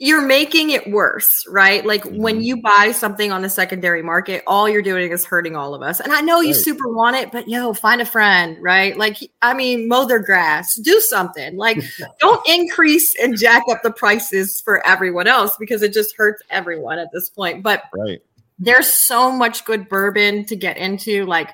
[0.00, 1.84] you're making it worse, right?
[1.84, 2.44] Like when Mhm.
[2.44, 5.98] you buy something on the secondary market, all you're doing is hurting all of us.
[5.98, 6.64] And I know you Right.
[6.64, 8.96] super want it, but yo, find a friend, right?
[8.96, 11.56] Like, I mean, mow their grass, do something.
[11.56, 11.78] Like,
[12.20, 17.00] don't increase and jack up the prices for everyone else because it just hurts everyone
[17.00, 17.64] at this point.
[17.64, 18.22] But Right.
[18.60, 21.24] there's so much good bourbon to get into.
[21.26, 21.50] Like,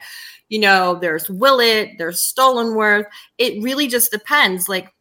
[0.50, 3.06] you know, there's Willet, there's Stolenworth.
[3.38, 4.68] It really just depends.
[4.68, 4.93] Like,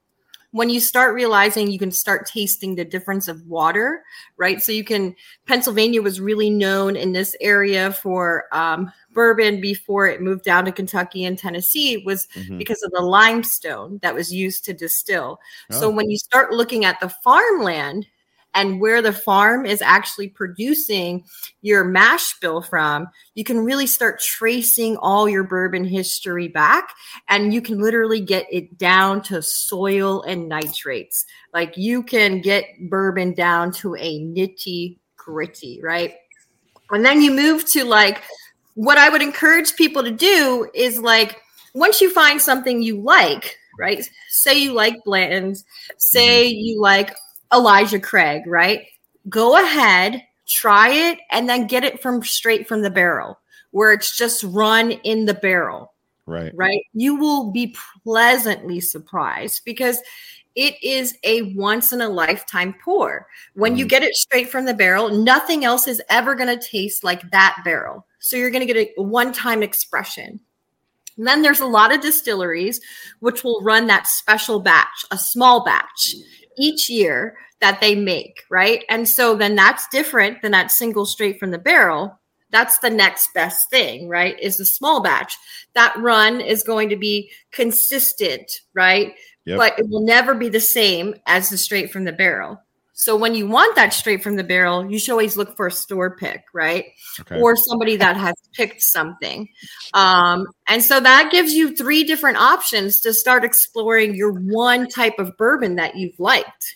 [0.54, 4.04] when you start realizing you can start tasting the difference of water,
[4.38, 4.62] right?
[4.62, 5.16] So you can,
[5.48, 10.72] Pennsylvania was really known in this area for um, bourbon before it moved down to
[10.72, 12.60] Kentucky and Tennessee was Mhm.
[12.60, 15.40] because of the limestone that was used to distill.
[15.72, 15.90] So Oh.
[15.90, 18.06] when you start looking at the farmland
[18.54, 21.24] and where the farm is actually producing
[21.62, 26.94] your mash bill from, you can really start tracing all your bourbon history back
[27.30, 31.26] and you can literally get it down to soil and nitrates.
[31.54, 36.16] Like you can get bourbon down to a nitty gritty, right?
[36.92, 38.22] And then you move to like
[38.76, 41.42] what I would encourage people to do is like
[41.74, 44.08] once you find something you like, right?
[44.30, 45.64] Say you like Blanton's,
[45.98, 46.60] say mm-hmm.
[46.60, 47.16] you like
[47.54, 48.86] Elijah Craig, right?
[49.30, 53.40] Go ahead, try it, and then get it from straight from the barrel
[53.72, 55.94] where it's just run in the barrel
[56.26, 56.52] Right.
[56.56, 56.82] right?
[56.94, 60.00] You will be pleasantly surprised because
[60.56, 63.28] it is a once in a lifetime pour.
[63.56, 63.90] When you Mhm.
[63.90, 67.58] get it straight from the barrel, nothing else is ever going to taste like that
[67.66, 68.06] barrel.
[68.20, 70.40] So you're going to get a one time expression.
[71.18, 72.80] And then there's a lot of distilleries
[73.20, 76.16] which will run that special batch, a small batch
[76.58, 78.84] each year that they make, right?
[78.90, 82.20] And so then that's different than that single straight from the barrel.
[82.50, 84.40] That's the next best thing, right?
[84.40, 85.36] Is the small batch.
[85.74, 89.16] That run is going to be consistent, right?
[89.46, 89.58] Yep.
[89.58, 92.62] But it will never be the same as the straight from the barrel.
[93.04, 95.72] So when you want that straight from the barrel, you should always look for a
[95.72, 96.86] store pick, right?
[97.20, 97.40] Okay.
[97.42, 99.50] or somebody that has picked something.
[99.94, 105.20] Um, and so that gives you three different options to start exploring your one type
[105.20, 106.76] of bourbon that you've liked.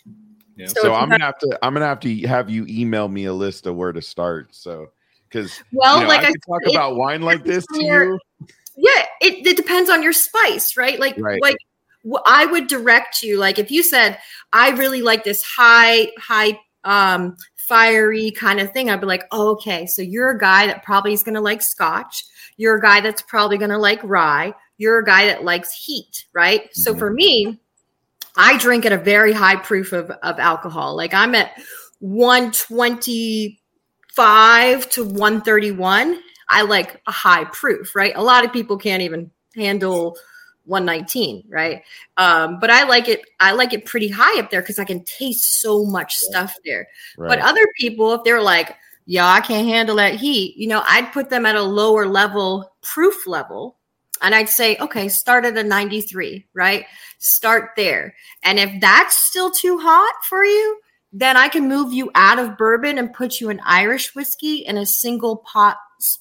[0.57, 0.67] Yeah.
[0.67, 3.33] So so I'm gonna have to I'm gonna have to have you email me a
[3.33, 4.53] list of where to start.
[4.55, 4.91] So
[5.29, 8.19] because Well, you know, like I I talk it- about wine like this to you.
[8.75, 10.99] yeah, it, it depends on your spice, right?
[10.99, 11.41] Like, Right.
[11.41, 11.57] like
[12.25, 13.37] I would direct you.
[13.37, 14.17] Like, if you said,
[14.53, 19.51] "I really like this high, high, um, fiery kind of thing," I'd be like, oh,
[19.51, 22.23] "Okay, so you're a guy that probably is going to like Scotch.
[22.57, 24.53] You're a guy that's probably going to like rye.
[24.77, 26.99] You're a guy that likes heat, right?" So Mhm.
[26.99, 27.59] for me,
[28.35, 30.95] I drink at a very high proof of of alcohol.
[30.95, 31.51] Like I'm at
[31.99, 33.59] one twenty
[34.13, 36.19] five to 131
[36.49, 40.17] i like a high proof right a lot of people can't even handle
[40.67, 41.81] 119 right
[42.17, 45.03] um but i like it i like it pretty high up there because i can
[45.03, 46.87] taste so much stuff there
[47.17, 47.29] Right.
[47.29, 48.75] but other people if they're like
[49.05, 52.71] yeah i can't handle that heat you know i'd put them at a lower level
[52.81, 53.77] proof level
[54.21, 56.85] and i'd say okay start at a 93 right
[57.19, 58.13] start there
[58.43, 60.79] and if that's still too hot for you
[61.13, 64.77] then I can move you out of bourbon and put you in Irish whiskey in
[64.77, 65.77] a single pot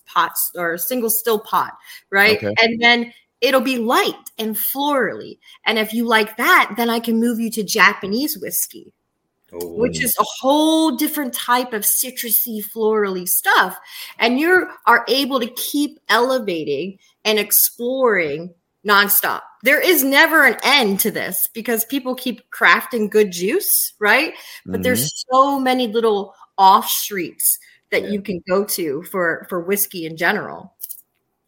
[0.06, 1.77] pot or a single still pot,
[2.10, 2.36] right?
[2.39, 2.55] Okay.
[2.62, 3.12] And then
[3.47, 5.39] it'll be light and florally.
[5.64, 8.93] And if you like that, then I can move you to Japanese whiskey,
[9.52, 13.78] Oh, which is a whole different type of citrusy, florally stuff.
[14.18, 18.52] And you are able to keep elevating and exploring
[18.85, 19.43] nonstop.
[19.62, 24.35] There is never an end to this because people keep crafting good juice, right?
[24.64, 24.82] But Mhm.
[24.85, 27.59] there's so many little off streets
[27.90, 28.10] that Yeah.
[28.10, 30.74] you can go to for for whiskey in general.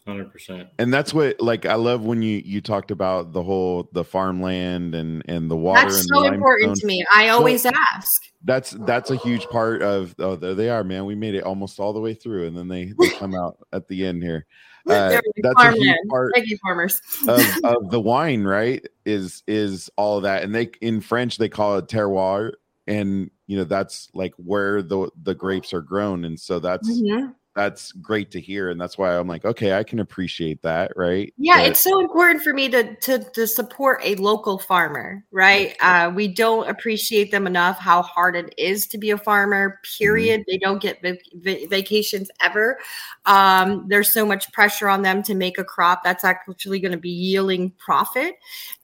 [0.08, 0.68] Hundred percent.
[0.78, 4.94] and that's what like I love when you you talked about the whole the farmland
[4.94, 7.04] and and the water That's and so important to me.
[7.14, 8.22] I always ask.
[8.44, 11.78] That's that's a huge part of oh there they are man we made it almost
[11.78, 14.46] all the way through and then they they come out at the end here.
[14.88, 17.02] Uh, They're that's a huge part Thank you, farmers.
[17.28, 18.82] of, of the wine, right?
[19.04, 22.52] Is is all of that, and they in French they call it terroir,
[22.86, 27.34] and you know that's like where the the grapes are grown, and so that's Mhm.
[27.58, 31.34] That's great to hear, and that's why I'm like, okay, I can appreciate that, right?
[31.36, 35.74] Yeah, But- it's so important for me to to to support a local farmer, right?
[35.80, 39.80] Uh, we don't appreciate them enough how hard it is to be a farmer.
[39.98, 40.44] Period.
[40.46, 42.78] They don't get vac- va- vacations ever.
[43.26, 46.98] Um, there's so much pressure on them to make a crop that's actually going to
[46.98, 48.36] be yielding profit,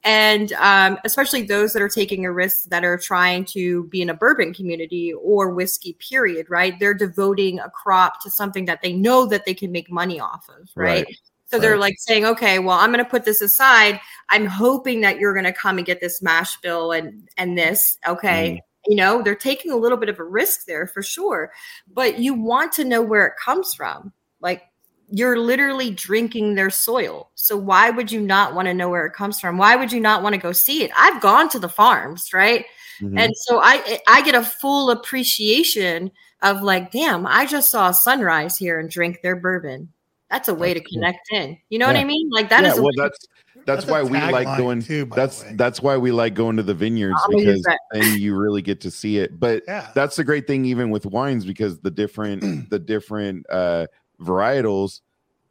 [0.03, 4.09] and um, especially those that are taking a risk that are trying to be in
[4.09, 5.93] a bourbon community or whiskey.
[5.93, 6.47] Period.
[6.49, 6.77] Right?
[6.77, 10.47] They're devoting a crop to something that they know that they can make money off
[10.49, 10.69] of.
[10.75, 11.05] right?
[11.05, 11.17] Right.
[11.47, 13.99] So they're like saying, okay, well, I'm going to put this aside.
[14.29, 17.97] I'm hoping that you're going to come and get this mash bill and and this.
[18.07, 18.61] Okay.
[18.87, 21.51] You know, they're taking a little bit of a risk there for sure.
[21.91, 24.11] But you want to know where it comes from.
[24.41, 24.63] Like
[25.09, 27.29] you're literally drinking their soil.
[27.35, 29.57] So why would you not want to know where it comes from?
[29.59, 30.91] Why would you not want to go see it?
[30.97, 32.65] I've gone to the farms, right?
[33.01, 33.19] Mhm.
[33.19, 36.11] And so I I get a full appreciation
[36.45, 39.91] of like, damn, I just saw a sunrise here and drink their bourbon.
[40.29, 41.01] That's a way That's to cool.
[41.01, 41.57] connect in.
[41.69, 42.29] You know what I mean?
[42.31, 43.17] Like that yeah, is well, way- that's
[43.65, 44.81] that's, That's why we like going.
[44.81, 47.79] too, that's that's why we like going to the vineyards I'm because that.
[47.91, 49.39] then you really get to see it.
[49.39, 49.89] But Yeah.
[49.95, 53.87] that's the great thing, even with wines, because the different the different uh
[54.21, 55.01] varietals,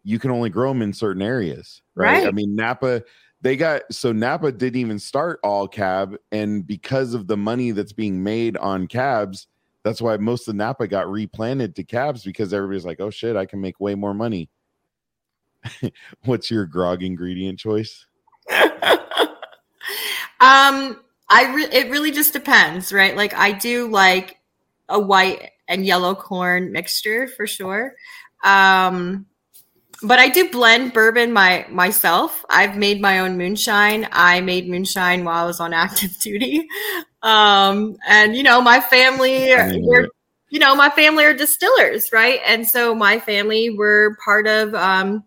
[0.04, 2.26] you can only grow them in certain areas, right?
[2.26, 3.02] I mean, Napa.
[3.40, 7.92] They got so Napa didn't even start all cab, and because of the money that's
[7.92, 9.48] being made on cabs,
[9.84, 13.46] that's why most of Napa got replanted to cabs because everybody's like, "Oh shit, I
[13.46, 14.48] can make way more money."
[16.24, 18.06] What's your grog ingredient choice?
[20.40, 21.00] um
[21.30, 23.16] I re- it really just depends, right?
[23.16, 24.38] Like I do like
[24.88, 27.94] a white and yellow corn mixture for sure.
[28.42, 29.26] Um
[30.02, 32.44] but I do blend bourbon my myself.
[32.50, 34.06] I've made my own moonshine.
[34.12, 36.68] I made moonshine while I was on active duty.
[37.24, 39.48] Um and you know, my family
[39.80, 40.08] we're
[40.54, 42.38] you know, my family are distillers, right?
[42.46, 45.24] And so my family were part of um,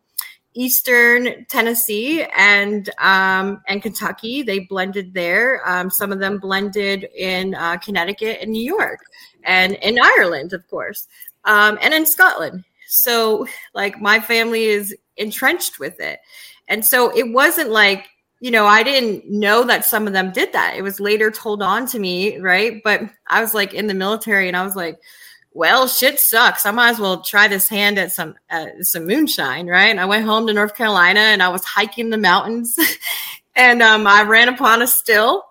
[0.54, 4.42] Eastern Tennessee and um, and Kentucky.
[4.42, 5.62] They blended there.
[5.70, 9.02] Um, some of them blended in uh, Connecticut and New York,
[9.44, 11.10] and in Ireland, of course,
[11.44, 12.64] um, and in Scotland.
[12.88, 13.46] So,
[13.76, 16.22] like, my family is entrenched with it,
[16.70, 18.08] and so it wasn't like
[18.40, 20.76] you know, I didn't know that some of them did that.
[20.78, 22.82] It was later told on to me, right?
[22.84, 25.00] But I was like in the military and I was like,
[25.54, 26.68] well, shit sucks.
[26.68, 29.88] I might as well try this hand at some uh, some moonshine, right?
[29.88, 32.78] And I went home to North Carolina and I was hiking the mountains
[33.56, 35.44] and um, I ran upon a still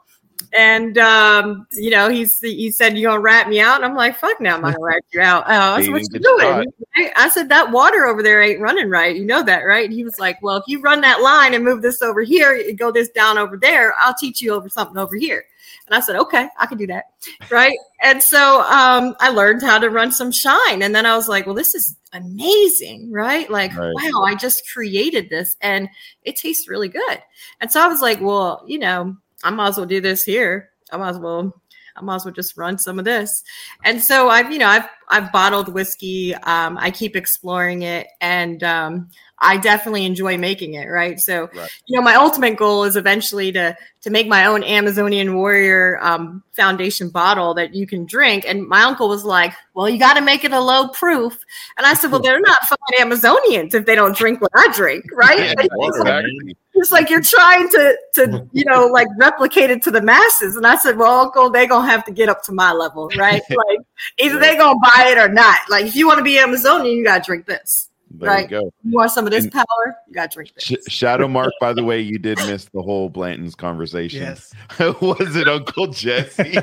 [0.52, 4.16] and um, you know, he's he said, "You gonna rat me out?" And I'm like,
[4.18, 7.12] "Fuck now I'm not gonna rat you out." Oh, I said, You "What you doing?"
[7.14, 9.14] I said, "That water over there ain't running right.
[9.14, 11.64] You know that, right?" And he was like, "Well, if you run that line and
[11.64, 15.16] move this over here, go this down over there, I'll teach you over something over
[15.16, 15.44] here."
[15.86, 17.04] And I said, "Okay, I can do that."
[17.50, 17.76] Right?
[18.02, 21.44] and so um, I learned how to run some shine, and then I was like,
[21.46, 23.50] "Well, this is amazing, right?
[23.50, 23.92] Like, Right.
[23.94, 25.88] wow, I just created this, and
[26.22, 27.22] it tastes really good."
[27.60, 30.70] And so I was like, "Well, you know." I might as well do this here.
[30.92, 31.60] I might as well,
[31.96, 33.42] I might as well just run some of this.
[33.84, 36.34] And so I've, you know, I've I've bottled whiskey.
[36.34, 39.08] Um, I keep exploring it, and um,
[39.38, 40.86] I definitely enjoy making it.
[40.86, 41.18] Right.
[41.20, 41.70] So, Right.
[41.86, 46.42] you know, my ultimate goal is eventually to to make my own Amazonian warrior um,
[46.52, 48.44] foundation bottle that you can drink.
[48.48, 51.38] And my uncle was like, "Well, you got to make it a low proof."
[51.78, 55.04] And I said, "Well, they're not fucking Amazonians if they don't drink what I drink,
[55.12, 56.56] right?" Yeah, And he's like, exactly.
[56.76, 60.66] It's like you're trying to to you know like replicate it to the masses and
[60.66, 63.78] i said well uncle they gonna have to get up to my level right like
[64.18, 67.04] either they gonna buy it or not like if you want to be amazonian you
[67.04, 68.44] gotta drink this There Right.
[68.50, 68.72] you go.
[68.84, 71.72] you want some of this And- power you gotta drink this Sh- Shadow Mark, by
[71.72, 74.22] the way, you did miss the whole Blanton's conversation.
[74.22, 74.54] Yes.
[75.02, 76.54] was it Uncle Jesse?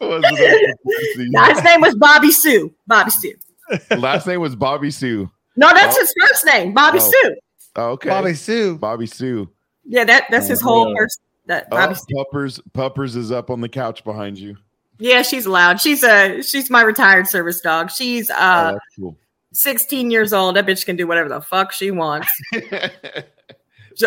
[0.00, 1.28] Was it Uncle Jesse?
[1.30, 3.34] now his name was bobby sue bobby sue
[3.98, 5.30] Last name was Bobby Sue.
[5.56, 6.00] no that's Oh.
[6.00, 7.10] his first name bobby Oh.
[7.10, 7.34] sue
[7.76, 8.08] Oh, okay.
[8.08, 8.76] Bobby Sue.
[8.78, 9.48] Bobby Sue.
[9.84, 10.94] yeah that that's his Oh, whole yeah.
[10.98, 12.04] first that Oh, bobby sue.
[12.16, 14.56] Puppers, Puppers is up on the couch behind you.
[14.98, 19.16] yeah she's loud she's a she's my retired service dog she's uh that's cool.
[19.52, 22.28] 16 years old that bitch can do whatever the fuck she wants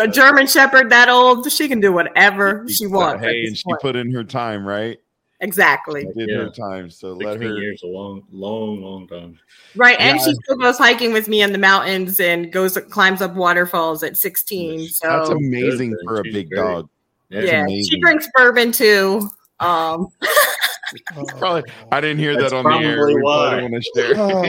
[0.00, 3.22] A German Shepherd that old, she can do whatever she wants.
[3.22, 4.98] Hey, this and she put in her time, right?
[5.44, 6.36] Exactly She did Yeah.
[6.38, 6.90] her time.
[6.90, 7.58] So let 16 her.
[7.60, 9.38] years, a long, long, long time.
[9.76, 10.24] right, and Yeah.
[10.24, 14.16] she still goes hiking with me in the mountains and goes climbs up waterfalls at
[14.16, 14.88] 16.
[14.88, 16.58] So That's amazing Good, for a big great.
[16.58, 16.88] dog.
[17.30, 17.40] Yeah.
[17.40, 17.90] That's yeah, amazing.
[17.90, 19.28] she drinks bourbon too.
[19.60, 20.08] Um,
[21.38, 21.62] probably
[21.92, 22.96] I didn't hear That's that on the air.
[22.96, 23.48] probably We why.
[23.50, 24.14] probably want to share.
[24.24, 24.40] Oh.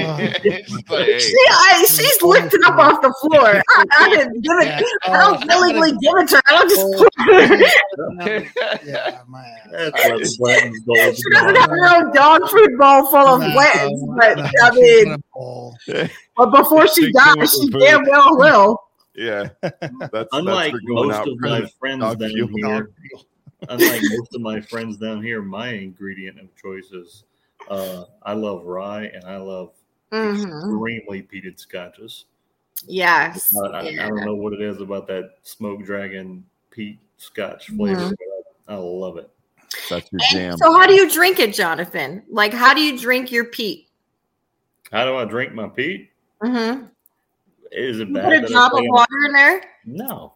[0.96, 3.62] Like, hey, She, I, she's lifting up off the floor.
[3.70, 4.66] I, I didn't give it.
[4.66, 4.82] Yeah.
[5.06, 6.42] I don't Oh, willingly give it to her.
[6.48, 6.98] I don't just Oh.
[6.98, 8.82] put it.
[8.86, 9.70] yeah, my ass.
[9.72, 13.56] That's what Blanton's goals She doesn't have her own dog food bowl full of No,
[14.18, 15.16] but no, I mean,
[16.38, 17.80] but before she Big dies, the she food.
[17.82, 18.80] damn well will.
[19.16, 22.90] yeah, that's Unlike that's for going most out of my friends dog down here,
[23.69, 27.23] unlike most of my friends down here, my ingredient of choice is
[27.69, 29.72] uh, I love rye and I love
[30.11, 30.60] Mhm.
[30.60, 32.26] extremely peated scotches.
[32.86, 33.56] Yes.
[33.57, 38.02] I, I- I don't know what it is about that smoke dragon peat scotch flavor,
[38.02, 38.14] Mhm.
[38.68, 39.30] but I, I love it.
[39.90, 40.57] That's your And jam.
[40.57, 42.23] so, how do you drink it, Jonathan?
[42.30, 43.88] Like, how do you drink your peat?
[44.91, 46.11] How do I drink my peat?
[46.44, 46.86] Mm-hmm.
[47.72, 48.41] Is it You bad?
[48.41, 49.64] put a drop of water in there.
[49.86, 50.35] No.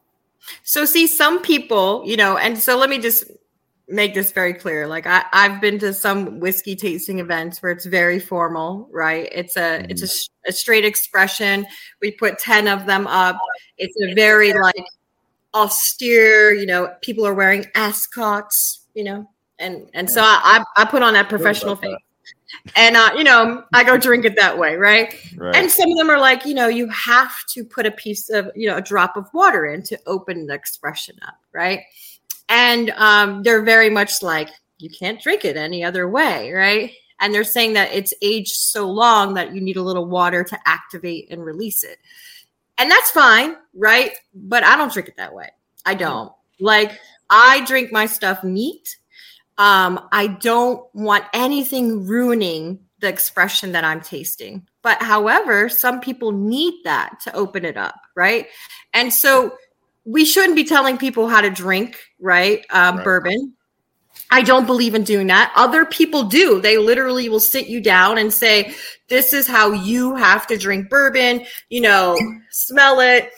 [0.63, 3.25] So see, some people, you know, and so let me just
[3.87, 4.87] make this very clear.
[4.87, 9.27] Like I, I've been to some whiskey tasting events where it's very formal, right?
[9.31, 9.91] It's a mm-hmm.
[9.91, 11.65] it's a straight expression.
[12.01, 13.37] We put 10 of them up.
[13.77, 14.85] It's a very like
[15.53, 20.85] austere, you know, people are wearing ascots, you know, and and so I I, I
[20.85, 21.95] put on that professional face.
[22.75, 25.13] And uh, you know, I go drink it that way, right?
[25.37, 25.55] right.
[25.55, 28.49] And some of them are like, you know, you have to put a piece of,
[28.55, 31.81] you know, a drop of water in to open the expression up, right?
[32.47, 34.49] And um, they're very much like,
[34.79, 36.91] you can't drink it any other way, right?
[37.19, 40.59] And they're saying that it's aged so long that you need a little water to
[40.65, 41.97] activate and release it.
[42.77, 44.13] And that's fine, right?
[44.33, 45.49] But I don't drink it that way.
[45.85, 46.31] I don't.
[46.59, 46.97] Like,
[47.29, 48.97] I drink my stuff neat.
[49.59, 54.67] Um, I don't want anything ruining the expression that I'm tasting.
[54.81, 58.47] But however, some people need that to open it up, right?
[58.93, 59.53] And so
[60.05, 62.65] we shouldn't be telling people how to drink, right?
[62.71, 63.03] Um, Right.
[63.03, 63.53] Bourbon.
[64.31, 65.51] I don't believe in doing that.
[65.55, 66.61] Other people do.
[66.61, 68.73] They literally will sit you down and say,
[69.07, 72.17] This is how you have to drink bourbon, you know,
[72.51, 73.31] smell it,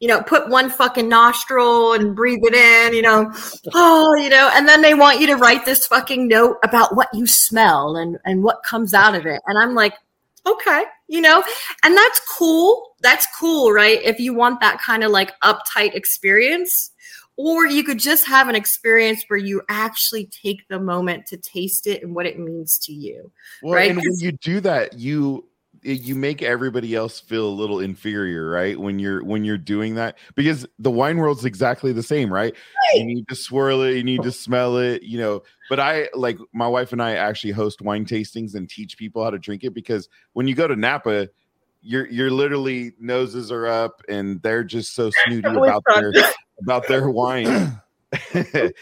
[0.00, 3.32] you know, put one fucking nostril and breathe it in, you know,
[3.74, 7.08] oh, you know, and then they want you to write this fucking note about what
[7.12, 9.40] you smell and, and what comes out of it.
[9.46, 9.94] And I'm like,
[10.46, 11.42] okay, you know,
[11.82, 12.94] and that's cool.
[13.00, 14.00] That's cool, right?
[14.02, 16.92] If you want that kind of like uptight experience.
[17.40, 21.86] Or you could just have an experience where you actually take the moment to taste
[21.86, 23.30] it and what it means to you.
[23.62, 23.90] Well, right?
[23.92, 25.44] and when you do that, you
[25.82, 28.78] you make everybody else feel a little inferior, right?
[28.78, 32.54] When you're when you're doing that, because the wine world's exactly the same, right?
[32.94, 34.32] You need to swirl it, you need to oh.
[34.32, 35.42] smell it, you know.
[35.68, 39.30] But I like my wife and I actually host wine tastings and teach people how
[39.30, 41.28] to drink it because when you go to Napa,
[41.82, 46.12] you're you're literally noses are up and they're just so snooty about their
[46.62, 47.80] about their wine.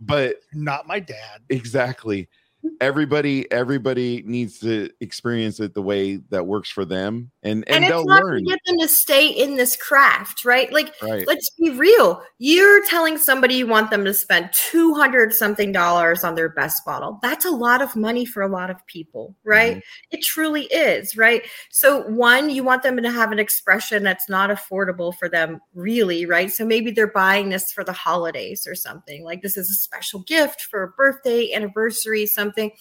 [0.00, 1.42] but Not my dad.
[1.50, 2.30] exactly
[2.80, 7.84] everybody everybody needs to experience it the way that works for them and and, And,
[7.84, 10.72] they'll it's not learn to get them to stay in this craft, right?
[10.72, 12.22] Like right let's be real.
[12.38, 17.18] You're telling somebody you want them to spend 200 something dollars on their best bottle.
[17.22, 19.76] That's a lot of money for a lot of people, right?
[19.76, 20.16] Mm-hmm.
[20.16, 21.42] It truly is, right?
[21.70, 26.24] So, one, you want them to have an expression that's not affordable for them, really,
[26.24, 26.50] right?
[26.50, 29.22] So, maybe they're buying this for the holidays or something.
[29.22, 32.72] Like, this is a special gift for a birthday, anniversary, something.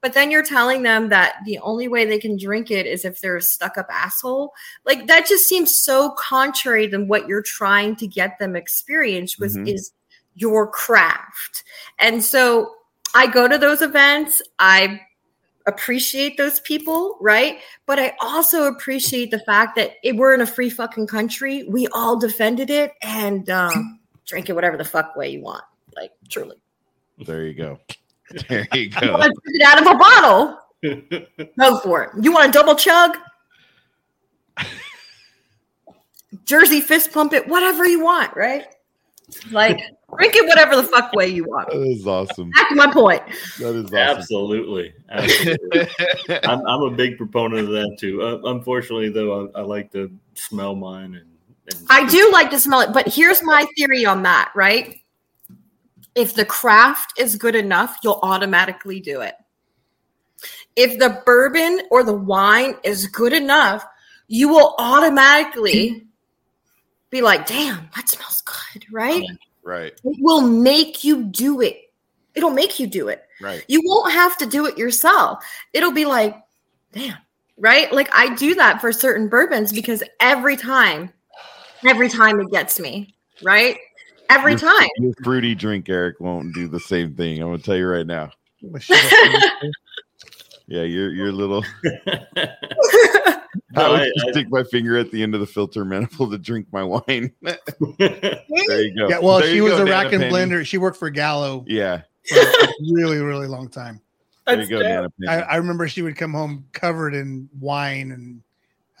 [0.00, 3.20] But then you're telling them that the only way they can drink it is if
[3.20, 4.52] they're a stuck up asshole.
[4.86, 9.56] Like that just seems so contrary than what you're trying to get them experience was
[9.56, 9.68] Mhm.
[9.68, 9.92] is
[10.34, 11.64] your craft.
[11.98, 12.74] And so
[13.14, 14.40] i go to those events.
[14.58, 15.00] I
[15.66, 17.58] appreciate those people right?
[17.86, 21.64] But i also appreciate the fact that it, we're in a free fucking country.
[21.64, 25.64] We all defended it and um, drink it whatever the fuck way you want.
[25.94, 26.62] Like truly.
[27.18, 27.78] There you go
[28.48, 30.60] there you you go want drink it out of a bottle
[31.58, 32.10] Go for it.
[32.22, 33.16] You want a double chug?
[36.44, 38.66] Jersey fist pump it, whatever you want, right?
[39.50, 39.78] Like
[40.16, 41.68] drink it whatever the fuck way you want.
[41.70, 43.22] that is awesome Back to my point.
[43.58, 44.92] that is awesome Absolutely.
[45.08, 45.88] Absolutely.
[46.44, 48.22] I'm, I'm a big proponent of that too.
[48.22, 51.14] Uh, unfortunately, though, I, I like to smell mine.
[51.14, 51.26] And,
[51.78, 54.96] and I do like to smell it, but here's my theory on that, right?
[56.14, 59.34] If the craft is good enough, you'll automatically do it.
[60.76, 63.84] If the bourbon or the wine is good enough,
[64.28, 66.06] you will automatically
[67.10, 69.24] be like, damn, that smells good, right?
[69.62, 71.92] right It will make you do it.
[72.34, 73.24] It'll make you do it.
[73.40, 75.44] right You won't have to do it yourself.
[75.72, 76.36] It'll be like,
[76.92, 77.18] damn,
[77.58, 77.92] right?
[77.92, 81.12] Like I do that for certain bourbons because every time,
[81.84, 83.76] every time it gets me, right?
[84.30, 84.88] Every Your- time.
[84.98, 88.30] your fruity drink eric won't do the same thing i'm gonna tell you right now
[90.66, 91.64] Yeah, you're you're little.
[93.76, 96.38] I would I- just stick my finger at the end of the filter manifold to
[96.38, 97.32] drink my wine.
[97.42, 97.58] there
[97.98, 99.08] you go.
[99.08, 100.32] yeah, well, There she was go, a Nana rack and Penny.
[100.32, 100.64] blender.
[100.64, 104.00] She worked for Gallo Yeah, for a really, really long time.
[104.46, 105.12] there you go, dope.
[105.18, 105.32] Nana.
[105.32, 108.40] I, I remember she would come home covered in wine and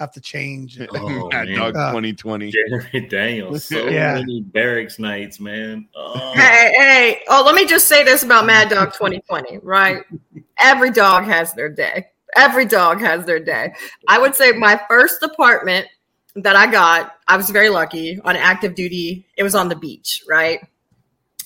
[0.00, 0.80] have to change.
[0.80, 1.56] Oh, Mad man.
[1.58, 2.50] Dog Uh, 2020.
[2.50, 3.64] Jerry Daniels.
[3.70, 4.14] So Yeah.
[4.14, 5.86] many barracks nights, man.
[5.94, 6.32] Oh.
[6.34, 7.20] Hey, hey.
[7.28, 10.02] Oh, let me just say this about Mad Dog 2020, right?
[10.58, 12.06] Every dog has their day.
[12.34, 13.74] Every dog has their day.
[14.08, 15.86] I would say my first apartment
[16.36, 19.26] that I got, I was very lucky on active duty.
[19.36, 20.60] It was on the beach, right?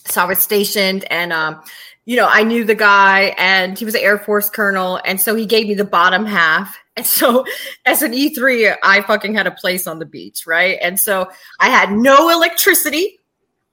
[0.06, 1.62] So I was stationed and um,
[2.04, 5.00] you know, I knew the guy and he was an Air Force colonel.
[5.06, 6.76] And so he gave me the bottom half.
[6.96, 7.44] And so
[7.86, 10.78] as an E3, I fucking had a place on the beach, right?
[10.80, 13.18] And so I had no electricity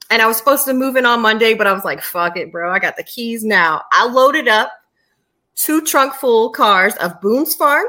[0.10, 2.52] and I was supposed to move in on Monday, but I was like, fuck it,
[2.52, 2.72] bro.
[2.72, 3.84] I got the keys now.
[3.92, 4.72] I loaded up
[5.56, 7.86] two trunk full cars of Boone's Farm,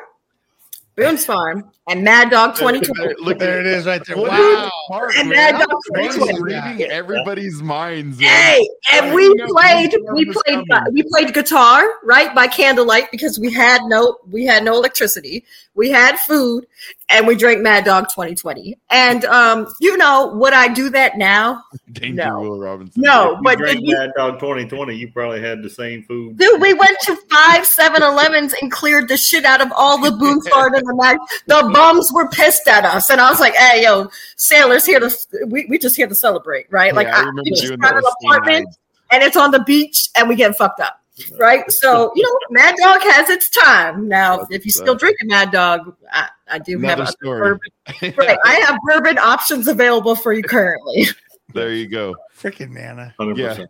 [0.95, 3.15] Boone's Farm, and Mad Dog 2020.
[3.23, 4.17] Look There it is, right there.
[4.19, 4.71] Wow.
[4.91, 5.31] is And?
[5.31, 6.43] Mad Dog 2020.
[6.43, 8.19] reading everybody's minds.
[8.21, 8.29] man.
[8.29, 13.81] Hey, and we played, we played, we played guitar right by candlelight because we had
[13.87, 15.45] no, we had no electricity,
[15.75, 16.67] we had food,
[17.09, 18.79] and we drank Mad Dog 2020.
[18.91, 21.63] And um, you know, would I do that now?
[21.93, 22.41] Danger No.
[22.41, 23.03] Will Robinson.
[23.03, 26.37] No, but drank you, Mad Dog 2020, you probably had the same food.
[26.37, 30.11] Dude, we went to five 7 Elevens and cleared the shit out of all the
[30.13, 31.19] Boone's Farm in the night.
[31.47, 33.11] The bums were pissed at us.
[33.11, 35.11] And I was like, hey, yo, sailors here to,
[35.47, 36.95] we, we just here to celebrate, right?
[36.95, 38.69] Like, Yeah, I I, remember we just doing an apartment
[39.11, 41.01] and it's on the beach and we get fucked up,
[41.39, 41.71] right?
[41.71, 44.09] So, you know, Mad Dog has its time.
[44.09, 47.41] Now, if you still drinking Mad Dog, I, I do have Another other story.
[47.41, 48.15] bourbon.
[48.17, 51.07] Right, I have bourbon options available for you currently.
[51.55, 52.15] there you go.
[52.39, 53.15] Freaking Nana.
[53.21, 53.67] 100%.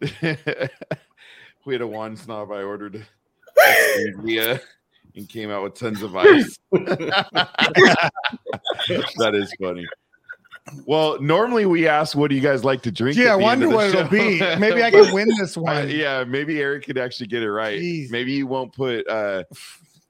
[1.64, 3.06] we had a wine snob I ordered
[4.24, 4.58] yeah,
[5.14, 6.58] and came out with tons of ice.
[6.72, 8.10] that
[9.34, 9.86] is funny.
[10.86, 13.70] Well, normally we ask, "What do you guys like to drink?" Yeah, I wonder of
[13.72, 14.38] the what it'll be.
[14.58, 15.90] Maybe I can win this Uh, one.
[15.90, 17.78] yeah, maybe Eric could actually get it right.
[17.78, 18.10] Jeez.
[18.10, 19.44] Maybe you won't put uh,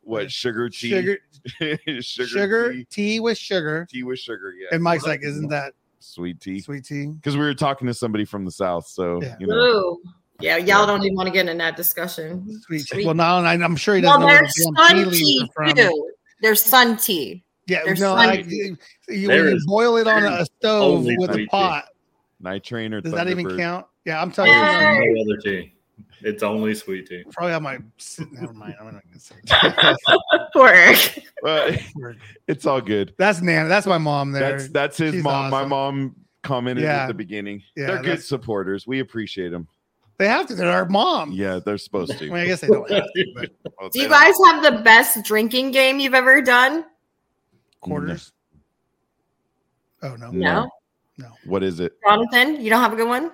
[0.03, 1.19] what sugar tea, Sugar,
[2.01, 3.87] sugar, sugar, tea, tea with sugar.
[3.91, 4.53] tea with sugar.
[4.57, 6.61] Yeah, And Mike's like, isn't that sweet tea.
[6.61, 7.07] sweet tea?
[7.07, 9.35] Because we were talking to somebody from the south, so Yeah.
[9.41, 9.55] you know.
[9.57, 10.03] Ooh.
[10.41, 12.61] Yeah, y'all don't even want to get in that discussion.
[12.63, 12.85] Sweet tea.
[12.85, 13.07] Sweet.
[13.07, 15.51] Well, now I- I'm sure he doesn't know where there's the tea sun leaves tea
[15.59, 15.77] are from.
[15.77, 16.11] too.
[16.43, 17.45] There's sun tea.
[17.67, 18.77] Yeah, There's no, sun I, you,
[19.09, 21.47] you, when you boil it on a stove with a sweet tea.
[21.47, 21.85] pot,
[22.43, 23.87] Nitrain or does that even count?
[24.05, 25.71] Yeah, I'm telling There's you, no other tea.
[26.21, 27.25] It's only sweet tea.
[27.33, 27.79] probably have my.
[28.33, 28.75] Never mind.
[28.81, 29.35] I'm not gonna say.
[30.53, 30.73] Poor
[31.43, 31.75] Well,
[32.49, 33.15] it's all good.
[33.19, 33.69] That's Nana.
[33.69, 34.33] That's my mom.
[34.33, 34.53] There.
[34.59, 35.51] That's that's his She's mom.
[35.51, 37.03] My mom commented Yeah.
[37.03, 37.63] at the beginning.
[37.77, 38.87] Yeah, they're good supporters.
[38.87, 39.69] We appreciate them.
[40.19, 40.55] they have to.
[40.55, 41.33] They're our mom.
[41.33, 42.25] Yeah, they're supposed I to.
[42.27, 43.51] mean, I guess they don't have to, but
[43.81, 46.85] Well, Do you they don't- guys have the best drinking game you've ever done?
[47.85, 48.33] Quarters.
[50.03, 50.31] Oh no.
[50.31, 50.71] No.
[51.17, 51.29] No.
[51.45, 51.93] What is it?
[52.05, 53.31] Jonathan, you don't have a good one?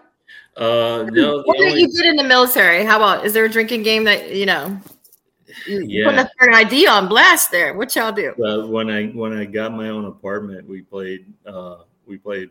[0.57, 2.85] Uh, no, What the did only, you did in the military?
[2.85, 4.79] How about is there a drinking game that you know?
[5.67, 6.21] You you put Yeah.
[6.23, 7.75] a third ID on blast there.
[7.75, 8.33] What y'all do?
[8.45, 12.51] uh, when I when I got my own apartment, we played uh, we played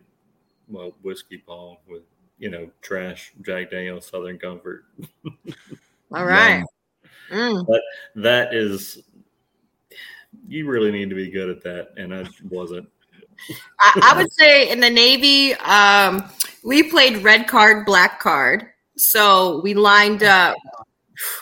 [0.67, 2.01] well whiskey pong with
[2.39, 4.85] you know trash Jack Daniel's Southern Comfort.
[6.11, 6.63] All right.
[7.31, 7.63] Mm.
[8.15, 9.03] That is,
[10.49, 12.89] you really need to be good at that, and I wasn't.
[13.79, 16.29] I, I would say in the Navy, um,
[16.63, 18.65] we played red card, black card.
[18.97, 20.57] So we lined up,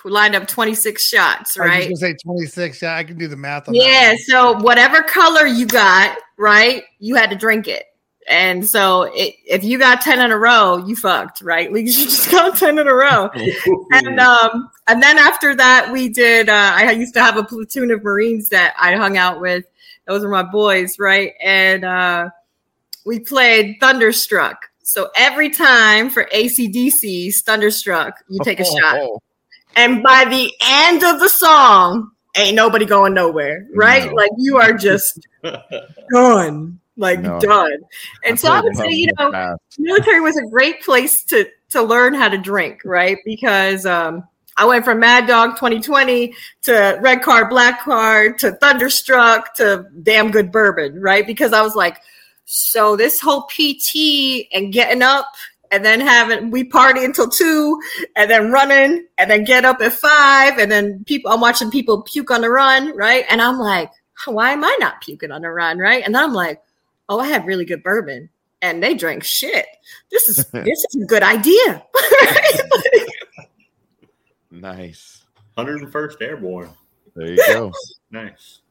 [0.06, 1.84] we lined up 26 shots, I was right?
[1.84, 2.82] gonna say 26.
[2.82, 4.12] Yeah, I can do the math on Yeah.
[4.12, 4.20] that.
[4.20, 7.86] So whatever color you got, right, you had to drink it.
[8.28, 11.72] And so it, if you got 10 in a row, you fucked, right?
[11.78, 13.30] Like you just got 10 in a row.
[13.92, 17.92] and um and then after that we did uh i used to have a platoon
[17.92, 19.66] of marines that i hung out with.
[20.06, 21.34] Those were my boys right?
[21.44, 22.30] And uh
[23.06, 24.66] we played thunderstruck.
[24.84, 28.98] So every time for AC/DC's thunderstruck you take a shot.
[28.98, 29.22] Oh,
[29.76, 34.08] and by the end of the song ain't nobody going nowhere right?
[34.08, 34.14] No.
[34.14, 35.28] like you are just
[36.12, 37.40] done like No.
[37.40, 37.78] done
[38.24, 41.82] and I so i would say you know military was a great place to to
[41.82, 43.18] learn how to drink, right?
[43.26, 44.24] Because um,
[44.58, 46.34] I went from Mad Dog 2020
[46.64, 51.28] to Red Card, Black Card to Thunderstruck to damn good bourbon, right?
[51.28, 51.98] Because I was like,
[52.46, 55.28] so this whole PT and getting up
[55.70, 57.78] and then having we party until two
[58.16, 62.04] and then running and then get up at five and then people I'm watching people
[62.04, 63.26] puke on the run, right?
[63.30, 63.92] And I'm like,
[64.26, 66.04] why am I not puking on the run, right?
[66.06, 66.62] And then I'm like,
[67.10, 68.30] oh, I had really good bourbon
[68.62, 69.66] and they drank shit.
[70.12, 71.84] This is this is a good idea.
[74.62, 75.24] Nice.
[75.58, 76.70] 101st Airborne.
[77.16, 77.72] There you go.
[78.12, 78.62] Nice.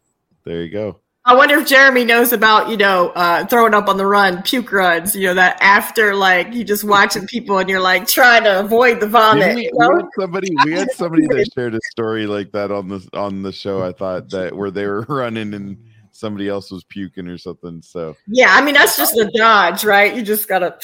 [0.45, 1.01] there you go.
[1.27, 4.73] I wonder if Jeremy knows about, you know, uh, throwing up on the run, puke
[4.73, 8.61] runs, you know, that after like you just watching people and you're like trying to
[8.61, 9.57] avoid the vomit.
[9.57, 12.89] We, you we had somebody we had somebody that shared a story like that on
[12.89, 13.83] the on the show.
[13.83, 15.77] I thought that where they were running and
[16.17, 17.83] somebody else was puking or something.
[17.83, 20.15] So Yeah, I mean that's just the dodge, right?
[20.15, 20.79] You just gotta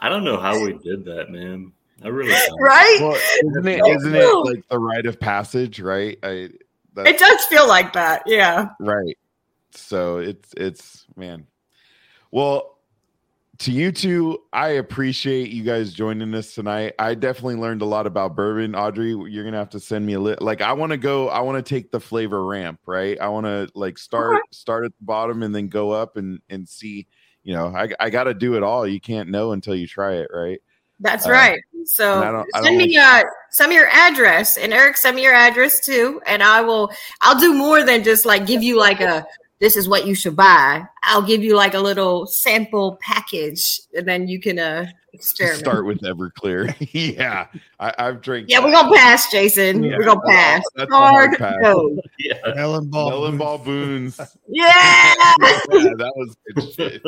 [0.00, 1.72] I don't know how we did that, man.
[2.02, 2.60] I really don't.
[2.60, 2.98] right?
[3.00, 6.18] well, isn't it isn't it like the rite of passage, right?
[6.22, 6.50] I
[6.94, 8.68] that, It does feel like that, yeah.
[8.80, 9.16] right.
[9.72, 11.46] So it's it's man.
[12.30, 12.78] Well,
[13.60, 16.94] to you two, I appreciate you guys joining us tonight.
[16.98, 18.72] I definitely learned a lot about bourbon.
[18.72, 20.40] Audry, you're gonna have to send me a lit.
[20.40, 21.28] Like, I want to go.
[21.28, 23.20] I want to take the flavor ramp, right?
[23.20, 26.68] I want to like start start at the bottom and then go up and and
[26.68, 27.06] see.
[27.42, 28.86] You know, I I got to do it all.
[28.86, 30.60] You can't know until you try it, right?
[30.98, 31.58] That's Uh, right.
[31.58, 35.22] I So don't- I send me uh send me your address and Eric send me
[35.22, 36.20] your address too.
[36.26, 36.90] And I will
[37.22, 39.26] I'll do more than just like give you like a
[39.60, 40.82] this is what you should buy.
[41.04, 45.58] I'll give you like a little sample package and then you can uh experiment.
[45.60, 46.74] Start with Everclear.
[47.16, 47.46] yeah,
[47.78, 48.48] I, I've drank.
[48.48, 49.82] Yeah, we're gonna pass, Jason.
[49.84, 50.62] Yeah, we're gonna pass.
[50.76, 51.56] that's a hard Hard pass.
[51.62, 52.00] no.
[52.18, 52.34] Yeah.
[52.54, 53.10] Melon ball.
[53.10, 54.18] Melon ball Boone's.
[54.48, 54.64] Yeah.
[54.66, 57.02] yeah, that was good shit.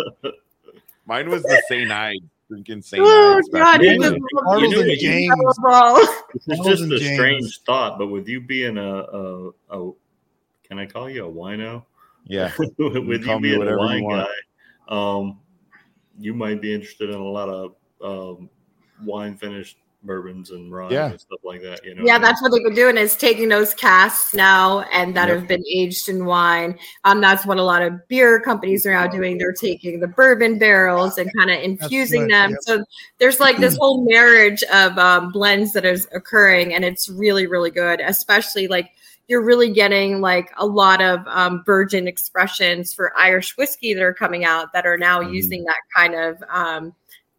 [1.07, 1.91] Mine was the St.
[1.91, 3.03] Ides, drinking St.
[3.05, 3.49] Oh Ides.
[3.49, 4.21] God, in he the just day.
[4.47, 5.59] Arnold You know you- James.
[5.63, 6.01] Ball.
[6.35, 7.15] It's just a James.
[7.15, 9.93] strange thought, but with you being a, a, a
[10.65, 11.85] can I call you a wino?
[12.25, 14.27] Yeah, with call you being a whatever you wine guy,
[14.89, 15.41] um,
[16.19, 18.49] you might be interested in a lot of um,
[19.05, 21.11] wine finished bourbons and rye Yeah.
[21.11, 21.85] and stuff like that.
[21.85, 25.29] You know, Yeah, that's what they've been doing is taking those casks now and that
[25.29, 25.39] Yep.
[25.39, 26.77] have been aged in wine.
[27.05, 29.39] Um, that's what a lot of beer companies are now doing.
[29.39, 32.51] They're taking the bourbon barrels and kind of infusing what- them.
[32.51, 32.59] yep.
[32.63, 32.85] So
[33.19, 37.71] there's like this whole marriage of um, blends that is occurring, and it's really, really
[37.71, 38.01] good.
[38.01, 38.91] Especially like
[39.29, 44.13] you're really getting like a lot of um, virgin expressions for Irish whiskey that are
[44.15, 45.33] coming out that are now Mhm.
[45.35, 46.95] using that kind of um,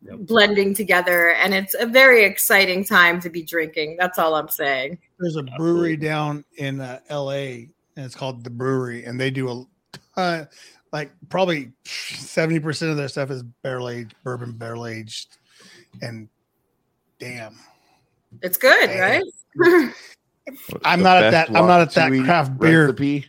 [0.06, 0.16] Yep.
[0.22, 3.96] blending together, and it's a very exciting time to be drinking.
[3.98, 4.98] That's all I'm saying.
[5.20, 7.70] There's a brewery down in uh, L.A.
[7.96, 9.64] and it's called the Brewery, and they do a
[10.16, 10.48] ton,
[10.92, 15.38] like probably seventy percent of their stuff is barrel aged bourbon, barrel aged,
[16.02, 16.28] and
[17.20, 17.56] damn,
[18.42, 19.22] It's good, Hey.
[19.56, 19.94] right?
[20.84, 22.84] I'm The not at that- I'm not at that craft beer.
[22.88, 23.26] recipe.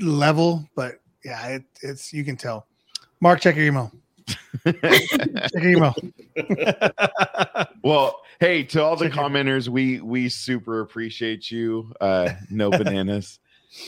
[0.00, 2.66] level, but yeah, it, it's you can tell.
[3.20, 3.92] Mark, check your email.
[4.64, 5.94] Check your email.
[7.82, 11.92] well, hey, to all the Check commenters, we we super appreciate you.
[12.00, 13.38] Uh, no bananas.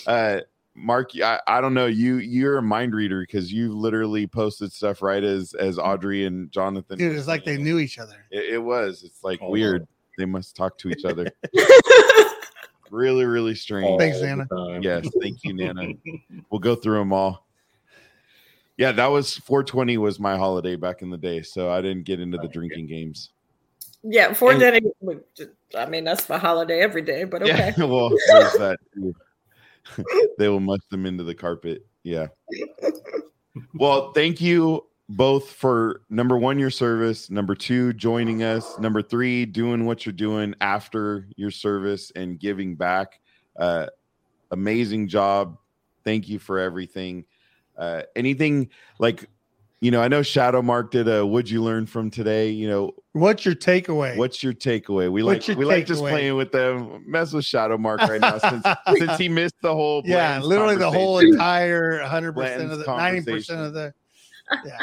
[0.07, 0.41] uh,
[0.75, 2.17] Mark, I, I don't know you.
[2.19, 6.99] You're a mind reader because you literally posted stuff right as as Audry and Jonathan.
[6.99, 8.25] Dude, it's like they knew each other.
[8.31, 9.03] It, it was.
[9.03, 9.89] It's like Oh, weird.
[10.19, 11.27] They must talk to each other.
[12.91, 13.99] really, really strange.
[13.99, 14.47] Thanks, Nana.
[14.81, 15.93] Yes, thank you, Nana.
[16.51, 17.47] We'll go through them all.
[18.77, 22.21] Yeah, that was 420 was my holiday back in the day, so I didn't get
[22.21, 23.31] into the drinking games.
[24.03, 24.81] yeah, for And- dinner.
[25.77, 27.75] I mean, that's my holiday every day, but okay.
[27.77, 29.15] Yeah, well, there's that too.
[30.39, 31.85] they will mush them into the carpet.
[32.03, 32.29] Yeah.
[33.75, 39.47] Well, thank you both for number one, your service, number two, joining us, number three,
[39.47, 43.21] doing what you're doing after your service and giving back.
[43.59, 43.87] Uh,
[44.51, 45.57] amazing job.
[46.05, 47.25] Thank you for everything.
[47.77, 48.69] Uh, anything
[48.99, 49.29] like,
[49.81, 52.95] you know, I know Shadow Mark did a "Would you learn from today?" You know,
[53.13, 54.17] What's your takeaway?
[54.17, 55.11] What's your takeaway?
[55.11, 56.11] We What's like we like just takeaway?
[56.11, 57.05] playing with them.
[57.07, 58.65] Mess with Shadow Mark right now since
[58.99, 63.31] since he missed the whole yeah, literally the whole entire 100 percent of the 90
[63.31, 63.95] percent of the.
[64.65, 64.79] Yeah,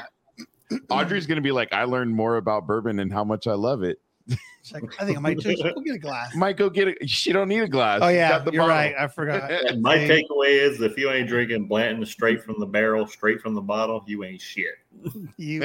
[0.90, 4.00] Audry's gonna be like, I learned more about bourbon and how much I love it.
[4.28, 6.32] She's like, I think I might just go get a glass.
[6.36, 7.08] Might go get it.
[7.08, 8.00] She don't need a glass.
[8.02, 8.76] Oh yeah, got the you're bottle.
[8.76, 8.96] right.
[8.98, 9.52] I forgot.
[9.68, 10.24] And my Hey.
[10.24, 14.04] takeaway is if you ain't drinking Blanton straight from the barrel, straight from the bottle,
[14.08, 14.74] you ain't shit.
[15.38, 15.62] You.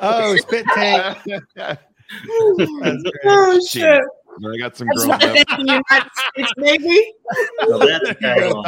[0.00, 1.02] Oh, spit take.
[3.26, 3.82] Oh Shit.
[3.82, 4.02] shit!
[4.44, 5.36] I got some That's grown up.
[5.36, 7.12] in the United States, maybe.
[7.68, 8.62] So that's There you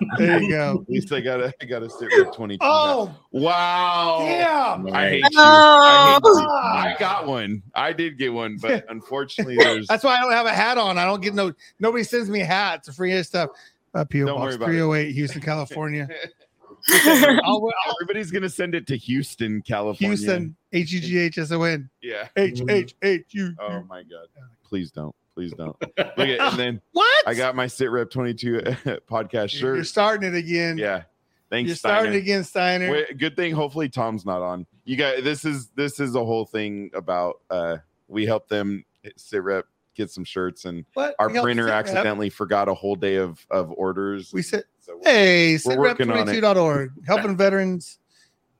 [0.00, 0.18] go, kind Todd.
[0.18, 0.80] So, There you go.
[0.82, 2.58] At least I gotta I gotta sit with 22.
[2.62, 4.18] Oh, wow.
[4.20, 4.94] damn.
[4.94, 5.28] I hate you.
[5.36, 5.80] Oh.
[5.84, 6.48] I, hate you.
[6.48, 7.62] I got one.
[7.74, 10.98] I did get one, but unfortunately, there's That's why I don't have a hat on.
[10.98, 11.52] I don't get no.
[11.80, 13.50] Nobody sends me hats or free stuff.
[13.94, 14.72] Uh, PO Don't worry Box about it.
[14.72, 16.08] 308, Hughson, California.
[16.90, 20.16] I'll, I'll, everybody's gonna send it to Hughson, California.
[20.16, 22.28] Hughson, H U G H S O N, Yeah.
[22.36, 23.54] H H H U.
[23.60, 24.26] Oh my god.
[24.64, 25.14] Please don't.
[25.34, 25.76] Please don't.
[25.98, 27.28] Look at and then What?
[27.28, 28.60] I got my sit rep 22
[29.10, 29.76] podcast shirt.
[29.76, 30.76] You're starting it again.
[30.78, 31.02] Yeah.
[31.50, 31.68] Thanks.
[31.68, 32.18] You're starting Steiner.
[32.18, 32.90] again, Steiner.
[32.90, 34.66] Wait, good thing hopefully Tom's not on.
[34.84, 37.76] You guys this is this is a whole thing about uh
[38.08, 38.84] we help them
[39.16, 41.14] sit rep get some shirts, and What?
[41.18, 44.32] our printer set- accidentally forgot a whole day of of orders.
[44.32, 46.32] We said, So we're- hey, working on it.
[46.42, 47.98] sitrep22.org, helping veterans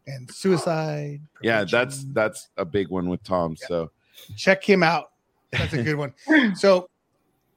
[0.07, 1.21] and suicide.
[1.43, 3.57] yeah, that's that's a big one with Tom.
[3.63, 3.67] Yeah.
[3.69, 3.91] So
[4.37, 5.12] check him out.
[5.53, 6.15] That's a good one.
[6.57, 6.89] So,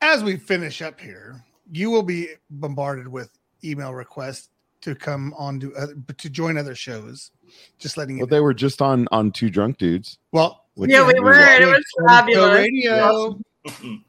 [0.02, 3.30] as we finish up here, you will be bombarded with
[3.64, 4.50] email requests
[4.82, 7.32] to come on to uh, to join other shows.
[7.80, 8.22] Just letting you.
[8.22, 8.36] well, know.
[8.36, 10.20] they were just on on two drunk dudes.
[10.32, 11.34] well, Yeah, we were.
[11.34, 12.58] and It was fabulous.
[12.60, 13.40] Radio.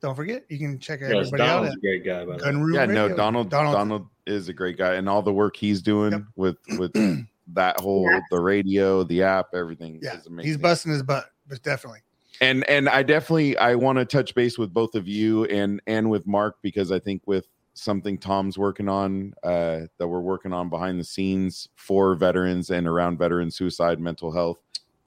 [0.00, 2.24] Don't forget, you can check Yes, everybody out Donald's at a great guy.
[2.26, 2.50] By the way.
[2.52, 3.16] Gunroom Yeah, no, Radio.
[3.16, 6.22] Donald, Donald is a great guy, and all the work he's doing Yep.
[6.36, 6.92] with with
[7.54, 8.20] that whole Yeah.
[8.30, 10.46] the radio, the app, everything Yeah, is amazing.
[10.48, 12.00] he's busting his butt, but definitely.
[12.40, 16.10] And and I definitely I want to touch base with both of you and and
[16.10, 20.68] with Mark because I think with something Tom's working on uh, that we're working on
[20.70, 24.58] behind the scenes for veterans and around veteran suicide, mental health.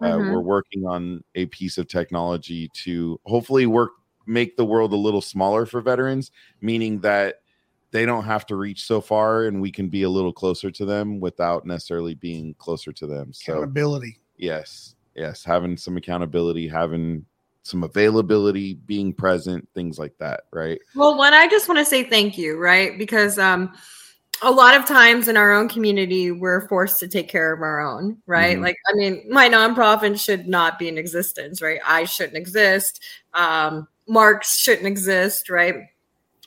[0.02, 0.32] Uh, Mhm.
[0.32, 3.92] We're working on a piece of technology to hopefully work
[4.26, 6.32] make the world a little smaller for veterans,
[6.62, 7.36] meaning that
[7.92, 10.84] they don't have to reach so far and we can be a little closer to
[10.84, 13.32] them without necessarily being closer to them.
[13.32, 14.20] So Accountability.
[14.36, 17.26] yes yes having some accountability having
[17.64, 22.04] some availability being present things like that right Well, one, I just want to say
[22.04, 22.98] thank you, right?
[22.98, 23.74] Because um,
[24.42, 27.82] a lot of times in our own community, we're forced to take care of our
[27.82, 28.58] own, right?
[28.58, 28.62] Mhm.
[28.62, 31.82] Like, I mean, my nonprofit should not be in existence, right?
[31.86, 33.04] I shouldn't exist.
[33.34, 35.76] Um, Mark's shouldn't exist, right?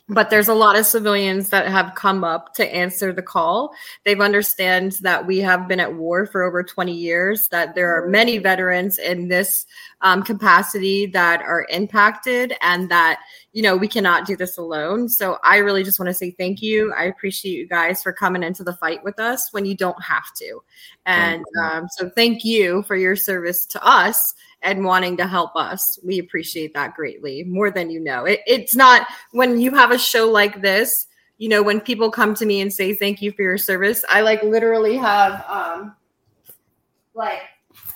[0.09, 3.73] But there's a lot of civilians that have come up to answer the call.
[4.03, 8.07] They've understand that we have been at war for over 20 years, that there are
[8.07, 9.65] many veterans in this
[10.01, 13.19] um, capacity that are impacted, and that
[13.53, 15.09] you know we cannot do this alone.
[15.09, 16.93] So I really just want to say thank you.
[16.93, 20.33] I appreciate you guys for coming into the fight with us when you don't have
[20.37, 20.63] to,
[21.05, 25.99] and um, so thank you for your service to us and wanting to help us.
[26.03, 28.25] We appreciate that greatly, more than you know.
[28.25, 31.07] It, it's not when you have a show like this.
[31.37, 34.21] You know, when people come to me and say thank you for your service, I
[34.21, 35.95] like literally have um
[37.15, 37.41] like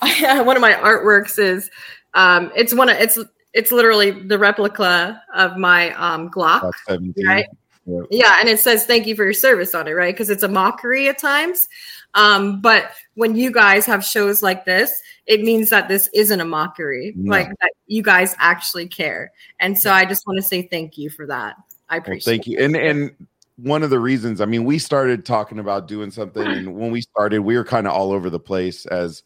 [0.00, 1.70] one of my artworks is
[2.16, 3.18] um it's one of it's
[3.54, 6.58] it's literally the replica of my um Glock.
[6.58, 7.46] About 17 Right.
[7.88, 8.00] Yeah.
[8.10, 10.12] Yeah, and it says thank you for your service on it, right?
[10.12, 11.68] Because it's a mockery at times.
[12.14, 14.90] Um, but when you guys have shows like this,
[15.26, 17.30] it means that this isn't a mockery, No.
[17.30, 19.30] like that you guys actually care.
[19.60, 21.54] And so I just want to say thank you for that.
[21.88, 23.26] I well, appreciate thank you and and
[23.56, 27.00] one of the reasons i mean we started talking about doing something and when we
[27.00, 29.22] started we were kind of all over the place as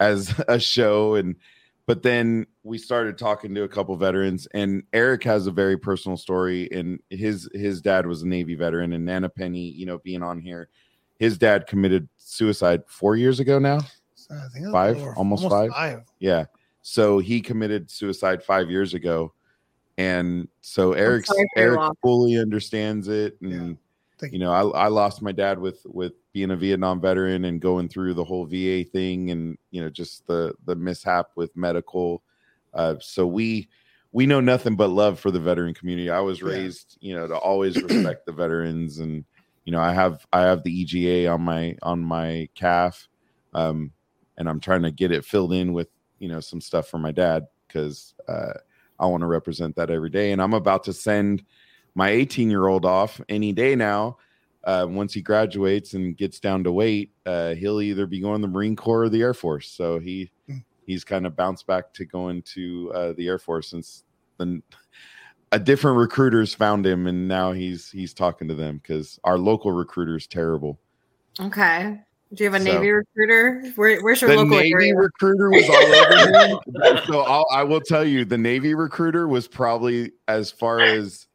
[0.00, 1.36] as a show and
[1.92, 6.16] but then we started talking to a couple veterans and eric has a very personal
[6.16, 10.22] story and his his dad was a navy veteran and nana penny you know being
[10.22, 10.70] on here
[11.18, 13.78] his dad committed suicide four years ago now
[14.14, 14.96] So I think Five?
[14.96, 15.70] over- Almost five?
[15.70, 16.00] five.
[16.18, 16.46] Yeah.
[16.80, 19.34] So he committed suicide five years ago.
[19.98, 23.36] And so Eric sorry for your Eric fully understands it.
[23.42, 23.78] And Thank
[24.30, 27.88] you know, I, I lost my dad with with being a Vietnam veteran and going
[27.88, 32.22] through the whole VA thing and you know, just the the mishap with medical.
[32.74, 33.68] Uh so we
[34.12, 36.10] we know nothing but love for the veteran community.
[36.10, 36.48] I was Yeah.
[36.48, 39.24] raised, you know, to always respect the veterans and
[39.64, 43.08] you know, I have I have the EGA on my on my calf.
[43.54, 43.92] Um
[44.38, 45.88] and I'm trying to get it filled in with
[46.18, 48.52] you know some stuff for my dad because uh,
[48.98, 50.32] I want to represent that every day.
[50.32, 51.42] And I'm about to send
[51.94, 54.16] my 18 year old off any day now.
[54.64, 58.46] Uh, once he graduates and gets down to weight, uh, he'll either be going to
[58.46, 59.68] the Marine Corps or the Air Force.
[59.68, 60.62] So he Mm.
[60.86, 64.04] he's kind of bounced back to going to uh, the Air Force since
[64.38, 64.62] then.
[65.50, 69.70] A different recruiters found him, and now he's he's talking to them because our local
[69.72, 70.78] recruiter is terrible.
[71.40, 72.00] Okay.
[72.32, 73.62] Do you have a So- Navy recruiter?
[73.74, 74.94] Where, where's your the local Navy area?
[74.96, 76.98] recruiter was all over him.
[77.06, 81.26] so I'll, I will tell you, the Navy recruiter was probably as far as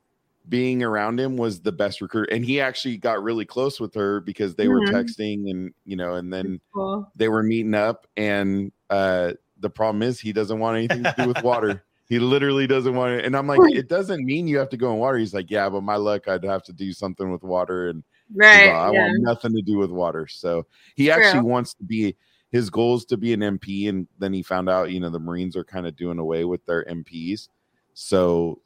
[0.49, 4.21] being around him was the best recruiter, and he actually got really close with her
[4.21, 4.91] because they were Mhm.
[4.91, 7.11] texting and you know, and then Cool.
[7.15, 8.07] they were meeting up.
[8.17, 11.83] And uh, the problem is, he doesn't want anything to do with water.
[12.09, 13.25] He literally doesn't want it.
[13.25, 15.17] And I'm like, it doesn't mean you have to go in water.
[15.17, 17.89] He's like, yeah, but my luck, I'd have to do something with water.
[17.89, 18.01] And
[18.33, 18.65] Right.
[18.65, 19.01] I yeah.
[19.01, 20.25] want nothing to do with water.
[20.25, 20.65] So
[20.95, 21.15] he True.
[21.15, 22.15] actually wants to be
[22.49, 25.19] his goal is to be an MP, and then he found out, you know, the
[25.19, 27.49] Marines are kind of doing away with their MPs.
[27.93, 28.61] So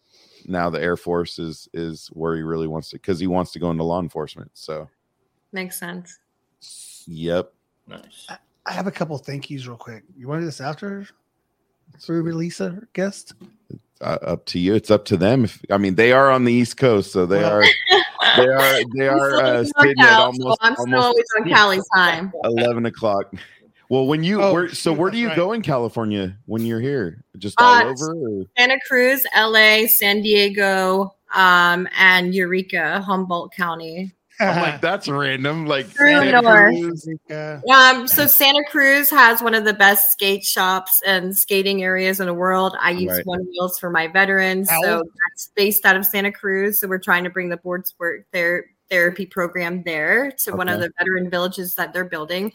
[0.48, 3.60] now the Air Force is is where he really wants to because he wants to
[3.60, 4.52] go into law enforcement.
[4.54, 4.90] So
[5.54, 6.20] Makes sense.
[7.08, 7.54] yep.
[7.88, 8.28] Nice.
[8.66, 10.04] I have a couple thank yous real quick.
[10.16, 11.08] You want to do this after
[12.00, 13.34] through release a guest?
[14.00, 14.74] Uh, up to you.
[14.74, 15.44] It's up to them.
[15.44, 17.64] If I mean they are on the East Coast, so they are
[18.38, 21.88] they are they are uh, sitting at almost so I'm still almost always on Cali's
[21.96, 22.32] time.
[22.44, 23.34] eleven o'clock.
[23.92, 25.36] Well, when you Oh, where, so shoot, where do you right.
[25.36, 27.26] go in California when you're here?
[27.38, 28.14] Just all Uh, over?
[28.16, 28.46] Or?
[28.58, 34.14] Santa Cruz, LA, San Diego, um, and Eureka, Humboldt County.
[34.40, 35.66] I'm like, that's random.
[35.66, 36.74] Like True Santa north.
[36.74, 37.08] Cruz.
[37.70, 42.28] Um, so Santa Cruz has one of the best skate shops and skating areas in
[42.28, 42.74] the world.
[42.80, 43.26] I use Right.
[43.26, 44.80] Onewheels for my veterans, Ow.
[44.84, 46.80] so that's based out of Santa Cruz.
[46.80, 50.80] So we're trying to bring the board sport ther- therapy program there to one of
[50.80, 52.52] the veteran villages that they're building.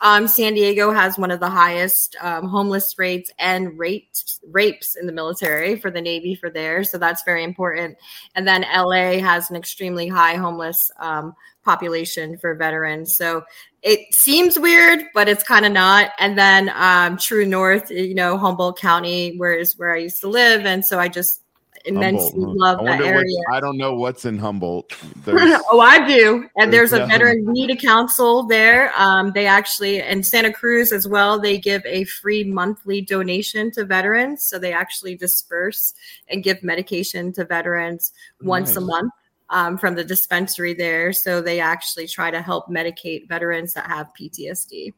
[0.00, 5.06] Um, San Diego has one of the highest um, homeless rates and rapes rapes in
[5.06, 7.96] the military for the Navy for there, so that's very important.
[8.34, 13.16] And then LA has an extremely high homeless um, population for veterans.
[13.16, 13.42] So
[13.82, 16.12] it seems weird, but it's kind of not.
[16.18, 20.28] And then um, True North, you know, Humboldt County, where is where I used to
[20.28, 21.42] live, and so I just
[21.86, 23.36] immensely Humboldt, love I that area.
[23.52, 24.92] I don't know what's in Humboldt.
[25.28, 26.48] Oh, I do.
[26.56, 28.92] And there's there's a veteran media council there.
[28.96, 33.84] Um, they actually, and Santa Cruz as well, they give a free monthly donation to
[33.84, 34.44] veterans.
[34.44, 35.94] So they actually disperse
[36.28, 39.12] and give medication to veterans once a month
[39.50, 41.12] um, from the dispensary there.
[41.12, 44.92] So they actually try to help medicate veterans that have PTSD.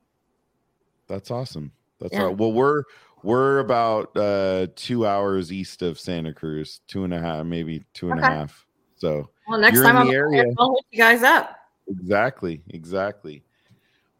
[1.07, 1.73] That's awesome.
[2.01, 2.27] That's Yeah.
[2.27, 2.35] all.
[2.35, 2.85] Well, we're
[3.23, 8.11] we're about uh two hours east of Santa Cruz, two and a half, maybe two
[8.11, 8.67] and a half.
[8.97, 10.45] So Well, next time in I'm area.
[10.59, 11.57] I'll hit you guys up.
[11.89, 13.45] exactly, exactly.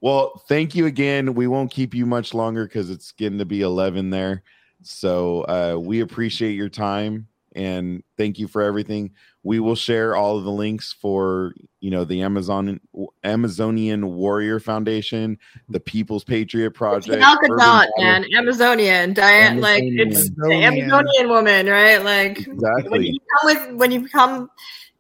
[0.01, 1.35] Well, thank you again.
[1.35, 4.43] We won't keep you much longer because it's getting to be eleven there.
[4.83, 7.27] So uh, we appreciate your time
[7.59, 9.11] and thank you for everything.
[9.43, 12.81] We will share all of the links for you know the Amazon
[13.25, 15.37] Amazonian Warrior Foundation,
[15.69, 20.91] the People's Patriot Project, Alcadot, Bourbon Battle- man, Amazonian, Diane, like it's the Amazonian.
[20.91, 22.03] Amazonian woman, right?
[22.05, 23.09] Like when Exactly.
[23.11, 24.51] you come with when you become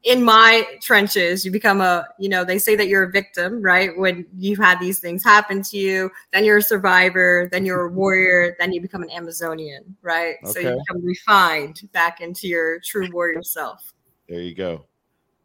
[0.09, 3.97] in my trenches you become a you know they say that you're a victim right
[3.98, 7.90] when you've had these things happen to you then you're a survivor then you're a
[7.90, 13.09] warrior then you become an amazonian right so you become refined back into your true
[13.12, 13.93] warrior self
[14.28, 14.85] There you go.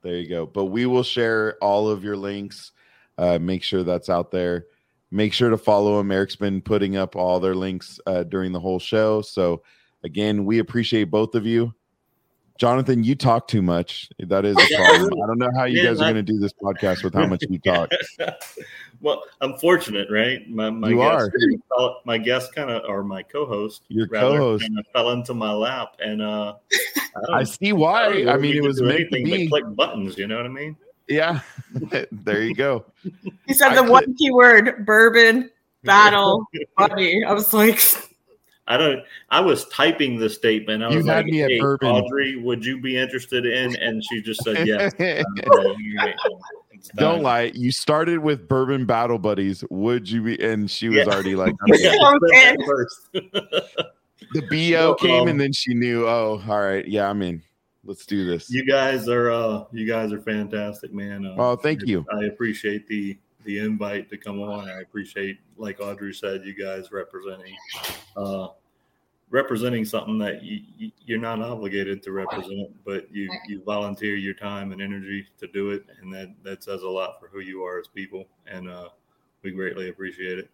[0.02, 0.45] There you go.
[0.45, 2.73] But we will share all of your links.
[3.18, 4.65] Uh, make sure that's out there.
[5.11, 6.11] Make sure to follow them.
[6.11, 9.22] Eric's been putting up all their links uh, during the whole show.
[9.22, 9.64] So,
[10.03, 11.73] again, we appreciate both of you.
[12.57, 14.09] Jonathan, you talk too much.
[14.19, 15.13] That is a problem.
[15.23, 17.25] I don't know how you Yeah, guys are going to do this podcast with how
[17.25, 17.91] much you talk.
[19.01, 20.47] well, I'm fortunate, right?
[20.49, 21.31] My, my You guest,
[21.77, 21.95] are.
[22.05, 24.69] my guest kind of, or my co-host, Your rather, co-host.
[24.93, 26.53] fell into my lap, and uh,
[27.30, 28.09] I, I see why.
[28.23, 29.47] don't I mean, it was do meant to anything be.
[29.47, 30.17] but click buttons.
[30.17, 30.75] You know what I mean?
[31.07, 31.41] Yeah.
[32.11, 32.85] there you go.
[33.47, 35.49] he said I the could- one key word bourbon
[35.85, 36.45] battle
[36.77, 37.77] buddy i was like
[38.68, 39.02] I don't.
[39.30, 40.84] I was typing the statement.
[40.84, 43.76] I You was had like, me at "Hey, bourbon." Audry, would you be interested in?"
[43.76, 44.94] And she just said yes.
[46.95, 47.52] Don't lie.
[47.56, 49.64] You started with Bourbon Battle Buddies.
[49.69, 50.41] Would you be?
[50.44, 51.14] And she was Yeah.
[51.14, 51.90] already like, Yeah, okay.
[51.90, 52.56] I said Okay.
[52.56, 53.10] that first.
[54.34, 54.41] the
[54.73, 57.41] BO came Um, and then she knew, oh, all right, yeah, I'm in.
[57.85, 58.49] Let's do this.
[58.49, 62.06] you guys are uh you guys are fantastic man uh, Oh, thank you.
[62.14, 66.91] i appreciate the the invite to come on i appreciate like audry said you guys
[66.91, 67.56] representing
[68.18, 68.48] uh
[69.30, 74.34] representing something that you, you you're not obligated to represent but you you volunteer your
[74.34, 77.64] time and energy to do it and that that says a lot for who you
[77.64, 78.90] are as people and uh
[79.41, 80.49] we greatly appreciate it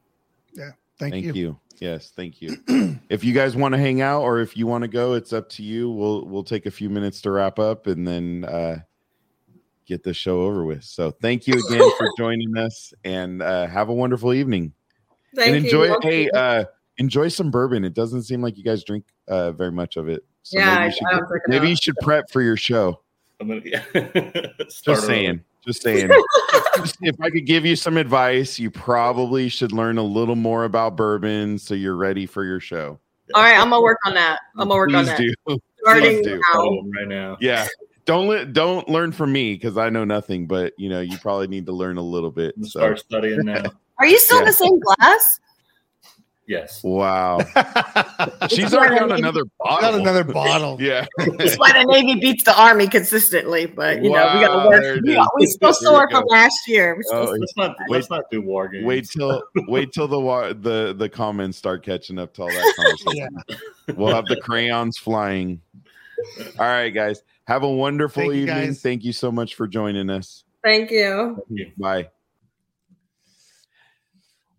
[1.00, 1.32] thank, Thank you.
[1.32, 1.60] Thank you.
[1.80, 2.58] Yes, thank you.
[3.10, 5.48] if you guys want to hang out or if you want to go, it's up
[5.50, 5.90] to you.
[5.90, 8.80] We'll we'll take a few minutes to wrap up and then uh
[9.90, 10.84] get the show over with.
[10.84, 14.72] So thank you again for joining us and uh have a wonderful evening.
[15.36, 16.64] thank and enjoy you hey uh
[16.98, 17.84] enjoy some bourbon.
[17.84, 20.24] It doesn't seem like you guys drink uh very much of it.
[20.44, 23.02] So yeah maybe I, you should, I maybe you should prep for your show.
[23.42, 23.62] i'm gonna
[24.60, 25.42] Just start saying.
[25.66, 26.08] Just saying.
[26.78, 30.64] Just- if I could give you some advice, you probably should learn a little more
[30.64, 32.98] about bourbon so you're ready for your show.
[33.36, 35.18] all right i'm gonna work on that i'm gonna work on Please that
[35.48, 35.60] do.
[35.82, 36.42] starting Please do.
[36.54, 37.68] now right now Yeah.
[38.10, 41.46] Don't let don't learn from me because I know nothing, but you know, you probably
[41.48, 42.56] need to learn a little bit.
[42.58, 43.64] I'm So start studying now
[44.00, 45.40] are you still in the same class
[46.48, 47.38] yes wow.
[48.50, 50.00] She's It's already not on a- another Got bottle.
[50.00, 50.78] another bottle.
[50.82, 51.06] Yeah.
[51.38, 53.68] That's why the Navy beats the Army consistently.
[53.68, 55.02] But you know, we got to work.
[55.04, 55.16] We, is.
[55.16, 56.96] got, we still Here we sore from last year.
[56.96, 60.08] We're still Oh, let's not Wait- let's not do war games wait till wait till
[60.08, 63.30] the wa- the the comments start catching up to all that conversation.
[63.96, 65.62] We'll have the crayons flying.
[66.58, 67.22] All right, guys.
[67.50, 68.68] Have a wonderful Thank evening.
[68.68, 68.80] guys.
[68.80, 70.44] Thank you so much for joining us.
[70.64, 71.44] Thank you.
[71.50, 71.72] you.
[71.80, 72.10] Bye.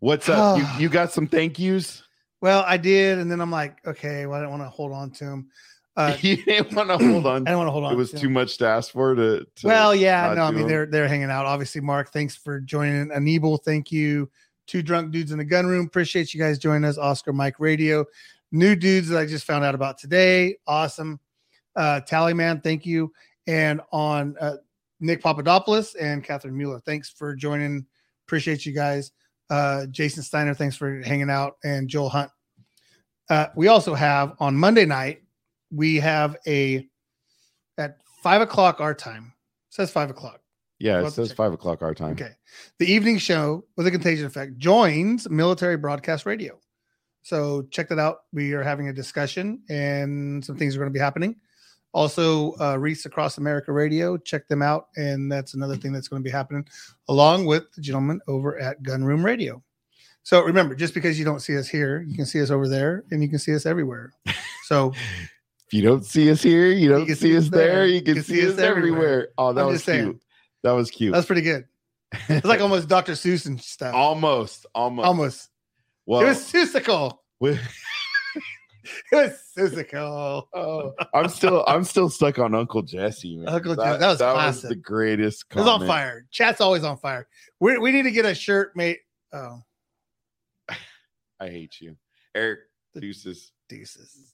[0.01, 0.59] What's up?
[0.59, 2.03] you you got some thank yous?
[2.41, 5.13] Well, I did, and then I'm like, okay, well, I don't want to hold on
[5.13, 5.51] to him.
[5.97, 7.43] Uh, you didn't want to hold on.
[7.47, 7.93] I don't want to hold on.
[7.93, 8.33] It was to too him.
[8.33, 10.69] much to ask for to, to well, yeah, not no, I mean them.
[10.69, 11.47] they're they're hanging out.
[11.47, 13.13] Obviously, Mark, thanks for joining.
[13.13, 14.29] Anibal, thank you.
[14.67, 15.87] Two drunk dudes in the gun room.
[15.87, 16.99] Appreciate you guys joining us.
[16.99, 18.05] Oscar Mike Radio.
[18.51, 20.57] New dudes that I just found out about today.
[20.67, 21.21] Awesome.
[21.77, 23.13] Uh, Tally Man, thank you.
[23.47, 24.57] And on uh,
[25.01, 27.87] Nick Papadopoulos and Catherine Mueller, thanks for joining.
[28.27, 29.13] Appreciate you guys.
[29.49, 31.57] Uh, Jason Steiner, thanks for hanging out.
[31.65, 32.31] And Joel Hunt.
[33.29, 35.23] Uh, we also have on Monday night,
[35.73, 36.89] we have a
[37.79, 39.33] at five o'clock our time.
[39.69, 40.41] It says five o'clock.
[40.81, 42.13] Yeah, We'll it says five o'clock our time.
[42.13, 42.33] Okay.
[42.79, 46.59] The evening show with a contagion effect joins military broadcast radio.
[47.23, 48.21] So check that out.
[48.33, 51.37] We are having a discussion and some things are going to be happening.
[51.93, 54.89] Also, uh, Wreaths Across America Radio, check them out.
[54.97, 56.67] And that's another thing that's going to be happening
[57.09, 59.63] along with the gentleman over at Gunroom Radio.
[60.23, 63.05] So remember, just because you don't see us here, you can see us over there
[63.11, 64.13] and you can see us everywhere.
[64.65, 64.93] So
[65.67, 67.87] If you don't see us here, you don't can see us there.
[67.87, 68.77] You can, see, us everywhere.
[68.97, 69.29] everywhere.
[69.39, 70.05] Oh, that I'm was just saying.
[70.05, 70.23] cute.
[70.65, 71.13] That was cute.
[71.13, 71.65] that's pretty good.
[72.29, 73.13] It's like almost Dr.
[73.13, 73.95] Seuss and stuff.
[73.97, 75.07] almost, almost.
[75.07, 75.49] Almost.
[76.07, 77.19] Well, it was Seussical.
[77.39, 77.57] we-
[79.13, 80.47] It was Seussical.
[80.55, 83.37] oh, I'm still, I'm still stuck on Uncle Jesse.
[83.37, 83.49] Man.
[83.49, 84.69] Uncle Jesse, that was classic.
[84.71, 85.45] the greatest.
[85.51, 86.27] It's on fire.
[86.31, 87.29] Chat's always on fire.
[87.61, 89.01] We, we need to get a shirt mate.
[89.33, 89.63] Oh,
[91.41, 91.97] I hate you,
[92.35, 92.61] Eric.
[92.95, 93.53] Deuces.
[93.69, 94.31] deuces.